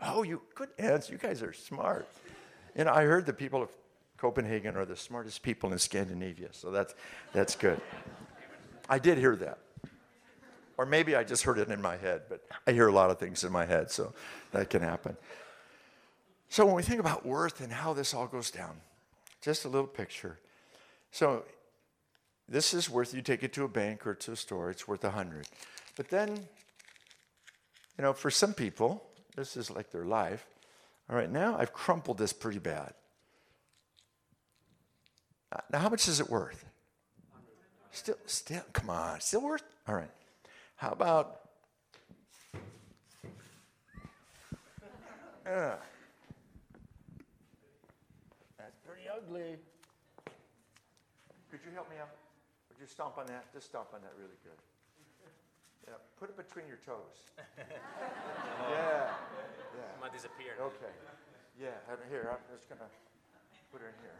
Oh, 0.00 0.22
you 0.22 0.42
good 0.54 0.70
answer. 0.78 1.12
You 1.12 1.18
guys 1.18 1.42
are 1.42 1.52
smart. 1.52 2.08
Know, 2.76 2.92
I 2.92 3.04
heard 3.04 3.26
the 3.26 3.32
people 3.32 3.62
of 3.62 3.70
Copenhagen 4.16 4.76
are 4.76 4.84
the 4.84 4.96
smartest 4.96 5.42
people 5.42 5.72
in 5.72 5.78
Scandinavia, 5.78 6.48
so 6.52 6.70
that's 6.70 6.94
that's 7.32 7.56
good. 7.56 7.80
I 8.88 8.98
did 8.98 9.18
hear 9.18 9.36
that. 9.36 9.58
Or 10.76 10.86
maybe 10.86 11.16
I 11.16 11.24
just 11.24 11.42
heard 11.42 11.58
it 11.58 11.68
in 11.68 11.82
my 11.82 11.96
head, 11.96 12.22
but 12.28 12.44
I 12.66 12.72
hear 12.72 12.86
a 12.86 12.92
lot 12.92 13.10
of 13.10 13.18
things 13.18 13.42
in 13.42 13.50
my 13.50 13.66
head, 13.66 13.90
so 13.90 14.14
that 14.52 14.70
can 14.70 14.80
happen. 14.80 15.16
So 16.48 16.64
when 16.64 16.76
we 16.76 16.82
think 16.82 17.00
about 17.00 17.26
worth 17.26 17.60
and 17.60 17.72
how 17.72 17.92
this 17.92 18.14
all 18.14 18.28
goes 18.28 18.50
down, 18.50 18.80
just 19.42 19.64
a 19.64 19.68
little 19.68 19.88
picture. 19.88 20.38
So 21.10 21.44
this 22.48 22.72
is 22.72 22.88
worth 22.88 23.12
you 23.12 23.22
take 23.22 23.42
it 23.42 23.52
to 23.54 23.64
a 23.64 23.68
bank 23.68 24.06
or 24.06 24.14
to 24.14 24.32
a 24.32 24.36
store, 24.36 24.70
it's 24.70 24.86
worth 24.86 25.04
a 25.04 25.10
hundred. 25.10 25.48
But 25.96 26.08
then, 26.08 26.30
you 26.36 28.02
know, 28.02 28.12
for 28.12 28.30
some 28.30 28.54
people, 28.54 29.04
this 29.38 29.56
is 29.56 29.70
like 29.70 29.90
their 29.92 30.04
life. 30.04 30.44
All 31.08 31.16
right, 31.16 31.30
now 31.30 31.56
I've 31.56 31.72
crumpled 31.72 32.18
this 32.18 32.32
pretty 32.32 32.58
bad. 32.58 32.92
Now, 35.72 35.78
how 35.78 35.88
much 35.88 36.08
is 36.08 36.20
it 36.20 36.28
worth? 36.28 36.64
Still, 37.92 38.16
still, 38.26 38.62
come 38.72 38.90
on, 38.90 39.20
still 39.20 39.40
worth? 39.40 39.62
All 39.86 39.94
right. 39.94 40.10
How 40.76 40.90
about? 40.90 41.40
Uh, 45.46 45.76
that's 48.58 48.76
pretty 48.86 49.08
ugly. 49.08 49.56
Could 51.50 51.60
you 51.64 51.72
help 51.74 51.88
me 51.88 51.96
out? 51.98 52.10
Would 52.68 52.78
you 52.80 52.86
stomp 52.86 53.16
on 53.16 53.26
that? 53.28 53.50
Just 53.54 53.68
stomp 53.68 53.88
on 53.94 54.00
that 54.02 54.12
really 54.18 54.36
good. 54.44 54.67
Yeah, 55.88 55.96
put 56.20 56.28
it 56.28 56.36
between 56.36 56.68
your 56.68 56.76
toes. 56.84 57.32
yeah, 57.56 59.08
yeah. 59.08 60.00
Might 60.00 60.12
disappear. 60.12 60.52
Okay. 60.60 60.92
Yeah, 61.58 61.68
and 61.88 61.98
here, 62.10 62.28
I'm 62.30 62.44
just 62.54 62.68
going 62.68 62.80
to 62.80 62.86
put 63.72 63.80
it 63.80 63.86
in 63.86 63.94
here. 64.02 64.12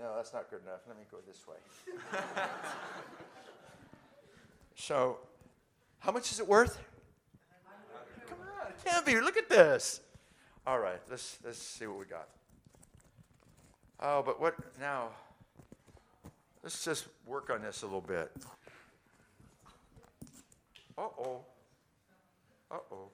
No, 0.00 0.16
that's 0.16 0.32
not 0.32 0.48
good 0.48 0.62
enough. 0.62 0.80
Let 0.88 0.96
me 0.96 1.04
go 1.10 1.18
this 1.26 1.44
way. 1.46 1.56
so, 4.76 5.18
how 5.98 6.10
much 6.10 6.32
is 6.32 6.40
it 6.40 6.48
worth? 6.48 6.78
Come 8.28 8.38
on, 8.40 8.70
it 8.70 8.82
can't 8.82 9.04
be. 9.04 9.20
Look 9.20 9.36
at 9.36 9.50
this. 9.50 10.00
All 10.66 10.78
right, 10.78 11.00
let's, 11.10 11.36
let's 11.44 11.58
see 11.58 11.86
what 11.86 11.98
we 11.98 12.06
got. 12.06 12.28
Oh, 14.00 14.22
but 14.22 14.40
what 14.40 14.54
now? 14.80 15.08
Let's 16.62 16.84
just 16.84 17.08
work 17.26 17.50
on 17.50 17.62
this 17.62 17.82
a 17.82 17.86
little 17.86 18.00
bit. 18.00 18.32
Uh 20.98 21.02
oh. 21.20 21.40
Uh 22.70 22.78
oh. 22.90 23.08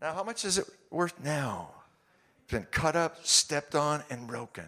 Now, 0.00 0.14
how 0.14 0.22
much 0.22 0.44
is 0.44 0.58
it 0.58 0.66
worth 0.90 1.24
now? 1.24 1.70
It's 2.44 2.52
been 2.52 2.68
cut 2.70 2.94
up, 2.94 3.26
stepped 3.26 3.74
on, 3.74 4.04
and 4.10 4.28
broken. 4.28 4.66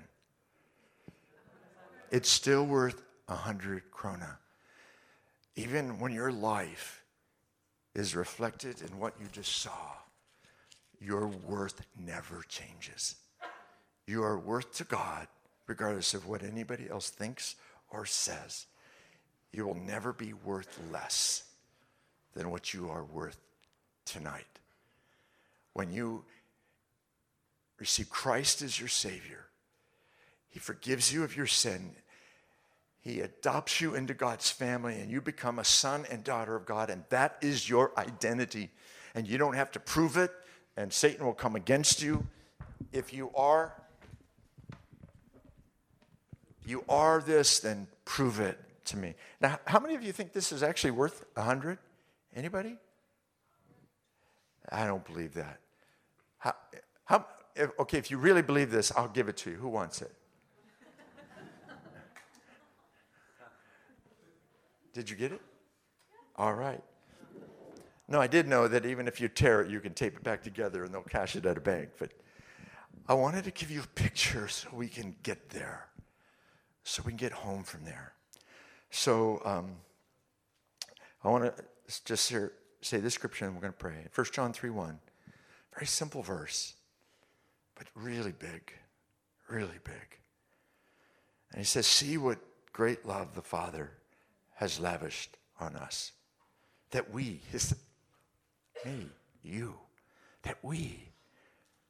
It's 2.11 2.29
still 2.29 2.67
worth 2.67 3.01
a 3.29 3.37
hundred 3.37 3.85
krona. 3.93 4.39
Even 5.55 6.01
when 6.01 6.13
your 6.13 6.33
life 6.33 7.05
is 7.95 8.17
reflected 8.17 8.83
in 8.83 8.99
what 8.99 9.15
you 9.21 9.29
just 9.31 9.57
saw, 9.57 9.93
your 11.01 11.29
worth 11.29 11.81
never 11.97 12.43
changes. 12.49 13.15
You 14.09 14.25
are 14.25 14.37
worth 14.37 14.73
to 14.79 14.85
God, 14.85 15.29
regardless 15.69 16.13
of 16.13 16.27
what 16.27 16.43
anybody 16.43 16.91
else 16.91 17.09
thinks 17.09 17.55
or 17.91 18.07
says. 18.07 18.67
You 19.53 19.67
will 19.67 19.75
never 19.75 20.13
be 20.13 20.33
worth 20.33 20.79
less 20.93 21.45
than 22.35 22.51
what 22.51 22.73
you 22.73 22.89
are 22.89 23.05
worth 23.05 23.39
tonight. 24.05 24.47
When 25.73 25.93
you 25.93 26.25
receive 27.79 28.11
Christ 28.11 28.63
as 28.63 28.79
your 28.79 28.89
Savior, 28.89 29.47
He 30.49 30.59
forgives 30.59 31.13
you 31.13 31.25
of 31.25 31.37
your 31.37 31.47
sin. 31.47 31.93
He 33.01 33.21
adopts 33.21 33.81
you 33.81 33.95
into 33.95 34.15
God's 34.15 34.51
family, 34.51 35.01
and 35.01 35.11
you 35.11 35.21
become 35.21 35.59
a 35.59 35.65
son 35.65 36.07
and 36.11 36.23
daughter 36.23 36.55
of 36.55 36.67
God, 36.67 36.91
and 36.91 37.05
that 37.09 37.37
is 37.41 37.69
your 37.69 37.93
identity. 37.99 38.71
And 39.15 39.27
you 39.27 39.39
don't 39.39 39.55
have 39.55 39.73
to 39.73 39.81
prove 39.81 40.17
it, 40.17 40.31
and 40.77 40.93
Satan 40.93 41.25
will 41.25 41.33
come 41.33 41.57
against 41.57 42.03
you. 42.03 42.27
If 42.93 43.13
you 43.13 43.31
are, 43.35 43.73
you 46.71 46.85
are 46.89 47.21
this, 47.21 47.61
then 47.61 47.87
prove 48.05 48.41
it 48.41 48.59
to 48.87 48.97
me. 48.97 49.15
Now, 49.41 49.59
how 49.67 49.81
many 49.81 49.95
of 49.95 50.03
you 50.03 50.13
think 50.13 50.33
this 50.33 50.53
is 50.53 50.63
actually 50.63 50.93
worth 50.93 51.25
a 51.37 51.43
hundred? 51.43 51.79
Anybody? 52.35 52.79
I 54.71 54.87
don't 54.87 55.05
believe 55.05 55.35
that. 55.35 55.59
How, 56.39 56.55
how, 57.05 57.27
okay, 57.79 57.99
if 57.99 58.11
you 58.11 58.19
really 58.19 58.43
believe 58.43 58.71
this, 58.71 58.93
I'll 58.97 59.09
give 59.09 59.29
it 59.29 59.37
to 59.39 59.51
you. 59.51 59.57
Who 59.57 59.69
wants 59.69 60.01
it? 60.01 60.13
Did 64.93 65.09
you 65.09 65.17
get 65.17 65.33
it? 65.33 65.41
All 66.37 66.55
right. 66.55 66.83
No, 68.09 68.21
I 68.21 68.27
did 68.27 68.49
know 68.49 68.67
that 68.67 68.87
even 68.87 69.07
if 69.07 69.21
you 69.21 69.29
tear 69.29 69.63
it, 69.63 69.71
you 69.71 69.79
can 69.79 69.95
tape 69.95 70.17
it 70.17 70.25
back 70.25 70.43
together 70.43 70.83
and 70.83 70.93
they'll 70.93 71.03
cash 71.03 71.37
it 71.37 71.47
at 71.47 71.57
a 71.57 71.61
bank. 71.61 71.91
But 71.99 72.11
I 73.07 73.15
wanted 73.15 73.45
to 73.45 73.53
give 73.53 73.71
you 73.71 73.83
a 73.83 73.87
picture 73.87 74.49
so 74.49 74.69
we 74.73 74.89
can 74.89 75.15
get 75.23 75.51
there, 75.51 75.87
so 76.85 77.03
we 77.05 77.13
can 77.13 77.17
get 77.17 77.33
home 77.33 77.63
from 77.63 77.85
there. 77.85 78.13
So 78.91 79.41
um, 79.45 79.77
I 81.23 81.29
want 81.29 81.45
to 81.45 81.65
just 82.05 82.29
here, 82.29 82.53
say 82.81 82.99
this 82.99 83.15
scripture 83.15 83.45
and 83.45 83.55
we're 83.55 83.61
going 83.61 83.73
to 83.73 83.79
pray. 83.79 84.07
1 84.15 84.27
John 84.33 84.53
3 84.53 84.71
1. 84.71 84.99
Very 85.75 85.87
simple 85.87 86.23
verse, 86.23 86.75
but 87.77 87.87
really 87.95 88.33
big, 88.33 88.73
really 89.49 89.79
big. 89.85 90.19
And 91.53 91.59
he 91.59 91.65
says, 91.65 91.87
See 91.87 92.17
what 92.17 92.39
great 92.73 93.07
love 93.07 93.35
the 93.35 93.43
Father 93.43 93.93
has 94.55 94.81
lavished 94.81 95.37
on 95.61 95.77
us. 95.77 96.13
That 96.91 97.13
we, 97.13 97.41
his, 97.51 97.75
me, 98.85 99.07
you, 99.43 99.75
that 100.43 100.59
we 100.63 101.11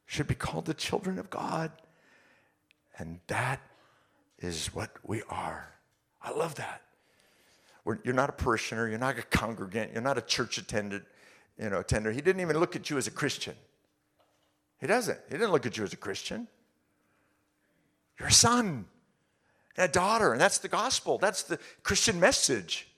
should 0.07 0.27
be 0.27 0.35
called 0.35 0.67
the 0.67 0.75
children 0.75 1.19
of 1.19 1.31
God. 1.31 1.73
And 2.99 3.21
that 3.29 3.61
is 4.41 4.69
what 4.75 4.91
we 5.03 5.23
are. 5.29 5.73
I 6.23 6.31
love 6.33 6.57
that. 6.57 6.83
We're, 7.85 7.99
you're 8.05 8.15
not 8.15 8.29
a 8.29 8.33
parishioner, 8.33 8.89
you're 8.89 8.99
not 8.99 9.19
a 9.19 9.23
congregant, 9.23 9.93
you're 9.93 10.03
not 10.03 10.19
a 10.19 10.23
church 10.23 10.59
attendant, 10.59 11.05
you 11.59 11.71
know, 11.71 11.81
attender. 11.81 12.13
He 12.13 12.21
didn't 12.21 12.41
even 12.41 12.59
look 12.59 12.77
at 12.77 12.91
you 12.91 12.99
as 12.99 13.07
a 13.07 13.11
Christian. 13.11 13.55
He 14.81 14.87
doesn't. 14.87 15.19
He 15.29 15.35
didn't 15.35 15.53
look 15.53 15.67
at 15.67 15.77
you 15.77 15.85
as 15.85 15.93
a 15.93 15.97
Christian. 15.97 16.49
You're 18.19 18.29
a 18.29 18.33
son 18.33 18.87
and 19.77 19.89
a 19.89 19.93
daughter, 19.93 20.33
and 20.33 20.41
that's 20.41 20.59
the 20.59 20.69
gospel. 20.69 21.19
That's 21.19 21.43
the 21.43 21.59
Christian 21.83 22.21
message. 22.21 22.89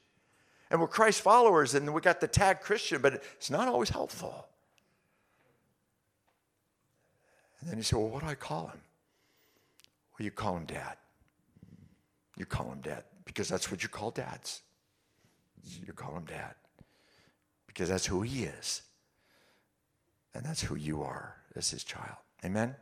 And 0.71 0.81
we're 0.81 0.89
Christ 0.89 1.21
followers, 1.21 1.75
and 1.75 1.93
we 1.93 2.01
got 2.01 2.21
the 2.21 2.29
tag 2.29 2.61
Christian, 2.61 3.03
but 3.03 3.23
it's 3.37 3.51
not 3.51 3.69
always 3.69 3.91
helpful. 3.91 4.47
And 7.61 7.71
then 7.71 7.77
you 7.77 7.83
say, 7.83 7.97
Well, 7.97 8.09
what 8.09 8.23
do 8.23 8.29
I 8.29 8.35
call 8.35 8.69
him? 8.69 8.81
Well, 10.19 10.25
you 10.25 10.31
call 10.31 10.57
him 10.57 10.65
dad. 10.65 10.97
You 12.43 12.47
call 12.47 12.73
him 12.73 12.81
dad 12.81 13.05
because 13.25 13.49
that's 13.49 13.71
what 13.71 13.85
you 13.85 13.89
call 13.89 14.11
dads. 14.11 14.63
You 15.87 15.93
call 15.93 16.17
him 16.17 16.25
dad 16.25 16.57
because 17.69 17.89
that's 17.89 18.05
who 18.05 18.23
he 18.23 18.43
is. 18.43 18.83
And 20.35 20.45
that's 20.45 20.61
who 20.61 20.75
you 20.75 21.05
are 21.05 21.37
as 21.55 21.71
his 21.71 21.85
child. 21.85 22.17
Amen? 22.45 22.75